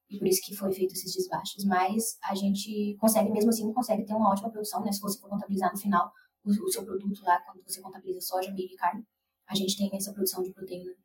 E 0.09 0.19
por 0.19 0.27
isso 0.27 0.41
que 0.43 0.55
foi 0.55 0.71
feito 0.73 0.93
esses 0.93 1.13
desbaixes. 1.13 1.63
Mas 1.63 2.17
a 2.23 2.35
gente 2.35 2.95
consegue, 2.99 3.31
mesmo 3.31 3.49
assim, 3.49 3.71
consegue 3.73 4.05
ter 4.05 4.13
uma 4.13 4.29
ótima 4.29 4.51
produção, 4.51 4.83
né? 4.83 4.91
Se 4.91 4.99
você 4.99 5.19
for 5.19 5.29
contabilizar 5.29 5.71
no 5.71 5.79
final 5.79 6.11
o, 6.43 6.49
o 6.49 6.71
seu 6.71 6.83
produto 6.83 7.23
lá, 7.23 7.39
quando 7.41 7.63
você 7.63 7.81
contabiliza 7.81 8.21
soja, 8.21 8.51
milho 8.51 8.73
e 8.73 8.75
carne, 8.75 9.05
a 9.47 9.55
gente 9.55 9.77
tem 9.77 9.89
essa 9.93 10.13
produção 10.13 10.43
de 10.43 10.51
proteína 10.51 10.91
é, 10.91 10.95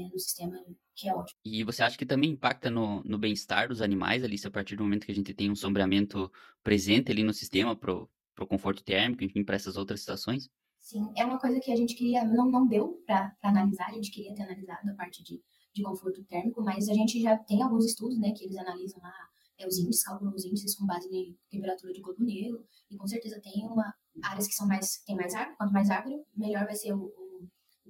no 0.00 0.18
sistema 0.18 0.56
que 0.94 1.08
é 1.08 1.14
ótimo. 1.14 1.38
E 1.44 1.64
você 1.64 1.82
acha 1.82 1.98
que 1.98 2.06
também 2.06 2.30
impacta 2.30 2.70
no, 2.70 3.02
no 3.04 3.18
bem-estar 3.18 3.68
dos 3.68 3.82
animais 3.82 4.22
ali, 4.22 4.36
a 4.44 4.50
partir 4.50 4.76
do 4.76 4.84
momento 4.84 5.06
que 5.06 5.12
a 5.12 5.14
gente 5.14 5.34
tem 5.34 5.50
um 5.50 5.56
sombreamento 5.56 6.30
presente 6.62 7.10
ali 7.10 7.22
no 7.22 7.32
sistema 7.32 7.76
para 7.76 7.92
o 7.92 8.46
conforto 8.46 8.82
térmico, 8.84 9.24
enfim, 9.24 9.44
para 9.44 9.56
essas 9.56 9.76
outras 9.76 10.00
situações? 10.00 10.48
Sim, 10.78 11.12
é 11.16 11.24
uma 11.24 11.38
coisa 11.38 11.58
que 11.60 11.72
a 11.72 11.76
gente 11.76 11.94
queria, 11.94 12.24
não, 12.24 12.50
não 12.50 12.66
deu 12.66 13.02
para 13.06 13.34
analisar, 13.42 13.88
a 13.88 13.94
gente 13.94 14.10
queria 14.10 14.34
ter 14.34 14.42
analisado 14.42 14.90
a 14.90 14.94
parte 14.94 15.22
de, 15.22 15.42
de 15.72 15.82
conforto 15.82 16.22
térmico, 16.24 16.62
mas 16.62 16.88
a 16.88 16.94
gente 16.94 17.20
já 17.20 17.36
tem 17.38 17.62
alguns 17.62 17.86
estudos, 17.86 18.18
né, 18.18 18.32
que 18.32 18.44
eles 18.44 18.56
analisam 18.58 19.00
lá 19.00 19.12
é, 19.58 19.66
os 19.66 19.78
índices, 19.78 20.02
calculam 20.02 20.34
os 20.34 20.44
índices 20.44 20.76
com 20.76 20.84
base 20.84 21.08
em 21.08 21.36
temperatura 21.50 21.92
de 21.92 22.02
corpo 22.02 22.22
negro, 22.22 22.62
e 22.90 22.96
com 22.96 23.06
certeza 23.06 23.40
tem 23.40 23.64
uma, 23.64 23.94
áreas 24.22 24.46
que 24.46 24.54
são 24.54 24.66
mais, 24.66 25.02
tem 25.06 25.16
mais 25.16 25.34
árvore, 25.34 25.56
quanto 25.56 25.72
mais 25.72 25.88
árvore, 25.88 26.22
melhor 26.36 26.64
vai 26.66 26.74
ser 26.74 26.92
o 26.92 27.23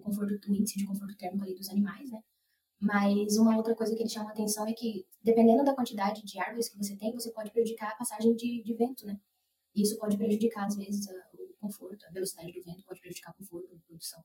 conforto, 0.04 0.50
o 0.50 0.54
índice 0.54 0.78
de 0.78 0.86
conforto 0.86 1.16
térmico 1.16 1.44
ali 1.44 1.54
dos 1.54 1.68
animais, 1.70 2.10
né? 2.10 2.20
Mas 2.80 3.36
uma 3.38 3.56
outra 3.56 3.74
coisa 3.74 3.94
que 3.94 4.02
ele 4.02 4.10
chama 4.10 4.30
atenção 4.30 4.66
é 4.66 4.72
que, 4.72 5.06
dependendo 5.22 5.64
da 5.64 5.74
quantidade 5.74 6.22
de 6.22 6.38
árvores 6.38 6.68
que 6.68 6.76
você 6.76 6.96
tem, 6.96 7.12
você 7.12 7.32
pode 7.32 7.50
prejudicar 7.50 7.92
a 7.92 7.96
passagem 7.96 8.34
de, 8.34 8.62
de 8.62 8.74
vento, 8.74 9.06
né? 9.06 9.18
E 9.74 9.82
isso 9.82 9.98
pode 9.98 10.16
prejudicar, 10.16 10.66
às 10.66 10.76
vezes, 10.76 11.08
a, 11.08 11.12
o 11.34 11.54
conforto, 11.58 12.04
a 12.06 12.10
velocidade 12.10 12.52
do 12.52 12.62
vento 12.62 12.84
pode 12.84 13.00
prejudicar 13.00 13.32
o 13.32 13.34
conforto, 13.34 13.74
a 13.74 13.86
produção. 13.86 14.22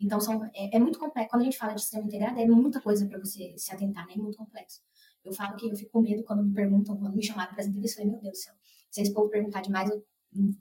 Então, 0.00 0.18
são, 0.18 0.42
é, 0.54 0.76
é, 0.76 0.78
muito 0.78 0.98
complexo. 0.98 1.30
Quando 1.30 1.42
a 1.42 1.44
gente 1.44 1.58
fala 1.58 1.74
de 1.74 1.82
sistema 1.82 2.04
integrado, 2.04 2.40
é 2.40 2.46
muita 2.46 2.80
coisa 2.80 3.06
para 3.06 3.18
você 3.18 3.54
se 3.58 3.72
atentar, 3.72 4.06
né? 4.06 4.14
É 4.14 4.16
muito 4.16 4.38
complexo. 4.38 4.80
Eu 5.22 5.32
falo 5.32 5.56
que 5.56 5.68
eu 5.68 5.76
fico 5.76 5.92
com 5.92 6.00
medo 6.00 6.24
quando 6.24 6.42
me 6.42 6.54
perguntam, 6.54 6.96
quando 6.96 7.14
me 7.14 7.22
chamaram 7.22 7.52
para 7.52 7.60
as 7.60 7.68
entrevistas, 7.68 7.98
eu 7.98 8.04
falei, 8.04 8.12
meu 8.12 8.22
Deus 8.22 8.38
do 8.38 8.42
céu, 8.42 8.54
se 8.90 9.02
esse 9.02 9.12
povo 9.12 9.28
perguntar 9.28 9.60
demais, 9.60 9.90
eu, 9.90 10.02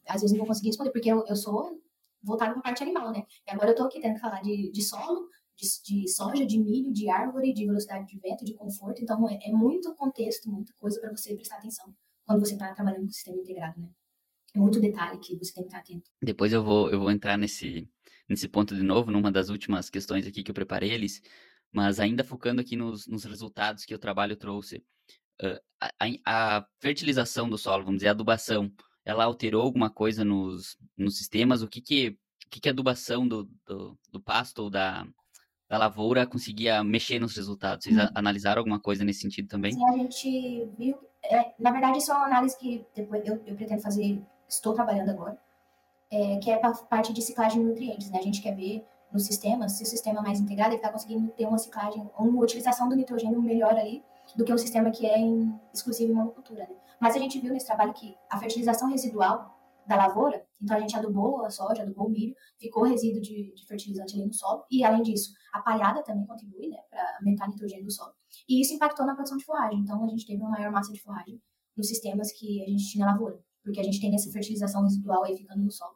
às 0.07 0.21
vezes 0.21 0.31
não 0.31 0.39
vou 0.39 0.47
conseguir 0.47 0.69
responder, 0.69 0.91
porque 0.91 1.09
eu, 1.09 1.25
eu 1.25 1.35
sou 1.37 1.81
voltada 2.21 2.51
para 2.51 2.59
a 2.59 2.63
parte 2.63 2.83
animal, 2.83 3.11
né? 3.11 3.23
E 3.47 3.51
agora 3.51 3.69
eu 3.69 3.71
estou 3.71 3.87
aqui 3.87 3.99
tendo 3.99 4.15
que 4.15 4.19
falar 4.19 4.41
de, 4.41 4.71
de 4.71 4.81
solo, 4.81 5.27
de, 5.57 5.67
de, 5.83 6.07
soja, 6.07 6.45
de 6.45 6.59
milho, 6.59 6.91
de 6.91 7.09
árvore, 7.09 7.53
de 7.53 7.65
velocidade 7.65 8.07
de 8.07 8.19
vento, 8.19 8.45
de 8.45 8.53
conforto. 8.53 9.01
Então, 9.01 9.27
é, 9.29 9.39
é 9.43 9.51
muito 9.51 9.93
contexto, 9.95 10.49
muita 10.49 10.73
coisa 10.77 10.99
para 10.99 11.11
você 11.11 11.35
prestar 11.35 11.57
atenção 11.57 11.93
quando 12.25 12.45
você 12.45 12.53
está 12.53 12.73
trabalhando 12.73 13.01
com 13.01 13.07
o 13.07 13.11
sistema 13.11 13.37
integrado, 13.37 13.79
né? 13.79 13.89
É 14.55 14.59
muito 14.59 14.79
detalhe 14.79 15.19
que 15.19 15.35
você 15.37 15.53
tem 15.53 15.63
que 15.63 15.69
estar 15.69 15.79
atento. 15.79 16.09
Depois 16.21 16.53
eu 16.53 16.63
vou, 16.63 16.89
eu 16.89 16.99
vou 16.99 17.11
entrar 17.11 17.37
nesse, 17.37 17.89
nesse 18.27 18.47
ponto 18.47 18.75
de 18.75 18.83
novo, 18.83 19.11
numa 19.11 19.31
das 19.31 19.49
últimas 19.49 19.89
questões 19.89 20.25
aqui 20.25 20.43
que 20.43 20.51
eu 20.51 20.55
preparei 20.55 20.91
eles, 20.91 21.21
mas 21.71 21.99
ainda 21.99 22.23
focando 22.23 22.61
aqui 22.61 22.75
nos, 22.75 23.07
nos 23.07 23.23
resultados 23.23 23.85
que 23.85 23.93
o 23.93 23.99
trabalho 23.99 24.35
trouxe. 24.35 24.83
Uh, 25.41 25.59
a, 25.79 26.57
a, 26.57 26.67
fertilização 26.79 27.49
do 27.49 27.57
solo, 27.57 27.83
vamos 27.83 27.99
dizer, 27.99 28.09
a 28.09 28.11
adubação, 28.11 28.71
ela 29.09 29.25
alterou 29.25 29.61
alguma 29.61 29.89
coisa 29.89 30.23
nos, 30.23 30.77
nos 30.97 31.17
sistemas? 31.17 31.61
O 31.61 31.67
que 31.67 31.81
que, 31.81 32.09
o 32.45 32.49
que, 32.49 32.59
que 32.59 32.69
a 32.69 32.71
adubação 32.71 33.27
do, 33.27 33.49
do, 33.65 33.97
do 34.11 34.21
pasto 34.21 34.63
ou 34.63 34.69
da, 34.69 35.05
da 35.67 35.77
lavoura 35.77 36.27
conseguia 36.27 36.83
mexer 36.83 37.19
nos 37.19 37.35
resultados? 37.35 37.85
Vocês 37.85 37.97
uhum. 37.97 38.09
analisaram 38.15 38.59
alguma 38.59 38.79
coisa 38.79 39.03
nesse 39.03 39.21
sentido 39.21 39.47
também? 39.47 39.73
Sim, 39.73 39.85
a 39.87 39.97
gente 39.97 40.69
viu. 40.77 40.97
É, 41.23 41.53
na 41.59 41.71
verdade, 41.71 41.97
isso 41.97 42.11
é 42.11 42.15
uma 42.15 42.25
análise 42.25 42.57
que 42.57 42.85
depois 42.95 43.25
eu, 43.25 43.41
eu 43.45 43.55
pretendo 43.55 43.81
fazer, 43.81 44.21
estou 44.47 44.73
trabalhando 44.73 45.09
agora 45.09 45.37
é, 46.11 46.37
que 46.37 46.49
é 46.49 46.55
a 46.55 46.71
parte 46.71 47.13
de 47.13 47.21
ciclagem 47.21 47.61
de 47.61 47.67
nutrientes. 47.67 48.09
Né? 48.09 48.19
A 48.19 48.21
gente 48.21 48.41
quer 48.41 48.55
ver 48.55 48.85
no 49.11 49.19
sistema, 49.19 49.67
se 49.69 49.83
o 49.83 49.85
sistema 49.85 50.19
é 50.19 50.23
mais 50.23 50.39
integrado, 50.39 50.69
ele 50.69 50.77
está 50.77 50.91
conseguindo 50.91 51.29
ter 51.31 51.45
uma 51.45 51.57
ciclagem, 51.57 52.09
uma 52.17 52.43
utilização 52.43 52.87
do 52.87 52.95
nitrogênio 52.95 53.41
melhor 53.41 53.71
ali 53.71 54.03
do 54.35 54.45
que 54.45 54.53
um 54.53 54.57
sistema 54.57 54.91
que 54.91 55.05
é 55.05 55.17
em, 55.17 55.53
exclusivo 55.73 56.11
em 56.11 56.15
monocultura. 56.15 56.67
Né? 56.67 56.75
Mas 56.99 57.15
a 57.15 57.19
gente 57.19 57.39
viu 57.39 57.53
nesse 57.53 57.65
trabalho 57.65 57.93
que 57.93 58.15
a 58.29 58.37
fertilização 58.37 58.89
residual 58.89 59.57
da 59.87 59.95
lavoura, 59.95 60.45
então 60.61 60.77
a 60.77 60.79
gente 60.79 60.95
adubou 60.95 61.43
a 61.43 61.49
soja, 61.49 61.81
adubou 61.81 62.07
o 62.07 62.09
milho, 62.09 62.35
ficou 62.59 62.83
resíduo 62.83 63.21
de, 63.21 63.53
de 63.55 63.65
fertilizante 63.65 64.15
ali 64.15 64.25
no 64.25 64.33
solo, 64.33 64.63
e 64.69 64.83
além 64.83 65.01
disso, 65.01 65.33
a 65.51 65.61
palhada 65.61 66.03
também 66.03 66.27
contribui 66.27 66.67
né, 66.67 66.77
para 66.91 67.17
aumentar 67.17 67.47
o 67.47 67.49
nitrogênio 67.49 67.85
do 67.85 67.91
solo. 67.91 68.13
E 68.47 68.61
isso 68.61 68.73
impactou 68.73 69.05
na 69.05 69.15
produção 69.15 69.37
de 69.37 69.45
forragem, 69.45 69.79
então 69.79 70.03
a 70.03 70.07
gente 70.07 70.27
teve 70.27 70.39
uma 70.39 70.51
maior 70.51 70.71
massa 70.71 70.93
de 70.93 71.01
forragem 71.01 71.41
nos 71.75 71.87
sistemas 71.87 72.31
que 72.31 72.61
a 72.63 72.67
gente 72.67 72.85
tinha 72.91 73.05
na 73.05 73.13
lavoura, 73.13 73.39
porque 73.63 73.79
a 73.79 73.83
gente 73.83 73.99
tem 73.99 74.13
essa 74.13 74.31
fertilização 74.31 74.83
residual 74.83 75.23
aí 75.23 75.35
ficando 75.35 75.63
no 75.63 75.71
solo 75.71 75.95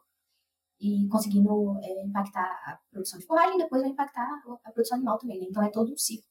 e 0.80 1.06
conseguindo 1.08 1.78
é, 1.80 2.04
impactar 2.04 2.42
a 2.42 2.80
produção 2.90 3.20
de 3.20 3.26
forragem, 3.26 3.58
depois 3.58 3.80
vai 3.80 3.92
impactar 3.92 4.28
a 4.64 4.72
produção 4.72 4.96
animal 4.96 5.18
também. 5.18 5.38
Né? 5.38 5.46
Então 5.48 5.62
é 5.62 5.70
todo 5.70 5.92
um 5.92 5.96
ciclo 5.96 6.28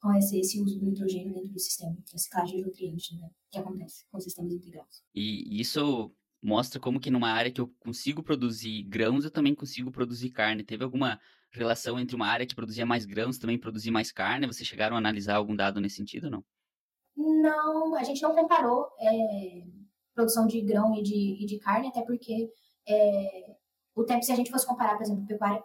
com 0.00 0.12
esse, 0.14 0.38
esse, 0.38 0.60
uso 0.60 0.78
do 0.78 0.86
nitrogênio 0.86 1.32
dentro 1.32 1.50
do 1.50 1.58
sistema, 1.58 1.96
a 2.14 2.18
ciclagem 2.18 2.56
de 2.58 2.64
nutrientes 2.64 3.18
né? 3.18 3.28
que 3.50 3.58
acontece 3.58 4.04
com 4.10 4.20
sistemas 4.20 4.52
integrados. 4.52 5.02
E 5.14 5.60
isso 5.60 6.12
mostra 6.42 6.78
como 6.78 7.00
que 7.00 7.10
numa 7.10 7.30
área 7.30 7.50
que 7.50 7.60
eu 7.60 7.68
consigo 7.80 8.22
produzir 8.22 8.82
grãos, 8.84 9.24
eu 9.24 9.30
também 9.30 9.54
consigo 9.54 9.90
produzir 9.90 10.30
carne. 10.30 10.62
Teve 10.62 10.84
alguma 10.84 11.18
relação 11.50 11.98
entre 11.98 12.14
uma 12.14 12.26
área 12.26 12.46
que 12.46 12.54
produzia 12.54 12.86
mais 12.86 13.04
grãos 13.04 13.38
também 13.38 13.58
produzir 13.58 13.90
mais 13.90 14.12
carne? 14.12 14.46
Vocês 14.46 14.68
chegaram 14.68 14.96
a 14.96 14.98
analisar 14.98 15.36
algum 15.36 15.56
dado 15.56 15.80
nesse 15.80 15.96
sentido 15.96 16.24
ou 16.24 16.30
não? 16.30 16.44
Não, 17.16 17.94
a 17.94 18.04
gente 18.04 18.22
não 18.22 18.34
comparou 18.34 18.86
é, 19.00 19.64
produção 20.14 20.46
de 20.46 20.60
grão 20.60 20.94
e 20.94 21.02
de, 21.02 21.42
e 21.42 21.46
de 21.46 21.58
carne, 21.58 21.88
até 21.88 22.02
porque 22.02 22.50
é, 22.86 23.56
o 23.94 24.04
tempo, 24.04 24.22
se 24.22 24.32
a 24.32 24.36
gente 24.36 24.50
fosse 24.50 24.66
comparar, 24.66 24.96
por 24.96 25.02
exemplo, 25.02 25.26
pecuária, 25.26 25.62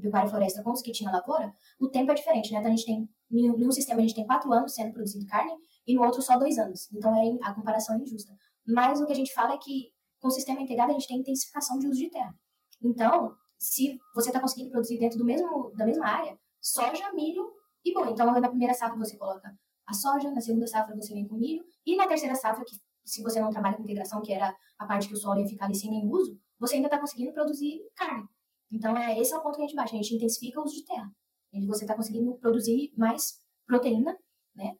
pecuária 0.00 0.28
floresta 0.28 0.62
com 0.62 0.72
os 0.72 0.80
que 0.80 0.92
tinha 0.92 1.10
lavoura, 1.10 1.52
o 1.78 1.88
tempo 1.88 2.10
é 2.10 2.14
diferente, 2.14 2.50
né? 2.50 2.58
Então 2.58 2.72
a 2.72 2.74
gente 2.74 2.86
tem, 2.86 3.08
em 3.40 3.66
um 3.66 3.72
sistema 3.72 4.00
a 4.00 4.02
gente 4.02 4.14
tem 4.14 4.26
quatro 4.26 4.52
anos 4.52 4.74
sendo 4.74 4.92
produzido 4.92 5.26
carne 5.26 5.52
e 5.86 5.94
no 5.94 6.02
outro 6.02 6.22
só 6.22 6.38
dois 6.38 6.58
anos. 6.58 6.88
Então 6.92 7.14
é, 7.14 7.38
a 7.42 7.54
comparação 7.54 7.96
é 7.96 7.98
injusta. 7.98 8.32
Mas 8.66 9.00
o 9.00 9.06
que 9.06 9.12
a 9.12 9.16
gente 9.16 9.32
fala 9.32 9.54
é 9.54 9.58
que 9.58 9.92
com 10.20 10.28
o 10.28 10.30
sistema 10.30 10.60
integrado 10.62 10.90
a 10.90 10.94
gente 10.94 11.06
tem 11.06 11.18
intensificação 11.18 11.78
de 11.78 11.86
uso 11.86 11.98
de 11.98 12.10
terra. 12.10 12.34
Então, 12.82 13.34
se 13.58 13.98
você 14.14 14.30
está 14.30 14.40
conseguindo 14.40 14.70
produzir 14.70 14.98
dentro 14.98 15.18
do 15.18 15.24
mesmo, 15.24 15.70
da 15.76 15.84
mesma 15.84 16.06
área, 16.06 16.38
soja, 16.60 17.12
milho 17.12 17.50
e 17.84 17.92
boi. 17.92 18.10
Então, 18.10 18.26
na 18.26 18.48
primeira 18.48 18.74
safra 18.74 18.96
você 18.96 19.16
coloca 19.16 19.54
a 19.86 19.92
soja, 19.92 20.30
na 20.30 20.40
segunda 20.40 20.66
safra 20.66 20.96
você 20.96 21.12
vem 21.12 21.26
com 21.26 21.36
milho, 21.36 21.62
e 21.84 21.96
na 21.96 22.06
terceira 22.06 22.34
safra, 22.34 22.64
que 22.64 22.74
se 23.04 23.22
você 23.22 23.40
não 23.40 23.50
trabalha 23.50 23.76
com 23.76 23.82
integração, 23.82 24.22
que 24.22 24.32
era 24.32 24.54
a 24.78 24.86
parte 24.86 25.08
que 25.08 25.14
o 25.14 25.16
solo 25.16 25.40
ia 25.40 25.46
ficar 25.46 25.66
ali 25.66 25.74
sem 25.74 25.90
nenhum 25.90 26.10
uso, 26.10 26.38
você 26.58 26.76
ainda 26.76 26.86
está 26.86 26.98
conseguindo 26.98 27.32
produzir 27.32 27.80
carne. 27.94 28.26
Então, 28.72 28.96
é, 28.96 29.18
esse 29.20 29.32
é 29.34 29.36
o 29.36 29.42
ponto 29.42 29.56
que 29.56 29.62
a 29.62 29.66
gente 29.66 29.76
baixa. 29.76 29.94
A 29.94 29.98
gente 29.98 30.14
intensifica 30.14 30.60
o 30.60 30.64
uso 30.64 30.74
de 30.74 30.84
terra. 30.84 31.10
E 31.54 31.66
você 31.66 31.84
está 31.84 31.94
conseguindo 31.94 32.34
produzir 32.38 32.92
mais 32.96 33.40
proteína, 33.66 34.16
né? 34.54 34.72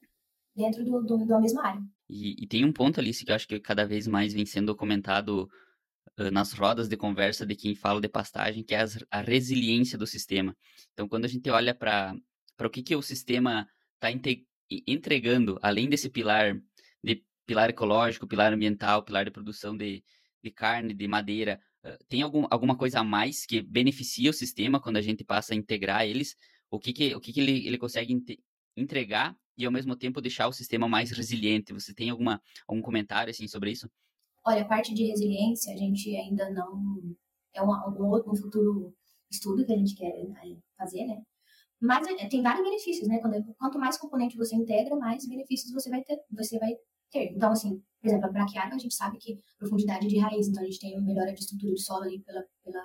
Dentro 0.56 0.84
do, 0.84 1.02
do 1.02 1.26
da 1.26 1.40
mesma 1.40 1.66
área. 1.66 1.80
E, 2.08 2.44
e, 2.44 2.46
tem 2.46 2.64
um 2.64 2.72
ponto, 2.72 3.00
Alice, 3.00 3.24
que 3.24 3.30
eu 3.30 3.34
acho 3.34 3.48
que 3.48 3.58
cada 3.60 3.86
vez 3.86 4.06
mais 4.06 4.32
vem 4.34 4.44
sendo 4.44 4.74
comentado 4.76 5.48
uh, 6.18 6.30
nas 6.30 6.52
rodas 6.52 6.88
de 6.88 6.96
conversa 6.96 7.46
de 7.46 7.56
quem 7.56 7.74
fala 7.74 8.00
de 8.00 8.08
pastagem, 8.08 8.62
que 8.62 8.74
é 8.74 8.82
a, 8.82 8.86
a 9.10 9.20
resiliência 9.20 9.96
do 9.96 10.06
sistema. 10.06 10.56
Então, 10.92 11.08
quando 11.08 11.24
a 11.24 11.28
gente 11.28 11.48
olha 11.48 11.74
para 11.74 12.14
o 12.60 12.70
que, 12.70 12.82
que 12.82 12.94
o 12.94 13.02
sistema 13.02 13.68
está 13.94 14.10
entregando, 14.86 15.58
além 15.62 15.88
desse 15.88 16.08
pilar 16.10 16.60
de 17.02 17.24
pilar 17.46 17.70
ecológico, 17.70 18.26
pilar 18.26 18.52
ambiental, 18.52 19.02
pilar 19.02 19.24
de 19.24 19.30
produção 19.30 19.76
de, 19.76 20.02
de 20.42 20.50
carne, 20.50 20.94
de 20.94 21.06
madeira, 21.06 21.60
tem 22.08 22.22
algum, 22.22 22.46
alguma 22.50 22.76
coisa 22.76 23.00
a 23.00 23.04
mais 23.04 23.44
que 23.44 23.60
beneficia 23.60 24.30
o 24.30 24.34
sistema 24.34 24.80
quando 24.80 24.96
a 24.96 25.02
gente 25.02 25.22
passa 25.24 25.52
a 25.52 25.56
integrar 25.56 26.06
eles? 26.06 26.36
O 26.74 26.78
que, 26.80 26.92
que, 26.92 27.14
o 27.14 27.20
que, 27.20 27.32
que 27.32 27.40
ele, 27.40 27.66
ele 27.66 27.78
consegue 27.78 28.20
entregar 28.76 29.36
e, 29.56 29.64
ao 29.64 29.70
mesmo 29.70 29.94
tempo, 29.94 30.20
deixar 30.20 30.48
o 30.48 30.52
sistema 30.52 30.88
mais 30.88 31.12
resiliente? 31.12 31.72
Você 31.72 31.94
tem 31.94 32.10
alguma, 32.10 32.42
algum 32.66 32.82
comentário 32.82 33.30
assim, 33.30 33.46
sobre 33.46 33.70
isso? 33.70 33.88
Olha, 34.44 34.62
a 34.62 34.68
parte 34.68 34.92
de 34.92 35.04
resiliência, 35.04 35.72
a 35.72 35.76
gente 35.76 36.14
ainda 36.16 36.50
não. 36.50 37.16
É 37.54 37.62
uma, 37.62 37.88
um, 37.88 38.08
outro, 38.08 38.32
um 38.32 38.36
futuro 38.36 38.92
estudo 39.30 39.64
que 39.64 39.72
a 39.72 39.76
gente 39.76 39.94
quer 39.94 40.12
né, 40.24 40.56
fazer, 40.76 41.06
né? 41.06 41.22
Mas 41.80 42.06
é, 42.08 42.28
tem 42.28 42.42
vários 42.42 42.64
benefícios, 42.64 43.06
né? 43.06 43.20
Quando, 43.20 43.54
quanto 43.54 43.78
mais 43.78 43.96
componente 43.96 44.36
você 44.36 44.56
integra, 44.56 44.96
mais 44.96 45.26
benefícios 45.28 45.72
você 45.72 45.88
vai 45.88 46.02
ter, 46.02 46.18
você 46.32 46.58
vai 46.58 46.74
ter. 47.12 47.32
Então, 47.32 47.52
assim, 47.52 47.80
por 48.00 48.08
exemplo, 48.08 48.26
a 48.26 48.32
braquiária, 48.32 48.74
a 48.74 48.78
gente 48.78 48.94
sabe 48.94 49.18
que 49.18 49.38
profundidade 49.58 50.08
de 50.08 50.18
raiz, 50.18 50.48
então 50.48 50.62
a 50.62 50.66
gente 50.66 50.80
tem 50.80 50.94
uma 50.94 51.06
melhora 51.06 51.32
de 51.32 51.38
estrutura 51.38 51.72
de 51.72 51.80
solo 51.80 52.02
ali 52.02 52.20
pela, 52.20 52.44
pela, 52.64 52.82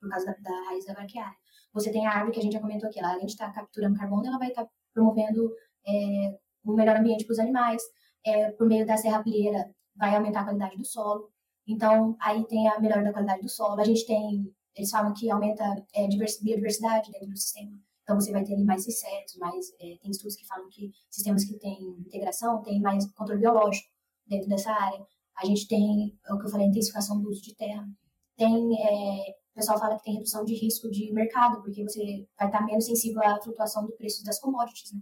por 0.00 0.08
causa 0.08 0.26
da, 0.26 0.32
da 0.32 0.64
raiz 0.68 0.84
da 0.84 0.94
braquiária. 0.94 1.41
Você 1.72 1.90
tem 1.90 2.06
a 2.06 2.10
árvore 2.10 2.32
que 2.32 2.40
a 2.40 2.42
gente 2.42 2.52
já 2.52 2.60
comentou 2.60 2.88
aqui, 2.88 2.98
ela 2.98 3.12
além 3.12 3.26
de 3.26 3.32
estar 3.32 3.46
tá 3.46 3.52
capturando 3.52 3.98
carbono, 3.98 4.26
ela 4.26 4.38
vai 4.38 4.48
estar 4.48 4.64
tá 4.64 4.70
promovendo 4.92 5.50
é, 5.86 6.38
um 6.64 6.74
melhor 6.74 6.96
ambiente 6.96 7.24
para 7.24 7.32
os 7.32 7.38
animais. 7.38 7.82
É, 8.24 8.52
por 8.52 8.68
meio 8.68 8.86
da 8.86 8.96
serrapilheira, 8.96 9.74
vai 9.96 10.14
aumentar 10.14 10.40
a 10.40 10.44
qualidade 10.44 10.76
do 10.76 10.84
solo. 10.84 11.30
Então, 11.66 12.16
aí 12.20 12.44
tem 12.46 12.68
a 12.68 12.78
melhora 12.80 13.02
da 13.02 13.12
qualidade 13.12 13.42
do 13.42 13.48
solo. 13.48 13.80
A 13.80 13.84
gente 13.84 14.06
tem, 14.06 14.52
eles 14.76 14.90
falam 14.90 15.12
que 15.12 15.30
aumenta 15.30 15.64
é, 15.94 16.06
biodiversidade 16.06 17.10
dentro 17.10 17.28
do 17.28 17.36
sistema. 17.36 17.72
Então, 18.02 18.20
você 18.20 18.32
vai 18.32 18.44
ter 18.44 18.56
mais 18.64 18.86
insetos, 18.86 19.36
mais, 19.36 19.70
é, 19.80 19.96
tem 20.00 20.10
estudos 20.10 20.36
que 20.36 20.46
falam 20.46 20.68
que 20.68 20.92
sistemas 21.10 21.44
que 21.44 21.58
têm 21.58 21.96
integração 22.00 22.62
têm 22.62 22.80
mais 22.80 23.10
controle 23.12 23.40
biológico 23.40 23.88
dentro 24.26 24.48
dessa 24.48 24.72
área. 24.72 25.06
A 25.36 25.46
gente 25.46 25.66
tem, 25.68 26.18
é 26.26 26.34
o 26.34 26.38
que 26.38 26.46
eu 26.46 26.50
falei, 26.50 26.66
intensificação 26.66 27.20
do 27.20 27.28
uso 27.28 27.42
de 27.42 27.54
terra. 27.54 27.88
Tem, 28.36 28.50
é, 28.82 29.34
o 29.52 29.54
pessoal 29.54 29.78
fala 29.78 29.96
que 29.98 30.04
tem 30.04 30.14
redução 30.14 30.44
de 30.44 30.54
risco 30.54 30.90
de 30.90 31.12
mercado, 31.12 31.62
porque 31.62 31.82
você 31.82 32.26
vai 32.38 32.48
estar 32.48 32.64
menos 32.64 32.86
sensível 32.86 33.22
à 33.22 33.40
flutuação 33.40 33.84
do 33.86 33.92
preço 33.92 34.24
das 34.24 34.40
commodities, 34.40 34.92
né? 34.92 35.00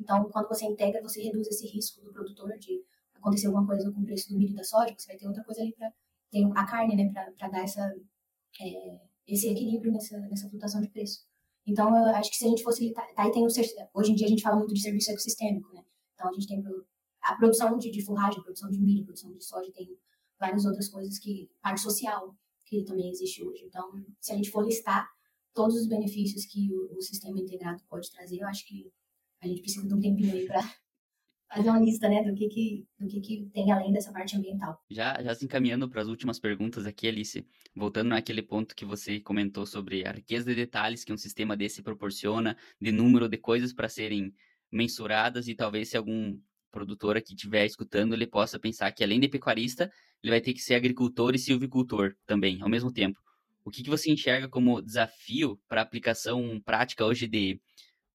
Então, 0.00 0.28
quando 0.30 0.48
você 0.48 0.64
integra, 0.64 1.02
você 1.02 1.22
reduz 1.22 1.46
esse 1.48 1.66
risco 1.66 2.02
do 2.02 2.10
produtor 2.10 2.50
de 2.58 2.82
acontecer 3.14 3.46
alguma 3.46 3.66
coisa 3.66 3.92
com 3.92 4.00
o 4.00 4.04
preço 4.04 4.30
do 4.30 4.38
milho 4.38 4.52
e 4.52 4.56
da 4.56 4.64
soja, 4.64 4.94
você 4.96 5.06
vai 5.06 5.16
ter 5.16 5.28
outra 5.28 5.44
coisa 5.44 5.60
ali 5.60 5.72
para 5.74 5.92
ter 6.30 6.44
a 6.54 6.66
carne, 6.66 6.96
né, 6.96 7.12
para 7.12 7.48
dar 7.48 7.62
essa, 7.62 7.94
é, 8.60 9.00
esse 9.28 9.48
equilíbrio 9.48 9.92
nessa, 9.92 10.18
nessa 10.20 10.48
flutuação 10.48 10.80
de 10.80 10.88
preço. 10.88 11.24
Então, 11.66 11.94
eu 11.94 12.16
acho 12.16 12.30
que 12.30 12.36
se 12.36 12.46
a 12.46 12.48
gente 12.48 12.62
fosse. 12.62 12.92
Tá, 12.92 13.06
aí 13.16 13.30
tem 13.30 13.44
o, 13.44 13.46
hoje 13.46 14.12
em 14.12 14.14
dia 14.14 14.26
a 14.26 14.30
gente 14.30 14.42
fala 14.42 14.56
muito 14.56 14.74
de 14.74 14.80
serviço 14.80 15.10
ecossistêmico, 15.10 15.72
né? 15.72 15.84
Então, 16.14 16.28
a 16.28 16.32
gente 16.32 16.48
tem 16.48 16.64
a 17.22 17.36
produção 17.36 17.78
de, 17.78 17.90
de 17.90 18.04
forragem, 18.04 18.42
produção 18.42 18.68
de 18.70 18.80
milho, 18.80 19.04
produção 19.04 19.32
de 19.32 19.44
soja, 19.44 19.70
tem 19.72 19.96
várias 20.40 20.64
outras 20.64 20.88
coisas 20.88 21.18
que. 21.18 21.48
parte 21.60 21.80
social, 21.80 22.34
que 22.80 22.84
também 22.84 23.10
existe 23.10 23.44
hoje. 23.44 23.64
Então, 23.64 23.92
se 24.20 24.32
a 24.32 24.36
gente 24.36 24.50
for 24.50 24.64
listar 24.64 25.08
todos 25.52 25.76
os 25.76 25.86
benefícios 25.86 26.46
que 26.46 26.72
o, 26.72 26.96
o 26.96 27.02
sistema 27.02 27.38
integrado 27.38 27.82
pode 27.88 28.10
trazer, 28.10 28.40
eu 28.40 28.48
acho 28.48 28.66
que 28.66 28.90
a 29.42 29.46
gente 29.46 29.60
precisa 29.60 29.86
de 29.86 29.92
um 29.92 30.00
tempinho 30.00 30.32
aí 30.32 30.46
para 30.46 30.60
fazer 31.52 31.68
uma 31.68 31.80
lista, 31.80 32.08
né, 32.08 32.22
do 32.22 32.34
que 32.34 32.48
que, 32.48 32.86
do 32.98 33.06
que 33.06 33.20
que 33.20 33.50
tem 33.52 33.70
além 33.70 33.92
dessa 33.92 34.10
parte 34.10 34.36
ambiental. 34.36 34.80
Já, 34.90 35.22
já 35.22 35.34
se 35.34 35.44
encaminhando 35.44 35.88
para 35.88 36.00
as 36.00 36.08
últimas 36.08 36.38
perguntas 36.38 36.86
aqui, 36.86 37.06
Alice, 37.06 37.46
voltando 37.74 38.08
naquele 38.08 38.40
ponto 38.42 38.74
que 38.74 38.86
você 38.86 39.20
comentou 39.20 39.66
sobre 39.66 40.06
a 40.06 40.12
riqueza 40.12 40.46
de 40.46 40.54
detalhes 40.54 41.04
que 41.04 41.12
um 41.12 41.18
sistema 41.18 41.54
desse 41.54 41.82
proporciona, 41.82 42.56
de 42.80 42.90
número 42.90 43.28
de 43.28 43.36
coisas 43.36 43.72
para 43.74 43.88
serem 43.88 44.34
mensuradas 44.70 45.46
e 45.46 45.54
talvez 45.54 45.90
se 45.90 45.96
algum 45.98 46.38
produtor 46.70 47.18
aqui 47.18 47.34
estiver 47.34 47.66
escutando, 47.66 48.14
ele 48.14 48.26
possa 48.26 48.58
pensar 48.58 48.90
que 48.92 49.04
além 49.04 49.20
de 49.20 49.28
pecuarista, 49.28 49.92
ele 50.22 50.30
vai 50.30 50.40
ter 50.40 50.52
que 50.52 50.60
ser 50.60 50.74
agricultor 50.74 51.34
e 51.34 51.38
silvicultor 51.38 52.14
também, 52.26 52.62
ao 52.62 52.68
mesmo 52.68 52.92
tempo. 52.92 53.18
o 53.64 53.70
que, 53.70 53.82
que 53.82 53.90
você 53.90 54.10
enxerga 54.10 54.48
como 54.48 54.82
desafio 54.82 55.58
para 55.68 55.82
aplicação 55.82 56.60
prática 56.64 57.04
hoje 57.04 57.28
de 57.28 57.60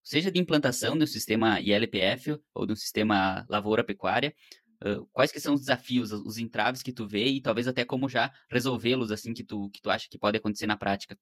seja 0.08 0.32
de 0.32 0.40
implantação 0.40 0.98
do 0.98 1.06
sistema 1.06 1.60
ILPF 1.60 2.40
ou 2.54 2.66
do 2.66 2.78
sistema 2.78 3.46
lavoura-pecuária, 3.50 4.34
uh, 4.82 5.06
quais 5.12 5.34
que 5.34 5.40
são 5.40 5.54
os 5.54 5.62
desafios, 5.62 6.14
os 6.14 6.38
entraves 6.38 6.82
que 6.82 6.94
tu 6.94 7.06
vê 7.06 7.26
e 7.26 7.42
talvez 7.42 7.68
até 7.68 7.84
como 7.84 8.08
já 8.08 8.32
resolvê-los, 8.50 9.12
assim, 9.12 9.34
que 9.34 9.44
tu, 9.44 9.70
que 9.70 9.82
tu 9.82 9.90
acha 9.90 10.08
que 10.10 10.18
pode 10.18 10.38
acontecer 10.38 10.66
na 10.66 10.78
prática? 10.78 11.18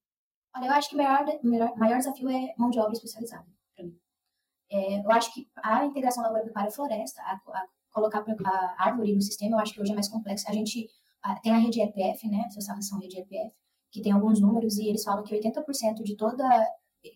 Olha, 0.54 0.66
eu 0.66 0.72
acho 0.72 0.88
que 0.88 0.94
o 0.94 0.98
maior, 0.98 1.24
maior, 1.76 1.98
desafio 1.98 2.28
é 2.28 2.54
mão 2.56 2.70
de 2.70 2.78
obra 2.78 2.92
especializada, 2.92 3.44
mim. 3.78 3.98
É, 4.70 5.04
eu 5.04 5.10
acho 5.10 5.34
que 5.34 5.48
a 5.56 5.84
integração 5.84 6.22
lavoura-pecuária-floresta, 6.22 7.22
a, 7.22 7.34
a, 7.34 7.66
colocar 7.96 8.22
a 8.44 8.74
árvore 8.78 9.14
no 9.14 9.22
sistema, 9.22 9.56
eu 9.56 9.60
acho 9.60 9.72
que 9.72 9.80
hoje 9.80 9.92
é 9.92 9.94
mais 9.94 10.08
complexo. 10.08 10.44
A 10.48 10.52
gente 10.52 10.86
a, 11.22 11.34
tem 11.40 11.52
a 11.52 11.58
rede 11.58 11.80
EPF, 11.80 12.28
né, 12.28 12.44
Associação 12.46 13.00
Rede 13.00 13.18
EPF, 13.18 13.54
que 13.90 14.02
tem 14.02 14.12
alguns 14.12 14.38
números 14.38 14.76
e 14.76 14.88
eles 14.88 15.02
falam 15.02 15.24
que 15.24 15.34
80% 15.34 16.02
de 16.02 16.14
toda 16.14 16.44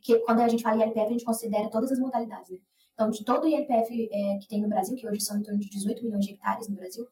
que 0.02 0.18
quando 0.20 0.40
a 0.40 0.48
gente 0.48 0.62
fala 0.62 0.84
ILPF, 0.84 1.06
a 1.06 1.12
gente 1.12 1.24
considera 1.24 1.68
todas 1.68 1.90
as 1.90 1.98
modalidades, 1.98 2.50
né? 2.50 2.58
Então, 2.94 3.10
de 3.10 3.24
todo 3.24 3.44
o 3.44 3.48
ILPF 3.48 4.08
é, 4.12 4.38
que 4.38 4.46
tem 4.48 4.62
no 4.62 4.68
Brasil, 4.68 4.94
que 4.96 5.08
hoje 5.08 5.20
são 5.20 5.38
em 5.38 5.42
torno 5.42 5.58
de 5.58 5.68
18 5.68 6.04
milhões 6.04 6.24
de 6.24 6.32
hectares 6.32 6.68
no 6.68 6.76
Brasil, 6.76 7.04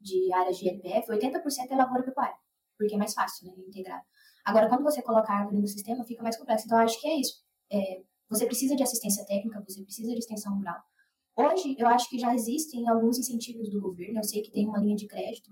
de 0.00 0.32
áreas 0.32 0.58
de 0.58 0.66
ILPF, 0.66 1.08
80% 1.08 1.70
é 1.70 1.76
lavoura 1.76 2.02
pecuária, 2.02 2.36
porque 2.76 2.94
é 2.94 2.98
mais 2.98 3.14
fácil, 3.14 3.46
né, 3.46 3.54
integrar. 3.66 4.02
Agora, 4.44 4.68
quando 4.68 4.82
você 4.82 5.00
coloca 5.02 5.32
a 5.32 5.38
árvore 5.38 5.60
no 5.60 5.66
sistema, 5.66 6.04
fica 6.04 6.22
mais 6.22 6.36
complexo. 6.36 6.66
Então, 6.66 6.78
eu 6.78 6.84
acho 6.84 7.00
que 7.00 7.08
é 7.08 7.20
isso. 7.20 7.42
É, 7.72 8.02
você 8.28 8.44
precisa 8.44 8.76
de 8.76 8.82
assistência 8.82 9.24
técnica, 9.24 9.64
você 9.66 9.82
precisa 9.82 10.12
de 10.12 10.18
extensão 10.18 10.56
rural. 10.56 10.80
Hoje, 11.36 11.76
eu 11.78 11.86
acho 11.88 12.08
que 12.08 12.18
já 12.18 12.34
existem 12.34 12.88
alguns 12.88 13.18
incentivos 13.18 13.68
do 13.68 13.80
governo. 13.80 14.18
Eu 14.18 14.24
sei 14.24 14.42
que 14.42 14.50
tem 14.50 14.66
uma 14.66 14.78
linha 14.78 14.96
de 14.96 15.06
crédito 15.06 15.50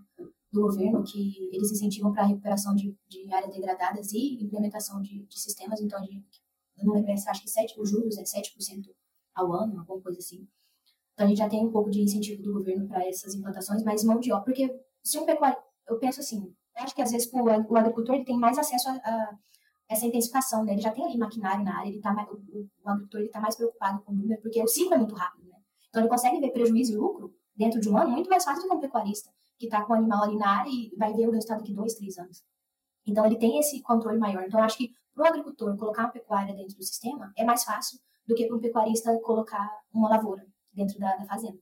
do 0.50 0.62
governo 0.62 1.02
que 1.04 1.50
eles 1.52 1.70
incentivam 1.70 2.12
para 2.12 2.22
a 2.22 2.26
recuperação 2.26 2.74
de, 2.74 2.96
de 3.06 3.30
áreas 3.32 3.52
degradadas 3.52 4.12
e 4.12 4.42
implementação 4.42 5.02
de, 5.02 5.26
de 5.26 5.38
sistemas. 5.38 5.80
Então, 5.80 6.00
de, 6.00 6.24
eu 6.78 6.86
não 6.86 6.94
lembro, 6.94 7.12
acho 7.12 7.42
que 7.42 7.50
7, 7.50 7.78
os 7.78 7.90
juros 7.90 8.16
é 8.16 8.22
7% 8.22 8.88
ao 9.34 9.52
ano, 9.52 9.80
alguma 9.80 10.00
coisa 10.00 10.18
assim. 10.18 10.48
Então 11.12 11.26
a 11.26 11.28
gente 11.28 11.38
já 11.38 11.48
tem 11.48 11.64
um 11.64 11.70
pouco 11.70 11.90
de 11.90 12.00
incentivo 12.00 12.42
do 12.42 12.52
governo 12.52 12.88
para 12.88 13.06
essas 13.08 13.34
implantações, 13.34 13.82
mas 13.84 14.04
mão 14.04 14.18
de 14.18 14.32
obra, 14.32 14.44
porque 14.44 14.80
se 15.02 15.18
um 15.18 15.24
pecuário, 15.24 15.58
eu 15.88 15.98
penso 15.98 16.20
assim, 16.20 16.42
eu 16.76 16.82
acho 16.82 16.94
que 16.94 17.02
às 17.02 17.12
vezes 17.12 17.30
o, 17.32 17.38
o 17.38 17.76
agricultor 17.76 18.16
ele 18.16 18.24
tem 18.24 18.36
mais 18.36 18.58
acesso 18.58 18.88
a, 18.88 18.92
a, 18.92 19.38
essa 19.88 20.06
intensificação, 20.06 20.64
né? 20.64 20.72
Ele 20.72 20.80
já 20.80 20.90
tem 20.90 21.04
ali 21.04 21.16
maquinário 21.16 21.64
na 21.64 21.78
área, 21.78 21.88
ele 21.88 22.00
tá 22.00 22.12
mais, 22.12 22.28
o, 22.28 22.34
o, 22.34 22.88
agricultor 22.88 23.20
está 23.22 23.40
mais 23.40 23.54
preocupado 23.54 24.02
com 24.02 24.12
o 24.12 24.16
número, 24.16 24.42
porque 24.42 24.60
o 24.60 24.66
ciclo 24.66 24.94
é 24.94 24.98
muito 24.98 25.14
rápido? 25.14 25.43
Então 25.94 26.02
ele 26.02 26.10
consegue 26.10 26.40
ver 26.40 26.50
prejuízo 26.50 26.92
e 26.92 26.96
lucro 26.96 27.32
dentro 27.54 27.80
de 27.80 27.88
um 27.88 27.96
ano 27.96 28.10
muito 28.10 28.28
mais 28.28 28.42
fácil 28.42 28.64
do 28.64 28.68
que 28.68 28.74
um 28.74 28.80
pecuarista, 28.80 29.30
que 29.56 29.66
está 29.66 29.84
com 29.84 29.92
o 29.92 29.96
animal 29.96 30.24
ali 30.24 30.36
na 30.36 30.58
área 30.58 30.68
e 30.68 30.92
vai 30.96 31.12
ver 31.12 31.28
o 31.28 31.30
resultado 31.30 31.58
daqui 31.58 31.72
dois, 31.72 31.94
três 31.94 32.18
anos. 32.18 32.42
Então 33.06 33.24
ele 33.24 33.36
tem 33.36 33.60
esse 33.60 33.80
controle 33.80 34.18
maior. 34.18 34.42
Então 34.42 34.58
eu 34.58 34.64
acho 34.64 34.76
que 34.76 34.92
para 35.14 35.22
o 35.22 35.26
agricultor 35.28 35.76
colocar 35.76 36.02
uma 36.02 36.10
pecuária 36.10 36.52
dentro 36.52 36.74
do 36.76 36.82
sistema 36.82 37.32
é 37.36 37.44
mais 37.44 37.62
fácil 37.62 38.00
do 38.26 38.34
que 38.34 38.44
para 38.44 38.56
um 38.56 38.60
pecuarista 38.60 39.16
colocar 39.20 39.70
uma 39.92 40.08
lavoura 40.08 40.44
dentro 40.72 40.98
da, 40.98 41.14
da, 41.14 41.24
fazenda. 41.26 41.60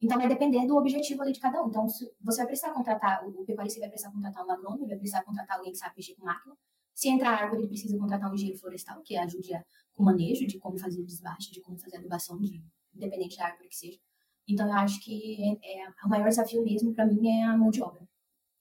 Então, 0.00 0.18
vai 0.18 0.28
depender 0.28 0.64
do 0.66 0.76
objetivo 0.76 1.22
ali 1.22 1.32
de 1.32 1.40
cada 1.40 1.60
um. 1.64 1.68
Então, 1.68 1.88
você 1.88 2.12
vai 2.20 2.46
precisar 2.46 2.72
contratar, 2.72 3.26
o 3.26 3.44
pecuarista 3.44 3.80
vai 3.80 3.88
precisar 3.88 4.12
contratar 4.12 4.46
um 4.46 4.50
agrônomo, 4.50 4.86
vai 4.86 4.96
precisar 4.96 5.24
contratar 5.24 5.56
alguém 5.56 5.72
que 5.72 5.78
sabe 5.78 5.94
mexer 5.96 6.14
com 6.14 6.24
máquina. 6.24 6.54
Se 6.94 7.08
entrar 7.08 7.30
árvore, 7.30 7.62
ele 7.62 7.68
precisa 7.68 7.98
contratar 7.98 8.30
um 8.30 8.34
engenheiro 8.34 8.60
florestal, 8.60 9.00
que 9.02 9.16
ajude 9.16 9.50
com 9.94 10.02
o 10.02 10.06
manejo 10.06 10.46
de 10.46 10.58
como 10.58 10.78
fazer 10.78 11.00
o 11.00 11.06
desbaste, 11.06 11.52
de 11.52 11.60
como 11.60 11.78
fazer 11.78 11.96
a 11.96 12.00
adubação, 12.00 12.38
de, 12.38 12.62
independente 12.94 13.36
da 13.36 13.46
árvore 13.46 13.68
que 13.68 13.76
seja. 13.76 13.98
Então, 14.48 14.66
eu 14.66 14.74
acho 14.74 15.00
que 15.00 15.58
é, 15.62 15.82
é, 15.82 15.88
o 16.04 16.08
maior 16.08 16.28
desafio 16.28 16.62
mesmo, 16.62 16.94
para 16.94 17.06
mim, 17.06 17.28
é 17.28 17.44
a 17.44 17.56
mão 17.56 17.70
de 17.70 17.82
obra. 17.82 18.06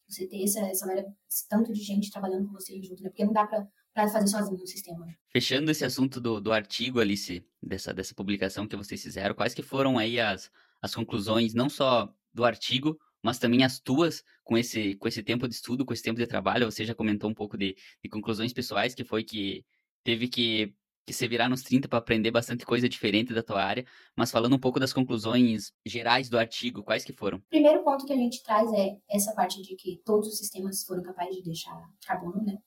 Você 0.08 0.28
ter 0.28 0.44
essa, 0.44 0.60
essa, 0.62 1.14
esse 1.30 1.48
tanto 1.48 1.74
de 1.74 1.82
gente 1.82 2.12
trabalhando 2.12 2.48
com 2.48 2.54
você 2.54 2.82
junto, 2.82 3.02
né? 3.04 3.10
Porque 3.10 3.26
não 3.26 3.34
dá 3.34 3.46
para 3.48 4.08
fazer 4.10 4.28
sozinho 4.28 4.62
o 4.62 4.68
sistema. 4.68 5.08
Fechando 5.30 5.72
esse 5.72 5.84
assunto 5.84 6.22
do, 6.22 6.40
do 6.40 6.52
artigo, 6.54 7.00
Alice, 7.00 7.46
dessa, 7.62 7.94
dessa 7.94 8.14
publicação 8.14 8.68
que 8.68 8.76
vocês 8.76 9.02
fizeram, 9.02 9.36
quais 9.36 9.54
que 9.54 9.62
foram 9.62 9.98
aí 9.98 10.20
as, 10.20 10.52
as 10.82 10.94
conclusões, 10.94 11.54
não 11.54 11.70
só 11.70 12.14
do 12.34 12.46
artigo, 12.46 12.98
mas 13.22 13.40
também 13.40 13.64
as 13.64 13.80
tuas 13.80 14.24
com 14.44 14.58
esse, 14.58 14.96
com 14.96 15.08
esse 15.08 15.24
tempo 15.24 15.48
de 15.48 15.56
estudo, 15.56 15.86
com 15.86 15.94
esse 15.94 16.04
tempo 16.04 16.20
de 16.20 16.28
trabalho? 16.28 16.70
Você 16.70 16.86
já 16.86 16.94
comentou 16.94 17.30
um 17.30 17.34
pouco 17.34 17.58
de, 17.58 17.76
de 18.04 18.10
conclusões 18.10 18.54
pessoais, 18.54 18.94
que 18.94 19.04
foi 19.04 19.24
que 19.24 19.66
teve 20.04 20.28
que, 20.28 20.76
que 21.06 21.14
se 21.14 21.28
virar 21.28 21.50
nos 21.50 21.62
30 21.62 21.88
para 21.88 22.00
aprender 22.00 22.32
bastante 22.32 22.66
coisa 22.66 22.88
diferente 22.88 23.34
da 23.34 23.44
tua 23.44 23.64
área, 23.64 23.86
mas 24.16 24.32
falando 24.32 24.56
um 24.56 24.60
pouco 24.60 24.80
das 24.80 24.94
conclusões 24.94 25.72
gerais 25.86 26.30
do 26.30 26.38
artigo, 26.38 26.84
quais 26.84 27.04
que 27.04 27.14
foram? 27.14 27.42
Primeiro 27.50 27.84
ponto 27.84 28.06
que 28.06 28.14
a 28.14 28.18
gente 28.18 28.42
traz 28.44 28.72
é 28.74 28.98
essa 29.10 29.34
parte 29.34 29.62
de 29.62 29.76
que 29.76 30.02
todos 30.06 30.28
os 30.30 30.38
sistemas 30.38 30.84
foram 30.84 31.04
capazes 31.04 31.36
de 31.36 31.44
deixar 31.44 31.78
carbono, 32.06 32.44
né? 32.44 32.58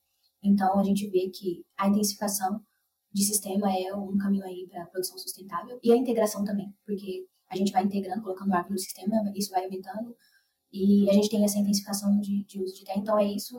Então, 0.43 0.79
a 0.79 0.83
gente 0.83 1.09
vê 1.09 1.29
que 1.29 1.65
a 1.77 1.87
intensificação 1.87 2.61
de 3.11 3.23
sistema 3.23 3.71
é 3.75 3.93
um 3.95 4.17
caminho 4.17 4.45
aí 4.45 4.67
para 4.69 4.85
produção 4.85 5.17
sustentável 5.17 5.79
e 5.83 5.91
a 5.91 5.95
integração 5.95 6.43
também, 6.43 6.71
porque 6.85 7.25
a 7.49 7.55
gente 7.55 7.71
vai 7.71 7.83
integrando, 7.83 8.21
colocando 8.21 8.53
árvore 8.53 8.73
no 8.73 8.79
sistema, 8.79 9.15
isso 9.35 9.49
vai 9.51 9.63
aumentando 9.65 10.15
e 10.71 11.09
a 11.09 11.13
gente 11.13 11.29
tem 11.29 11.43
essa 11.43 11.57
intensificação 11.57 12.19
de, 12.19 12.43
de 12.45 12.61
uso 12.61 12.75
de 12.75 12.83
terra. 12.83 12.99
Então, 12.99 13.17
é 13.17 13.25
isso. 13.25 13.57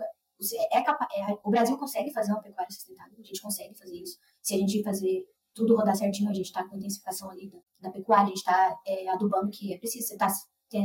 É, 0.71 0.83
capaz, 0.83 1.11
é, 1.17 1.37
o 1.43 1.51
Brasil 1.51 1.77
consegue 1.77 2.13
fazer 2.13 2.31
uma 2.31 2.41
pecuária 2.41 2.71
sustentável, 2.71 3.19
a 3.19 3.23
gente 3.23 3.41
consegue 3.41 3.75
fazer 3.77 3.97
isso. 3.97 4.19
Se 4.49 4.55
a 4.55 4.59
gente 4.59 4.83
fazer 4.83 5.27
tudo 5.55 5.77
rodar 5.77 5.95
certinho, 5.95 6.31
a 6.31 6.33
gente 6.33 6.47
está 6.47 6.67
com 6.67 6.79
intensificação 6.79 7.29
ali 7.29 7.51
da, 7.51 7.59
da, 7.83 7.91
pecuária, 7.91 8.25
a 8.25 8.29
gente 8.29 8.39
está 8.39 8.81
é, 8.87 9.07
adubando 9.11 9.51
que 9.51 9.75
é 9.75 9.77
preciso, 9.77 10.09
você 10.09 10.15
está 10.15 10.29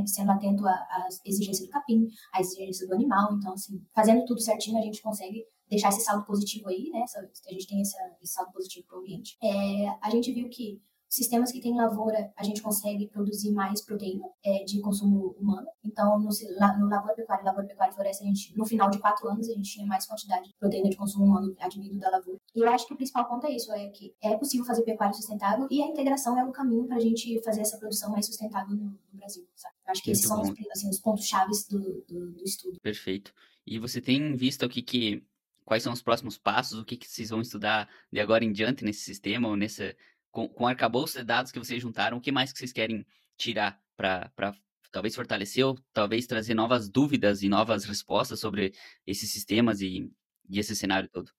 sendo 0.06 0.32
atento 0.32 0.67
às 0.67 1.21
exigências 1.26 1.65
do 1.65 1.71
capim, 1.71 2.06
às 2.34 2.47
exigências 2.47 2.89
do 2.89 2.93
animal. 2.93 3.34
Então, 3.38 3.54
assim, 3.54 3.82
fazendo 3.95 4.26
tudo 4.26 4.41
certinho, 4.41 4.78
a 4.78 4.82
gente 4.82 5.02
consegue 5.02 5.45
deixar 5.69 5.89
esse 5.89 6.02
saldo 6.02 6.26
positivo 6.26 6.67
aí, 6.67 6.89
né? 6.89 7.06
A 7.47 7.54
gente 7.54 7.67
tem 7.67 7.82
esse 7.82 7.95
saldo 8.23 8.52
positivo 8.52 8.86
para 8.86 8.97
o 8.97 8.99
ambiente. 8.99 9.38
É, 9.41 9.88
a 10.02 10.10
gente 10.10 10.34
viu 10.34 10.49
que 10.49 10.82
sistemas 11.13 11.52
que 11.52 11.62
têm 11.62 11.78
lavoura, 11.78 12.34
a 12.36 12.43
gente 12.43 12.60
consegue 12.60 13.08
produzir 13.08 13.52
mais 13.52 13.86
proteína 13.86 14.26
é, 14.43 14.63
de 14.63 14.82
consumo 14.82 15.36
humano. 15.39 15.67
Então, 15.86 16.17
no, 16.17 16.30
no 16.30 16.89
lavoura 16.89 17.13
pecuária, 17.13 17.45
lavoura 17.45 17.67
pecuária 17.67 17.91
e 17.91 17.93
floresta, 17.93 18.23
a 18.23 18.28
gente, 18.28 18.58
no 18.58 18.65
final 18.65 18.89
de 18.89 18.97
quatro 18.97 19.30
anos, 19.30 19.47
a 19.47 19.54
gente 19.54 19.71
tinha 19.71 19.86
mais 19.86 20.08
quantidade 20.08 20.47
de 20.47 20.56
proteína 20.56 20.89
de 20.89 20.95
consumo 20.95 21.26
humano 21.26 21.56
adquirido 21.60 21.99
da 21.99 22.10
lavoura. 22.10 22.39
E 22.56 22.60
eu 22.60 22.67
acho 22.67 22.88
que 22.88 22.93
o 22.95 22.97
principal 22.97 23.28
ponto 23.28 23.45
é 23.45 23.52
isso, 23.52 23.71
é 23.71 23.89
que 23.89 24.15
é 24.23 24.36
possível 24.36 24.65
fazer 24.65 24.82
pecuária 24.82 25.13
sustentável 25.13 25.67
e 25.69 25.84
a 25.84 25.86
integração 25.86 26.38
é 26.39 26.43
um 26.43 26.52
caminho 26.52 26.88
para 26.88 26.97
a 26.97 26.99
gente 26.99 27.39
fazer 27.43 27.62
essa 27.62 27.78
produção 27.78 28.12
mais 28.12 28.26
sustentável 28.26 28.76
no, 28.76 28.86
no 28.86 28.99
Brasil, 29.13 29.47
sabe? 29.56 29.76
Eu 29.86 29.91
acho 29.91 30.02
que 30.02 30.10
Muito 30.10 30.17
esses 30.17 30.30
bom. 30.30 30.43
são 30.43 30.54
os, 30.54 30.71
assim, 30.71 30.89
os 30.89 30.99
pontos 30.99 31.26
chaves 31.26 31.67
do, 31.67 32.04
do, 32.08 32.32
do 32.32 32.43
estudo. 32.43 32.80
Perfeito. 32.82 33.32
E 33.67 33.78
você 33.78 34.02
tem 34.02 34.36
visto 34.36 34.65
aqui 34.65 34.82
que 34.82 35.23
quais 35.65 35.84
são 35.84 35.93
os 35.93 36.02
próximos 36.02 36.38
passos, 36.38 36.80
o 36.80 36.86
que, 36.86 36.97
que 36.97 37.08
vocês 37.08 37.30
vão 37.30 37.41
estudar 37.41 37.88
de 38.12 38.19
agora 38.19 38.43
em 38.43 38.52
diante 38.52 38.84
nesse 38.84 39.02
sistema, 39.02 39.47
ou 39.47 39.56
nessa, 39.56 39.95
com, 40.34 40.50
com 40.50 40.63
o 40.63 40.67
arcabouço 40.67 41.19
de 41.19 41.24
dados 41.24 41.52
que 41.52 41.60
vocês 41.60 41.82
juntaram, 41.82 42.17
o 42.17 42.22
que 42.22 42.32
mais 42.32 42.52
que 42.52 42.58
vocês 42.58 42.74
querem 42.74 43.06
tirar 43.38 43.80
para 43.96 44.54
talvez 44.91 45.15
fortalecer 45.15 45.63
ou 45.63 45.78
talvez 45.93 46.26
trazer 46.26 46.56
novas 46.56 46.89
dúvidas 46.89 47.43
e 47.43 47.48
novas 47.48 47.86
respostas 47.86 48.39
sobre 48.39 48.74
esses 49.08 49.32
sistemas 49.32 49.80
e, 49.80 50.12
e 50.50 50.60
esse 50.60 50.76
cenário 50.76 51.08
todo? 51.10 51.32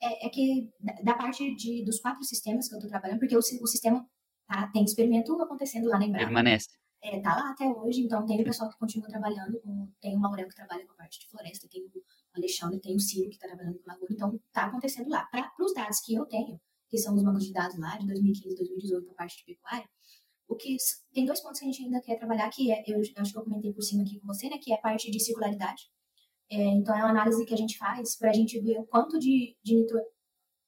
É, 0.00 0.26
é 0.26 0.28
que 0.28 0.70
da 1.02 1.14
parte 1.14 1.54
de, 1.56 1.82
dos 1.84 1.98
quatro 1.98 2.22
sistemas 2.22 2.68
que 2.68 2.74
eu 2.74 2.78
estou 2.78 2.90
trabalhando, 2.90 3.18
porque 3.18 3.34
o, 3.34 3.38
o 3.38 3.66
sistema 3.66 4.06
tá, 4.46 4.70
tem 4.70 4.84
experimento 4.84 5.32
acontecendo 5.40 5.88
lá 5.88 5.98
na 5.98 6.04
Embrapa. 6.04 6.26
Permanece. 6.26 6.68
É, 7.02 7.20
tá 7.20 7.34
lá 7.34 7.50
até 7.50 7.66
hoje, 7.66 8.02
então 8.02 8.24
tem 8.26 8.40
o 8.40 8.44
pessoal 8.44 8.70
que 8.70 8.78
continua 8.78 9.08
trabalhando, 9.08 9.60
com, 9.60 9.90
tem 10.00 10.14
o 10.14 10.20
Maurel 10.20 10.46
que 10.46 10.54
trabalha 10.54 10.86
com 10.86 10.92
a 10.92 10.96
parte 10.96 11.18
de 11.18 11.28
floresta, 11.28 11.66
tem 11.68 11.82
o 11.82 12.04
Alexandre, 12.36 12.80
tem 12.80 12.94
o 12.94 13.00
Ciro 13.00 13.28
que 13.28 13.36
está 13.36 13.48
trabalhando 13.48 13.78
com 13.78 13.90
Laguna, 13.90 14.08
então 14.12 14.40
está 14.46 14.66
acontecendo 14.66 15.08
lá. 15.08 15.24
Para 15.24 15.50
os 15.58 15.74
dados 15.74 16.00
que 16.00 16.14
eu 16.14 16.26
tenho, 16.26 16.60
que 16.92 16.98
são 16.98 17.14
os 17.14 17.22
bancos 17.22 17.46
de 17.46 17.52
dados 17.54 17.78
lá 17.78 17.96
de 17.96 18.06
2015 18.06 18.54
2018, 18.54 19.10
a 19.10 19.14
parte 19.14 19.38
de 19.38 19.44
pecuária, 19.46 19.88
o 20.46 20.54
que 20.54 20.76
tem 21.14 21.24
dois 21.24 21.40
pontos 21.40 21.58
que 21.58 21.64
a 21.64 21.68
gente 21.68 21.82
ainda 21.84 22.02
quer 22.02 22.18
trabalhar, 22.18 22.50
que 22.50 22.70
é, 22.70 22.84
eu 22.86 23.00
acho 23.16 23.32
que 23.32 23.38
eu 23.38 23.44
comentei 23.44 23.72
por 23.72 23.80
cima 23.80 24.02
aqui 24.02 24.20
com 24.20 24.26
você, 24.26 24.50
né, 24.50 24.58
que 24.60 24.70
é 24.70 24.76
a 24.76 24.78
parte 24.78 25.10
de 25.10 25.18
circularidade. 25.18 25.84
É, 26.50 26.56
então, 26.56 26.94
é 26.94 26.98
uma 26.98 27.08
análise 27.08 27.46
que 27.46 27.54
a 27.54 27.56
gente 27.56 27.78
faz 27.78 28.14
para 28.18 28.28
a 28.28 28.32
gente 28.34 28.60
ver 28.60 28.78
o 28.78 28.84
quanto 28.84 29.18
de, 29.18 29.56
de 29.64 29.74
nitrogênio 29.74 30.12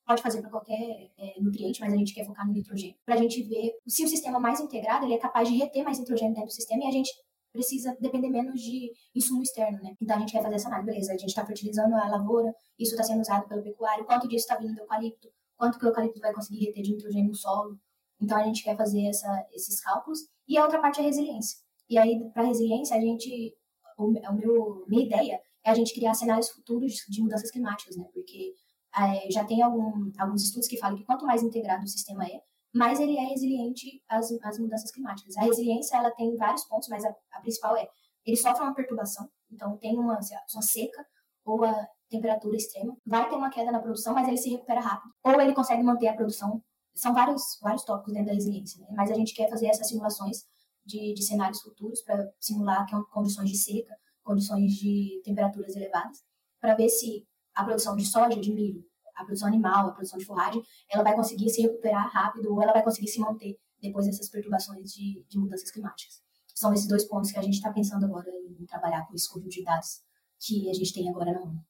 pode 0.07 0.23
fazer 0.23 0.41
para 0.41 0.51
qualquer 0.51 1.11
é, 1.19 1.41
nutriente, 1.41 1.81
mas 1.81 1.93
a 1.93 1.97
gente 1.97 2.15
quer 2.15 2.25
focar 2.25 2.47
no 2.47 2.53
nitrogênio, 2.53 2.97
para 3.05 3.15
a 3.15 3.19
gente 3.19 3.43
ver 3.43 3.73
se 3.87 4.05
o 4.05 4.09
sistema 4.09 4.41
mais 4.41 4.61
integrado 4.61 5.05
ele 5.05 5.15
é 5.15 5.19
capaz 5.19 5.49
de 5.49 5.57
reter 5.57 5.83
mais 5.83 5.99
nitrogênio 5.99 6.35
dentro 6.35 6.49
do 6.49 6.55
sistema 6.55 6.85
e 6.85 6.87
a 6.87 6.91
gente 6.91 7.11
precisa 7.53 7.97
depender 8.01 8.29
menos 8.29 8.61
de 8.61 8.91
insumo 9.15 9.43
externo, 9.43 9.79
né? 9.83 9.95
Então 10.01 10.17
a 10.17 10.21
gente 10.21 10.33
quer 10.33 10.43
fazer 10.43 10.57
essa 10.57 10.69
análise, 10.69 10.91
beleza, 10.91 11.13
a 11.13 11.17
gente 11.17 11.29
está 11.29 11.47
fertilizando 11.47 11.95
a 11.95 12.09
lavoura, 12.09 12.53
isso 12.79 12.93
está 12.93 13.05
sendo 13.05 13.21
usado 13.21 13.47
pelo 13.49 13.63
pecuário, 13.63 14.05
quanto 14.05 14.27
disso 14.27 14.45
está 14.45 14.57
vindo 14.57 14.75
do 14.75 14.81
eucalipto, 14.81 15.29
quanto 15.57 15.79
que 15.79 15.85
o 15.85 15.89
eucalipto 15.89 16.21
vai 16.21 16.33
conseguir 16.33 16.67
reter 16.67 16.83
de 16.83 16.93
nitrogênio 16.93 17.29
no 17.29 17.35
solo. 17.35 17.79
Então 18.21 18.39
a 18.39 18.45
gente 18.45 18.63
quer 18.63 18.77
fazer 18.77 19.07
essa, 19.07 19.47
esses 19.53 19.81
cálculos. 19.81 20.21
E 20.47 20.57
a 20.59 20.63
outra 20.63 20.81
parte 20.81 20.99
é 20.99 21.03
a 21.03 21.07
resiliência. 21.07 21.59
E 21.89 21.99
aí, 21.99 22.19
para 22.33 22.45
resiliência, 22.45 22.97
a 22.97 23.01
gente, 23.01 23.55
o, 23.99 24.05
o 24.07 24.35
meu, 24.35 24.85
minha 24.89 25.05
ideia 25.05 25.41
é 25.65 25.71
a 25.71 25.75
gente 25.75 25.95
criar 25.95 26.15
cenários 26.15 26.51
futuros 26.51 26.93
de 27.09 27.23
mudanças 27.23 27.51
climáticas, 27.51 27.97
né? 27.97 28.05
Porque 28.13 28.55
é, 28.97 29.31
já 29.31 29.45
tem 29.45 29.63
algum, 29.63 30.11
alguns 30.19 30.43
estudos 30.43 30.69
que 30.69 30.79
falam 30.79 30.97
que 30.97 31.05
quanto 31.05 31.27
mais 31.27 31.43
integrado 31.43 31.85
o 31.85 31.89
sistema 31.89 32.25
é, 32.25 32.41
mas 32.75 33.01
ele 33.01 33.17
é 33.17 33.25
resiliente 33.25 34.03
às, 34.09 34.31
às 34.43 34.59
mudanças 34.59 34.91
climáticas. 34.91 35.37
A 35.37 35.43
resiliência 35.43 35.97
ela 35.97 36.11
tem 36.11 36.35
vários 36.37 36.65
pontos, 36.65 36.89
mas 36.89 37.05
a, 37.05 37.15
a 37.33 37.41
principal 37.41 37.77
é 37.77 37.89
ele 38.27 38.37
sofre 38.37 38.63
uma 38.63 38.75
perturbação, 38.75 39.29
então 39.51 39.77
tem 39.77 39.99
uma, 39.99 40.19
uma 40.19 40.63
seca 40.63 41.07
ou 41.45 41.65
a, 41.65 41.87
temperatura 42.15 42.57
extrema, 42.57 42.97
vai 43.05 43.29
ter 43.29 43.35
uma 43.35 43.51
queda 43.51 43.73
na 43.73 43.81
produção, 43.81 44.15
mas 44.15 44.29
ele 44.29 44.37
se 44.37 44.51
recupera 44.51 44.81
rápido. 44.81 45.13
Ou 45.23 45.41
ele 45.41 45.55
consegue 45.55 45.83
manter 45.83 46.09
a 46.09 46.15
produção. 46.15 46.63
São 46.95 47.13
vários, 47.13 47.59
vários 47.61 47.85
tópicos 47.85 48.13
dentro 48.13 48.29
da 48.29 48.35
resiliência, 48.35 48.81
né? 48.81 48.87
mas 48.97 49.11
a 49.11 49.15
gente 49.15 49.35
quer 49.35 49.51
fazer 49.51 49.67
essas 49.67 49.89
simulações 49.89 50.45
de, 50.85 51.13
de 51.13 51.25
cenários 51.25 51.61
futuros 51.61 52.03
para 52.03 52.31
simular 52.39 52.87
é 52.89 53.13
condições 53.13 53.51
de 53.51 53.57
seca, 53.57 53.97
condições 54.23 54.73
de 54.75 55.21
temperaturas 55.25 55.75
elevadas, 55.75 56.19
para 56.61 56.75
ver 56.75 56.89
se 56.89 57.27
a 57.55 57.65
produção 57.65 57.97
de 57.97 58.05
soja, 58.05 58.39
de 58.39 58.53
milho, 58.53 58.85
a 59.17 59.25
produção 59.25 59.49
animal, 59.49 59.89
a 59.89 59.93
produção 59.93 60.19
de 60.19 60.25
forragem, 60.25 60.63
ela 60.89 61.03
vai 61.03 61.17
conseguir 61.17 61.51
se 61.51 61.63
recuperar 61.63 62.09
rápido 62.13 62.53
ou 62.53 62.63
ela 62.63 62.73
vai 62.73 62.83
conseguir 62.83 63.09
se 63.09 63.19
manter 63.19 63.57
depois 63.81 64.07
dessas 64.07 64.29
perturbações 64.29 64.93
de, 64.93 65.25
de 65.29 65.39
mudanças 65.39 65.71
climáticas. 65.73 66.23
São 66.55 66.73
esses 66.73 66.87
dois 66.87 67.05
pontos 67.05 67.33
que 67.33 67.39
a 67.39 67.43
gente 67.43 67.55
está 67.55 67.73
pensando 67.73 68.05
agora 68.07 68.31
em 68.31 68.65
trabalhar 68.67 69.05
com 69.07 69.15
esse 69.15 69.29
conjunto 69.29 69.51
de 69.51 69.65
dados 69.65 70.01
que 70.47 70.69
a 70.69 70.75
gente 70.75 70.93
tem 70.93 71.09
agora 71.09 71.33
na 71.33 71.41
mão. 71.41 71.65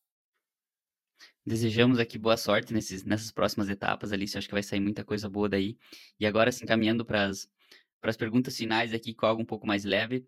Desejamos 1.46 1.98
aqui 1.98 2.18
boa 2.18 2.36
sorte 2.36 2.72
nesses, 2.72 3.04
nessas 3.04 3.30
próximas 3.30 3.68
etapas, 3.68 4.12
Alice. 4.12 4.36
Acho 4.36 4.48
que 4.48 4.54
vai 4.54 4.62
sair 4.62 4.80
muita 4.80 5.04
coisa 5.04 5.28
boa 5.28 5.48
daí. 5.48 5.76
E 6.18 6.26
agora, 6.26 6.48
assim, 6.48 6.64
caminhando 6.64 7.04
para 7.04 7.28
as 7.28 8.16
perguntas 8.16 8.56
finais 8.56 8.94
aqui, 8.94 9.14
com 9.14 9.26
algo 9.26 9.42
um 9.42 9.46
pouco 9.46 9.66
mais 9.66 9.84
leve. 9.84 10.26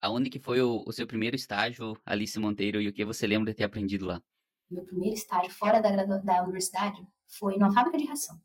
Aonde 0.00 0.28
que 0.28 0.40
foi 0.40 0.60
o, 0.60 0.82
o, 0.84 0.92
seu 0.92 1.06
primeiro 1.06 1.36
estágio, 1.36 1.96
Alice 2.04 2.36
Monteiro, 2.38 2.80
e 2.80 2.88
o 2.88 2.92
que 2.92 3.04
você 3.04 3.24
lembra 3.24 3.52
de 3.52 3.56
ter 3.56 3.64
aprendido 3.64 4.04
lá? 4.04 4.20
Meu 4.68 4.84
primeiro 4.84 5.14
estágio 5.14 5.52
fora 5.52 5.80
da, 5.80 5.90
da 6.18 6.42
universidade 6.42 7.00
foi 7.38 7.56
numa 7.56 7.72
fábrica 7.72 7.98
de 7.98 8.06
ração. 8.06 8.36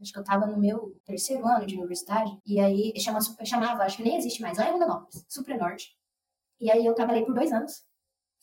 Acho 0.00 0.12
que 0.12 0.18
eu 0.18 0.22
estava 0.22 0.46
no 0.46 0.58
meu 0.58 0.98
terceiro 1.04 1.46
ano 1.46 1.66
de 1.66 1.76
universidade, 1.76 2.36
e 2.44 2.58
aí 2.58 2.92
chama, 2.98 3.20
chamava, 3.44 3.84
acho 3.84 3.98
que 3.98 4.02
nem 4.02 4.16
existe 4.16 4.40
mais, 4.40 4.58
lá 4.58 4.68
em 4.68 4.72
Rondonópolis, 4.72 5.24
Suprenorte. 5.28 5.94
E 6.58 6.70
aí 6.70 6.84
eu 6.84 6.94
trabalhei 6.94 7.24
por 7.24 7.34
dois 7.34 7.52
anos 7.52 7.84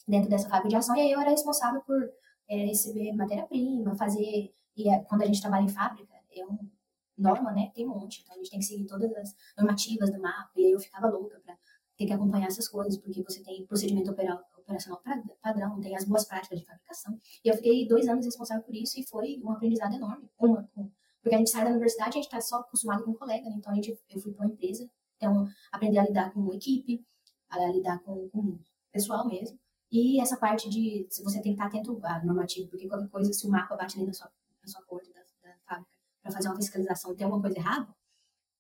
dentro 0.10 0.30
dessa 0.30 0.50
fábrica 0.50 0.70
de 0.70 0.76
ração, 0.76 0.96
e 0.96 1.02
aí 1.02 1.12
eu 1.12 1.20
era 1.20 1.30
responsável 1.30 1.82
por 1.82 2.12
é, 2.50 2.66
receber 2.66 3.14
matéria-prima, 3.14 3.96
fazer. 3.96 4.52
E 4.76 4.90
é, 4.90 5.00
quando 5.04 5.22
a 5.22 5.26
gente 5.26 5.42
trabalha 5.42 5.64
em 5.64 5.70
fábrica, 5.70 6.14
é 6.32 6.46
um 6.46 6.58
norma, 7.18 7.52
né? 7.52 7.72
Tem 7.76 7.86
um 7.86 7.90
monte. 7.90 8.22
Então 8.22 8.34
a 8.34 8.38
gente 8.38 8.50
tem 8.50 8.60
que 8.60 8.66
seguir 8.66 8.86
todas 8.86 9.12
as 9.16 9.36
normativas 9.58 10.12
do 10.12 10.20
mapa. 10.20 10.52
E 10.56 10.66
aí 10.66 10.72
eu 10.72 10.80
ficava 10.80 11.08
louca 11.08 11.40
para 11.46 11.56
ter 11.98 12.06
que 12.08 12.14
acompanhar 12.14 12.48
essas 12.48 12.68
coisas, 12.68 12.98
porque 12.98 13.22
você 13.22 13.44
tem 13.44 13.66
procedimento 13.68 14.10
operacional 14.12 15.02
padrão, 15.42 15.80
tem 15.82 15.96
as 15.96 16.06
boas 16.06 16.26
práticas 16.26 16.60
de 16.60 16.66
fabricação. 16.66 17.18
E 17.44 17.50
eu 17.50 17.56
fiquei 17.56 17.88
dois 17.88 18.08
anos 18.08 18.26
responsável 18.26 18.64
por 18.64 18.76
isso 18.76 19.00
e 19.00 19.04
foi 19.06 19.40
um 19.44 19.52
aprendizado 19.52 19.94
enorme. 19.94 20.30
Uma, 20.40 20.68
porque 21.22 21.36
a 21.36 21.38
gente 21.38 21.50
sai 21.50 21.66
da 21.66 21.72
universidade, 21.72 22.12
a 22.12 22.14
gente 22.14 22.26
está 22.26 22.40
só 22.40 22.58
acostumado 22.58 23.04
com 23.04 23.12
um 23.12 23.16
colega, 23.16 23.50
né? 23.50 23.56
então 23.58 23.72
a 23.72 23.76
gente, 23.76 24.00
eu 24.10 24.20
fui 24.22 24.32
para 24.32 24.46
uma 24.46 24.54
empresa, 24.54 24.90
então 25.18 25.48
aprender 25.72 26.00
a 26.00 26.04
lidar 26.04 26.34
com 26.34 26.54
equipe, 26.54 27.06
a 27.50 27.68
lidar 27.68 28.00
com, 28.00 28.30
com 28.30 28.58
pessoal 28.92 29.28
mesmo. 29.28 29.60
E 29.92 30.22
essa 30.22 30.38
parte 30.38 30.70
de 30.70 31.08
se 31.10 31.24
você 31.24 31.42
tem 31.42 31.56
que 31.56 31.62
estar 31.62 31.66
atento 31.66 32.00
à 32.04 32.24
normativa, 32.24 32.68
porque 32.70 32.88
qualquer 32.88 33.10
coisa, 33.10 33.34
se 33.34 33.48
o 33.48 33.50
mapa 33.50 33.76
bate 33.76 33.98
ali 33.98 34.06
na 34.06 34.14
sua, 34.14 34.32
na 34.62 34.68
sua 34.68 34.82
porta 34.84 35.12
da, 35.12 35.22
da 35.22 35.56
fábrica 35.66 35.92
para 36.22 36.32
fazer 36.32 36.48
uma 36.50 36.58
fiscalização 36.58 37.12
e 37.12 37.16
tem 37.16 37.26
alguma 37.26 37.42
coisa 37.42 37.58
errada, 37.58 37.88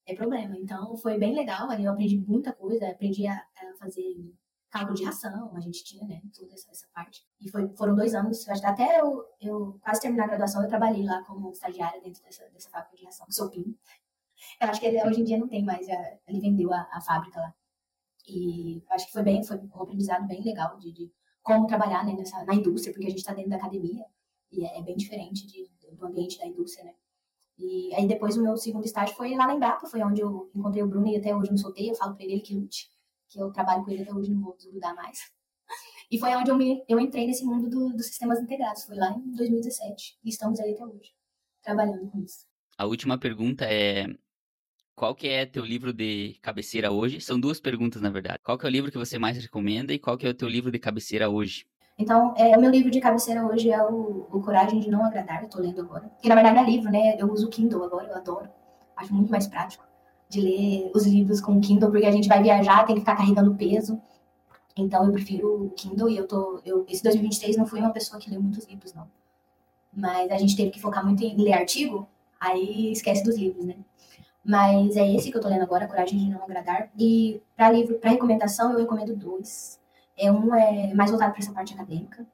é 0.06 0.16
problema. 0.16 0.58
Então 0.58 0.98
foi 0.98 1.18
bem 1.20 1.36
legal, 1.36 1.70
ali 1.70 1.84
eu 1.84 1.92
aprendi 1.92 2.18
muita 2.18 2.52
coisa, 2.54 2.90
aprendi 2.90 3.28
a, 3.28 3.36
a 3.36 3.78
fazer 3.78 4.34
cálculo 4.70 4.96
de 4.96 5.04
ração, 5.04 5.56
a 5.56 5.60
gente 5.60 5.84
tinha, 5.84 6.06
né, 6.08 6.22
toda 6.36 6.54
essa, 6.54 6.70
essa 6.72 6.88
parte. 6.94 7.28
E 7.40 7.50
foi, 7.50 7.68
foram 7.76 7.96
dois 7.96 8.14
anos, 8.14 8.48
até 8.48 9.00
eu, 9.00 9.26
eu 9.42 9.80
quase 9.82 10.02
terminar 10.02 10.26
a 10.26 10.28
graduação, 10.28 10.62
eu 10.62 10.70
trabalhei 10.70 11.04
lá 11.04 11.24
como 11.24 11.52
estagiária 11.52 12.02
dentro 12.02 12.24
dessa, 12.24 12.48
dessa 12.50 12.70
fábrica 12.70 12.96
de 12.96 13.06
ração, 13.06 13.26
Sopim. 13.30 13.76
Eu 14.62 14.70
acho 14.70 14.80
que 14.80 14.86
ele, 14.86 15.04
hoje 15.06 15.22
em 15.22 15.24
dia 15.24 15.38
não 15.38 15.48
tem 15.48 15.64
mais, 15.64 15.88
ele 16.28 16.40
vendeu 16.40 16.72
a, 16.74 16.88
a 16.92 17.02
fábrica 17.02 17.40
lá. 17.40 17.54
E 18.28 18.84
acho 18.92 19.08
que 19.08 19.12
foi 19.12 19.24
bem, 19.24 19.44
foi 19.44 19.58
um 19.58 19.82
aprendizado 19.82 20.28
bem 20.28 20.44
legal 20.44 20.78
de, 20.78 20.92
de 20.92 21.12
como 21.56 21.66
trabalhar 21.66 22.06
né, 22.06 22.14
nessa, 22.14 22.43
na 22.43 22.54
indústria, 22.54 22.93
porque 22.93 23.08
a 23.08 23.10
gente 23.10 23.20
está 23.20 23.34
dentro 23.34 23.50
da 23.50 23.56
academia 23.56 24.06
e 24.52 24.64
é, 24.64 24.80
é 24.80 24.84
bem 24.84 24.95
diferente 24.95 25.47
de, 25.47 25.68
do 25.91 26.06
ambiente 26.06 26.38
da 26.38 26.45
indústria, 26.45 26.86
né? 26.86 26.93
E 27.58 27.93
aí 27.95 28.08
depois 28.08 28.38
o 28.38 28.43
meu 28.43 28.56
segundo 28.56 28.86
estágio 28.86 29.16
foi 29.16 29.36
lá 29.36 29.47
na 29.47 29.56
Embrapa, 29.56 29.88
foi 29.88 30.02
onde 30.02 30.22
eu 30.22 30.50
encontrei 30.56 30.82
o 30.84 30.88
Bruno 30.88 31.08
e 31.08 31.18
até 31.18 31.36
hoje 31.36 31.47
eu 31.47 31.52
não 31.52 31.58
soltei, 31.58 31.89
eu 31.89 31.95
falo 31.95 32.16
para 32.16 32.24
ele 32.24 32.39
que 32.39 32.56
lute, 32.56 32.89
que 33.28 33.41
eu 33.41 33.52
trabalho 33.52 33.84
com 33.84 33.91
ele 33.91 34.04
até 34.04 34.14
hoje, 34.14 34.32
não 34.32 34.41
vou 34.41 34.56
desgrudar 34.56 34.95
mais. 34.95 35.20
E 36.10 36.18
foi 36.18 36.36
onde 36.36 36.50
eu, 36.50 36.56
me, 36.56 36.84
eu 36.88 37.00
entrei 37.00 37.28
nesse 37.28 37.43
mundo 37.43 37.70
do, 37.70 37.93
dos 37.93 38.06
sistemas 38.06 38.39
integrados, 38.39 38.86
foi 38.86 38.95
lá 38.95 39.12
em 39.12 39.36
2017, 39.36 40.20
e 40.24 40.30
estamos 40.30 40.60
aí 40.60 40.74
até 40.74 40.86
hoje, 40.86 41.14
trabalhando 41.62 42.10
com 42.10 42.20
isso. 42.20 42.47
A 42.78 42.86
última 42.86 43.18
pergunta 43.18 43.66
é, 43.66 44.06
qual 45.00 45.16
que 45.16 45.30
é 45.30 45.45
teu 45.45 45.64
livro 45.64 45.93
de 45.93 46.36
cabeceira 46.41 46.91
hoje? 46.91 47.22
São 47.22 47.39
duas 47.39 47.58
perguntas, 47.58 48.02
na 48.02 48.10
verdade. 48.10 48.39
Qual 48.43 48.58
que 48.58 48.66
é 48.66 48.70
o 48.70 48.72
livro 48.72 48.91
que 48.91 48.97
você 48.97 49.18
mais 49.18 49.38
recomenda 49.38 49.93
e 49.93 49.97
qual 49.97 50.18
que 50.18 50.28
é 50.28 50.30
o 50.30 50.34
teu 50.34 50.50
livro 50.50 50.70
de 50.70 50.78
cabeceira 50.78 51.30
hoje? 51.30 51.66
Então, 51.97 52.34
é, 52.36 52.58
o 52.58 52.60
meu 52.60 52.70
livro 52.70 52.91
de 52.91 53.00
cabeceira 53.00 53.45
hoje 53.45 53.72
é 53.72 53.82
o, 53.82 54.28
o 54.30 54.41
Coragem 54.41 54.82
de 54.82 54.91
Não 54.91 55.06
Agradar, 55.06 55.43
eu 55.43 55.50
tô 55.50 55.62
lendo 55.62 55.80
agora. 55.80 56.12
Que 56.22 56.28
na 56.28 56.36
verdade 56.36 56.60
é 56.60 56.64
livro, 56.64 56.91
né? 56.91 57.16
Eu 57.18 57.32
uso 57.32 57.47
o 57.47 57.50
Kindle 57.50 57.82
agora, 57.82 58.10
eu 58.10 58.16
adoro. 58.18 58.50
Acho 58.97 59.14
muito 59.14 59.32
mais 59.32 59.47
prático 59.47 59.86
de 60.28 60.41
ler 60.41 60.91
os 60.93 61.08
livros 61.08 61.39
com 61.39 61.54
o 61.54 61.62
Kindle, 61.62 61.89
porque 61.89 62.06
a 62.06 62.12
gente 62.12 62.28
vai 62.28 62.43
viajar, 62.43 62.86
tem 62.86 62.95
que 62.95 63.02
ficar 63.02 63.16
carregando 63.16 63.56
peso. 63.56 64.02
Então 64.76 65.06
eu 65.06 65.14
prefiro 65.14 65.64
o 65.64 65.70
Kindle 65.70 66.10
e 66.10 66.18
eu 66.18 66.28
tô. 66.28 66.62
Eu, 66.66 66.86
esse 66.89 67.02
2023 67.04 67.56
não 67.56 67.66
fui 67.66 67.80
uma 67.80 67.91
pessoa 67.91 68.20
que 68.20 68.30
leu 68.30 68.41
muitos 68.41 68.68
livros, 68.68 68.93
não. 68.93 69.08
Mas 69.93 70.30
a 70.30 70.38
gente 70.38 70.58
teve 70.58 70.72
que 70.72 70.82
focar 70.82 71.06
muito 71.06 71.24
em 71.24 71.38
ler 71.38 71.54
artigo, 71.54 72.06
aí 72.38 72.91
esquece 72.91 73.24
dos 73.24 73.38
livros, 73.38 73.64
né? 73.64 73.76
Mas 74.50 74.97
é 74.97 75.08
esse 75.14 75.30
que 75.30 75.38
eu 75.38 75.41
tô 75.41 75.47
lendo 75.47 75.62
agora, 75.62 75.88
Coragem 75.88 76.18
de 76.18 76.28
Não 76.28 76.41
Agradar. 76.41 76.89
E 76.97 77.39
para 77.56 77.70
livro, 77.72 78.00
para 78.00 78.10
recomendação, 78.10 78.72
eu 78.72 78.80
recomendo 78.80 79.16
dois. 79.16 79.80
É 80.18 80.32
um 80.32 80.56
é 80.56 80.91
mais 80.95 81.12
voltado 81.12 81.34
para 81.34 81.39
essa 81.39 81.54
parte 81.54 81.76
acadêmica. 81.76 82.26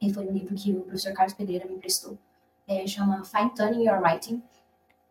E 0.00 0.14
foi 0.14 0.24
um 0.28 0.30
livro 0.30 0.54
que 0.54 0.70
o 0.70 0.82
professor 0.82 1.12
Carlos 1.12 1.34
Pereira 1.34 1.66
me 1.66 1.74
emprestou. 1.74 2.16
É, 2.68 2.86
chama 2.86 3.24
Fine 3.24 3.50
Tuning 3.56 3.88
Your 3.88 4.00
Writing. 4.00 4.40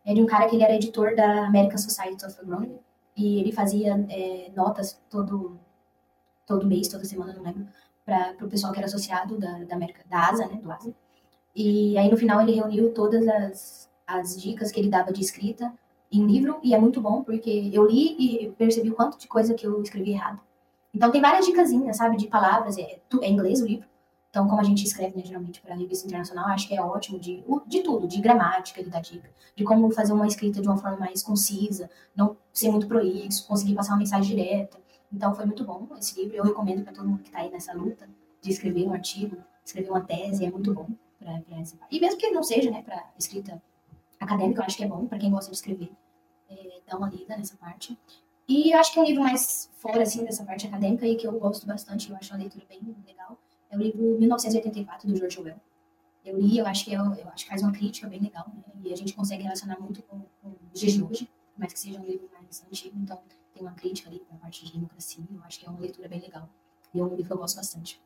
É 0.06 0.14
de 0.14 0.22
um 0.22 0.26
cara 0.26 0.48
que 0.48 0.56
ele 0.56 0.64
era 0.64 0.74
editor 0.74 1.14
da 1.14 1.44
American 1.44 1.76
Society 1.76 2.24
of 2.24 2.40
Agronomy. 2.40 2.80
E 3.14 3.40
ele 3.40 3.52
fazia 3.52 4.02
é, 4.08 4.50
notas 4.56 4.98
todo, 5.10 5.60
todo 6.46 6.66
mês, 6.66 6.88
toda 6.88 7.04
semana, 7.04 7.34
não 7.34 7.42
lembro, 7.42 7.68
para 8.06 8.34
o 8.40 8.48
pessoal 8.48 8.72
que 8.72 8.78
era 8.78 8.86
associado 8.86 9.36
da, 9.36 9.64
da 9.64 9.76
América, 9.76 10.02
da 10.08 10.30
ASA, 10.30 10.46
né, 10.46 10.58
do 10.62 10.72
ASA. 10.72 10.94
E 11.54 11.98
aí 11.98 12.10
no 12.10 12.16
final 12.16 12.40
ele 12.40 12.52
reuniu 12.52 12.94
todas 12.94 13.28
as, 13.28 13.90
as 14.06 14.40
dicas 14.40 14.72
que 14.72 14.80
ele 14.80 14.88
dava 14.88 15.12
de 15.12 15.20
escrita 15.20 15.70
em 16.10 16.26
livro 16.26 16.58
e 16.62 16.74
é 16.74 16.78
muito 16.78 17.00
bom 17.00 17.22
porque 17.22 17.70
eu 17.72 17.86
li 17.86 18.16
e 18.18 18.50
percebi 18.52 18.90
o 18.90 18.94
quanto 18.94 19.18
de 19.18 19.28
coisa 19.28 19.54
que 19.54 19.66
eu 19.66 19.82
escrevi 19.82 20.12
errado. 20.12 20.40
Então 20.92 21.10
tem 21.10 21.20
várias 21.20 21.46
dicasinhas, 21.46 21.96
sabe, 21.96 22.16
de 22.16 22.26
palavras, 22.26 22.78
é, 22.78 22.98
é 23.22 23.28
inglês 23.30 23.60
o 23.60 23.66
livro. 23.66 23.86
Então, 24.30 24.46
como 24.46 24.60
a 24.60 24.64
gente 24.64 24.84
escreve, 24.84 25.16
né, 25.16 25.22
geralmente, 25.24 25.60
para 25.60 25.74
revista 25.74 26.06
internacional, 26.06 26.46
acho 26.48 26.68
que 26.68 26.76
é 26.76 26.82
ótimo 26.82 27.18
de, 27.18 27.42
de 27.66 27.80
tudo, 27.82 28.06
de 28.06 28.20
gramática, 28.20 28.78
ele 28.78 28.90
dá 28.90 29.00
dica, 29.00 29.30
de 29.56 29.64
como 29.64 29.90
fazer 29.90 30.12
uma 30.12 30.26
escrita 30.26 30.60
de 30.60 30.68
uma 30.68 30.76
forma 30.76 30.98
mais 30.98 31.22
concisa, 31.22 31.90
não 32.14 32.36
ser 32.52 32.70
muito 32.70 32.86
prolixo, 32.86 33.46
conseguir 33.46 33.74
passar 33.74 33.92
uma 33.92 33.98
mensagem 33.98 34.36
direta. 34.36 34.78
Então, 35.10 35.34
foi 35.34 35.46
muito 35.46 35.64
bom 35.64 35.88
esse 35.98 36.20
livro, 36.20 36.36
eu 36.36 36.44
recomendo 36.44 36.84
para 36.84 36.92
todo 36.92 37.08
mundo 37.08 37.22
que 37.22 37.28
está 37.28 37.38
aí 37.38 37.50
nessa 37.50 37.72
luta 37.72 38.06
de 38.42 38.50
escrever 38.50 38.86
um 38.86 38.92
artigo, 38.92 39.38
escrever 39.64 39.90
uma 39.90 40.02
tese, 40.02 40.44
é 40.44 40.50
muito 40.50 40.74
bom 40.74 40.86
para 41.18 41.42
E 41.90 41.98
mesmo 41.98 42.18
que 42.18 42.30
não 42.30 42.42
seja, 42.42 42.70
né, 42.70 42.82
para 42.82 43.02
escrita 43.18 43.60
acadêmica, 44.20 44.60
eu 44.60 44.66
acho 44.66 44.76
que 44.76 44.84
é 44.84 44.88
bom 44.88 45.06
para 45.06 45.18
quem 45.18 45.30
gosta 45.30 45.50
de 45.50 45.56
escrever, 45.56 45.90
é, 46.50 46.80
dar 46.86 46.96
uma 46.96 47.08
lida 47.08 47.36
nessa 47.36 47.56
parte. 47.56 47.98
E 48.48 48.72
eu 48.72 48.78
acho 48.78 48.92
que 48.92 48.98
é 48.98 49.02
um 49.02 49.04
livro 49.04 49.22
mais 49.22 49.70
fora, 49.74 50.02
assim, 50.02 50.24
dessa 50.24 50.44
parte 50.44 50.66
acadêmica 50.66 51.06
e 51.06 51.16
que 51.16 51.26
eu 51.26 51.38
gosto 51.38 51.66
bastante, 51.66 52.10
eu 52.10 52.16
acho 52.16 52.32
uma 52.32 52.40
leitura 52.40 52.64
bem 52.68 52.80
legal. 53.06 53.38
É 53.70 53.76
o 53.76 53.80
livro 53.80 54.18
1984, 54.18 55.06
do 55.06 55.16
George 55.16 55.38
Orwell. 55.38 55.60
Eu 56.24 56.38
li, 56.38 56.58
eu 56.58 56.66
acho 56.66 56.84
que, 56.84 56.92
eu, 56.92 57.02
é 57.12 57.22
eu 57.22 57.28
acho 57.28 57.44
que 57.44 57.50
faz 57.50 57.62
uma 57.62 57.72
crítica 57.72 58.08
bem 58.08 58.20
legal, 58.20 58.50
né? 58.54 58.62
E 58.84 58.92
a 58.92 58.96
gente 58.96 59.12
consegue 59.12 59.42
relacionar 59.42 59.78
muito 59.78 60.02
com, 60.02 60.20
com 60.42 60.54
os 60.72 60.80
dias 60.80 60.92
de 60.92 61.02
hoje, 61.02 61.30
mais 61.56 61.72
que 61.72 61.78
seja 61.78 62.00
um 62.00 62.04
livro 62.04 62.28
mais 62.32 62.64
antigo, 62.64 62.98
então 62.98 63.20
tem 63.52 63.62
uma 63.62 63.72
crítica 63.72 64.08
ali 64.08 64.22
a 64.30 64.36
parte 64.36 64.64
de 64.64 64.72
democracia, 64.72 65.24
eu 65.30 65.42
acho 65.42 65.58
que 65.58 65.66
é 65.66 65.70
uma 65.70 65.80
leitura 65.80 66.08
bem 66.08 66.20
legal. 66.20 66.48
E 66.94 67.00
é 67.00 67.04
um 67.04 67.08
livro 67.08 67.26
que 67.26 67.32
eu 67.32 67.38
gosto 67.38 67.56
bastante. 67.56 68.00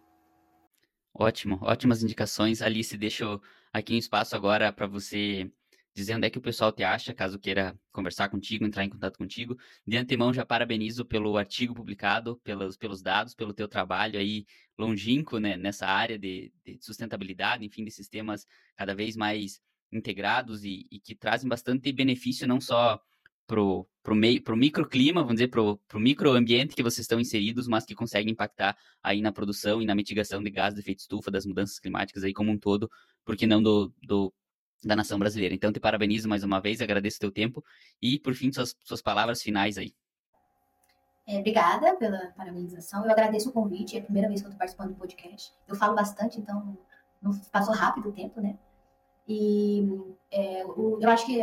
Ótimo, 1.15 1.59
ótimas 1.63 2.03
indicações. 2.03 2.63
Alice, 2.63 2.97
deixo 2.97 3.41
aqui 3.73 3.95
um 3.95 3.99
espaço 3.99 4.35
agora 4.35 4.73
para 4.73 4.87
você 4.87 5.51
dizer 5.95 6.15
onde 6.15 6.27
é 6.27 6.31
que 6.31 6.39
o 6.39 6.43
pessoal 6.43 6.73
te 6.73 6.83
acha, 6.83 7.13
caso 7.13 7.39
queira 7.39 7.79
conversar 7.93 8.29
contigo, 8.29 8.65
entrar 8.65 8.85
em 8.85 8.89
contato 8.89 9.19
contigo. 9.19 9.59
De 9.87 9.97
antemão, 9.97 10.33
já 10.33 10.45
parabenizo 10.45 11.05
pelo 11.05 11.37
artigo 11.37 11.75
publicado, 11.75 12.37
pelos, 12.43 12.77
pelos 12.77 13.03
dados, 13.03 13.35
pelo 13.35 13.53
teu 13.53 13.69
trabalho 13.69 14.19
aí 14.19 14.47
longínquo 14.79 15.39
né, 15.39 15.57
nessa 15.57 15.87
área 15.87 16.19
de, 16.19 16.53
de, 16.65 16.79
sustentabilidade, 16.81 17.65
enfim, 17.65 17.85
de 17.85 17.91
sistemas 17.91 18.47
cada 18.77 18.95
vez 18.95 19.17
mais 19.17 19.61
integrados 19.93 20.65
e, 20.65 20.87
e 20.91 20.99
que 20.99 21.15
trazem 21.15 21.49
bastante 21.49 21.93
benefício 21.93 22.49
não 22.49 22.61
só 22.61 23.01
pro, 23.47 23.87
pro, 24.03 24.15
meio, 24.15 24.43
pro 24.43 24.57
microclima, 24.57 25.21
vamos 25.21 25.35
dizer, 25.35 25.49
pro, 25.49 25.77
pro 25.87 26.01
microambiente 26.01 26.75
que 26.75 26.83
vocês 26.83 27.05
estão 27.05 27.21
inseridos, 27.21 27.69
mas 27.69 27.85
que 27.85 27.95
conseguem 27.95 28.33
impactar 28.33 28.77
aí 29.03 29.21
na 29.21 29.31
produção 29.31 29.83
e 29.83 29.85
na 29.85 29.95
mitigação 29.95 30.43
de 30.43 30.51
gases 30.51 30.75
de 30.75 30.81
efeito 30.81 31.01
estufa, 31.01 31.31
das 31.31 31.45
mudanças 31.45 31.79
climáticas 31.79 32.25
aí 32.25 32.33
como 32.33 32.51
um 32.51 32.59
todo, 32.59 32.91
porque 33.25 33.47
não 33.47 33.63
do, 33.63 33.93
do 34.03 34.33
da 34.85 34.97
nação 34.97 35.19
brasileira. 35.19 35.55
Então, 35.55 35.73
te 35.73 35.81
parabenizo 35.81 36.29
mais 36.29 36.43
uma 36.43 36.61
vez, 36.61 36.81
agradeço 36.81 37.17
o 37.19 37.21
teu 37.21 37.33
tempo 37.33 37.65
e, 38.01 38.19
por 38.19 38.35
fim, 38.35 38.53
suas, 38.53 38.77
suas 38.83 39.01
palavras 39.01 39.43
finais 39.43 39.79
aí. 39.79 39.95
É, 41.27 41.39
obrigada 41.39 41.95
pela 41.97 42.33
parabenização. 42.37 43.05
Eu 43.05 43.11
agradeço 43.11 43.51
o 43.51 43.53
convite, 43.53 43.97
é 43.97 44.01
a 44.01 44.05
primeira 44.05 44.29
vez 44.29 44.41
que 44.41 44.47
eu 44.47 44.51
estou 44.51 44.59
participando 44.59 44.91
do 44.91 44.97
podcast. 44.97 45.53
Eu 45.69 45.77
falo 45.77 45.95
bastante, 45.95 46.41
então 46.41 46.77
passou 47.53 47.75
rápido 47.75 48.09
o 48.09 48.13
tempo, 48.13 48.41
né? 48.41 48.59
E 49.29 49.89
é, 50.31 50.65
o, 50.67 50.99
eu 51.01 51.09
acho 51.09 51.27
que 51.27 51.41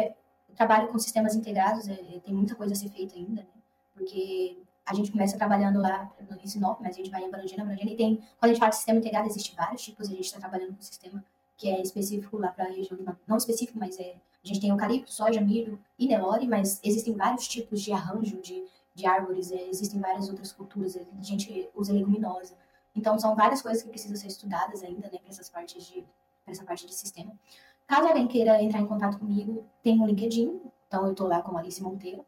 o 0.50 0.54
trabalho 0.54 0.90
com 0.90 1.00
sistemas 1.00 1.34
integrados 1.34 1.88
é, 1.88 1.96
tem 2.20 2.34
muita 2.34 2.56
coisa 2.56 2.74
a 2.74 2.76
ser 2.76 2.90
feita 2.90 3.16
ainda, 3.16 3.42
né? 3.42 3.48
Porque 3.94 4.62
a 4.86 4.94
gente 4.94 5.12
começa 5.12 5.38
trabalhando 5.38 5.80
lá 5.80 6.12
no 6.30 6.48
Sinop, 6.48 6.82
mas 6.82 6.96
a 6.96 6.98
gente 6.98 7.10
vai 7.10 7.24
abrangendo, 7.24 7.62
abrangendo, 7.62 7.92
e 7.92 7.96
tem, 7.96 8.16
quando 8.16 8.44
a 8.44 8.48
gente 8.48 8.60
fala 8.60 8.72
de 8.72 8.78
sistema 8.78 9.00
integrado, 9.00 9.28
existe 9.28 9.56
vários 9.56 9.84
tipos, 9.84 10.08
a 10.08 10.12
gente 10.12 10.26
está 10.26 10.40
trabalhando 10.40 10.76
com 10.76 10.82
sistema 10.82 11.24
que 11.60 11.70
é 11.70 11.82
específico 11.82 12.38
lá 12.38 12.48
para 12.48 12.64
a 12.64 12.70
região, 12.70 12.98
não 13.28 13.36
específico, 13.36 13.78
mas 13.78 14.00
é, 14.00 14.16
a 14.42 14.48
gente 14.48 14.62
tem 14.62 14.70
eucalipto, 14.70 15.14
soja, 15.14 15.42
milho 15.42 15.78
e 16.00 16.08
Nelore, 16.08 16.48
mas 16.48 16.80
existem 16.82 17.14
vários 17.14 17.50
tipos 17.50 17.82
de 17.82 17.92
arranjo 17.92 18.42
de, 18.42 18.66
de 18.96 19.06
árvores, 19.06 19.52
é, 19.52 19.68
existem 19.68 20.00
várias 20.00 20.30
outras 20.30 20.54
culturas, 20.54 20.96
a 20.96 21.22
gente 21.22 21.70
usa 21.76 21.92
leguminosa. 21.92 22.56
Então, 22.96 23.20
são 23.20 23.36
várias 23.36 23.62
coisas 23.62 23.84
que 23.84 23.90
precisam 23.90 24.16
ser 24.16 24.28
estudadas 24.28 24.82
ainda, 24.84 25.10
né, 25.12 25.20
para 25.20 25.30
essas 25.30 25.50
partes 25.50 25.86
de, 25.86 26.06
essa 26.48 26.64
parte 26.64 26.88
de 26.88 26.96
sistema. 26.96 27.38
Caso 27.86 28.08
alguém 28.08 28.28
queira 28.28 28.64
entrar 28.64 28.80
em 28.80 28.88
contato 28.88 29.20
comigo, 29.20 29.66
tem 29.84 30.00
um 30.00 30.08
LinkedIn, 30.08 30.62
então 30.88 31.06
eu 31.06 31.12
estou 31.12 31.28
lá 31.28 31.42
com 31.42 31.58
Alice 31.58 31.84
Monteiro, 31.84 32.26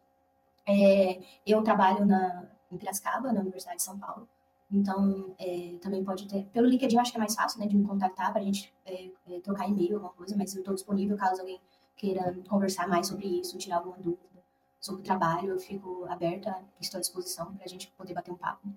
é, 0.67 1.21
eu 1.47 1.63
trabalho 1.63 2.05
na, 2.05 2.43
em 2.69 2.77
Piracicaba, 2.77 3.31
na 3.31 3.39
Universidade 3.39 3.77
de 3.77 3.83
São 3.83 3.97
Paulo. 3.97 4.27
Então, 4.71 5.35
é, 5.37 5.75
também 5.81 6.03
pode 6.03 6.27
ter. 6.27 6.45
Pelo 6.45 6.67
LinkedIn, 6.67 6.95
eu 6.95 7.01
acho 7.01 7.11
que 7.11 7.17
é 7.17 7.19
mais 7.19 7.35
fácil 7.35 7.59
né, 7.59 7.67
de 7.67 7.75
me 7.75 7.85
contactar 7.85 8.31
para 8.31 8.41
a 8.41 8.43
gente 8.43 8.73
é, 8.85 9.09
é, 9.27 9.39
trocar 9.41 9.67
e-mail, 9.67 9.95
alguma 9.95 10.13
coisa, 10.13 10.35
mas 10.37 10.53
eu 10.55 10.59
estou 10.59 10.73
disponível 10.73 11.17
caso 11.17 11.41
alguém 11.41 11.59
queira 11.97 12.33
conversar 12.47 12.87
mais 12.87 13.07
sobre 13.07 13.27
isso, 13.27 13.57
tirar 13.57 13.77
alguma 13.77 13.97
dúvida 13.97 14.31
sobre 14.79 15.01
o 15.01 15.03
trabalho. 15.03 15.49
Eu 15.49 15.59
fico 15.59 16.05
aberta, 16.09 16.57
estou 16.79 16.97
à 16.97 17.01
disposição 17.01 17.53
para 17.53 17.65
a 17.65 17.67
gente 17.67 17.91
poder 17.97 18.13
bater 18.13 18.31
um 18.31 18.37
papo. 18.37 18.67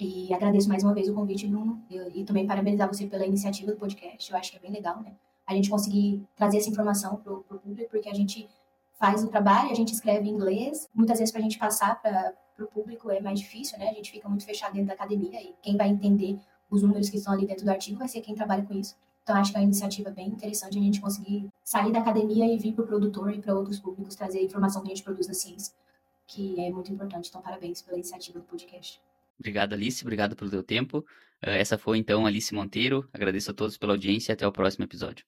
E 0.00 0.32
agradeço 0.34 0.68
mais 0.68 0.82
uma 0.82 0.92
vez 0.92 1.08
o 1.08 1.14
convite, 1.14 1.46
Bruno, 1.46 1.80
e 1.88 2.24
também 2.24 2.46
parabenizar 2.46 2.88
você 2.88 3.06
pela 3.06 3.24
iniciativa 3.24 3.70
do 3.70 3.78
podcast. 3.78 4.30
Eu 4.30 4.38
acho 4.38 4.50
que 4.50 4.56
é 4.56 4.60
bem 4.60 4.72
legal, 4.72 5.00
né? 5.00 5.14
A 5.46 5.54
gente 5.54 5.70
conseguir 5.70 6.26
trazer 6.34 6.58
essa 6.58 6.68
informação 6.68 7.16
para 7.16 7.32
o 7.32 7.42
público, 7.42 7.90
porque 7.90 8.08
a 8.08 8.14
gente 8.14 8.48
faz 8.98 9.22
o 9.22 9.28
trabalho, 9.28 9.70
a 9.70 9.74
gente 9.74 9.92
escreve 9.92 10.28
em 10.28 10.32
inglês. 10.32 10.88
Muitas 10.94 11.18
vezes, 11.18 11.30
para 11.30 11.40
a 11.40 11.42
gente 11.42 11.58
passar 11.58 12.00
para 12.00 12.32
o 12.58 12.66
público 12.66 13.10
é 13.10 13.20
mais 13.20 13.40
difícil, 13.40 13.78
né? 13.78 13.90
A 13.90 13.94
gente 13.94 14.10
fica 14.10 14.28
muito 14.28 14.44
fechado 14.44 14.72
dentro 14.72 14.88
da 14.88 14.94
academia 14.94 15.42
e 15.42 15.54
quem 15.62 15.76
vai 15.76 15.88
entender 15.88 16.38
os 16.70 16.82
números 16.82 17.10
que 17.10 17.16
estão 17.16 17.32
ali 17.32 17.46
dentro 17.46 17.64
do 17.64 17.70
artigo 17.70 17.98
vai 17.98 18.08
ser 18.08 18.20
quem 18.20 18.34
trabalha 18.34 18.62
com 18.64 18.74
isso. 18.74 18.96
Então, 19.22 19.36
acho 19.36 19.52
que 19.52 19.56
é 19.56 19.60
uma 19.60 19.66
iniciativa 19.66 20.10
bem 20.10 20.28
interessante 20.28 20.78
a 20.78 20.82
gente 20.82 21.00
conseguir 21.00 21.48
sair 21.62 21.92
da 21.92 22.00
academia 22.00 22.52
e 22.52 22.58
vir 22.58 22.72
para 22.72 22.84
o 22.84 22.86
produtor 22.86 23.32
e 23.32 23.40
para 23.40 23.54
outros 23.54 23.78
públicos 23.78 24.16
trazer 24.16 24.38
a 24.40 24.42
informação 24.42 24.82
que 24.82 24.88
a 24.88 24.94
gente 24.94 25.04
produz 25.04 25.28
na 25.28 25.34
ciência, 25.34 25.72
que 26.26 26.58
é 26.60 26.70
muito 26.70 26.92
importante. 26.92 27.28
Então, 27.28 27.40
parabéns 27.40 27.82
pela 27.82 27.96
iniciativa 27.96 28.40
do 28.40 28.44
podcast. 28.44 29.00
Obrigado, 29.38 29.74
Alice. 29.74 30.02
Obrigado 30.02 30.34
pelo 30.34 30.50
teu 30.50 30.62
tempo. 30.62 31.04
Eh, 31.40 31.60
essa 31.60 31.78
foi, 31.78 31.98
então, 31.98 32.26
Alice 32.26 32.52
Monteiro. 32.52 33.08
Agradeço 33.12 33.50
a 33.50 33.54
todos 33.54 33.76
pela 33.76 33.92
audiência 33.92 34.32
e 34.32 34.34
até 34.34 34.46
o 34.46 34.52
próximo 34.52 34.84
episódio. 34.84 35.24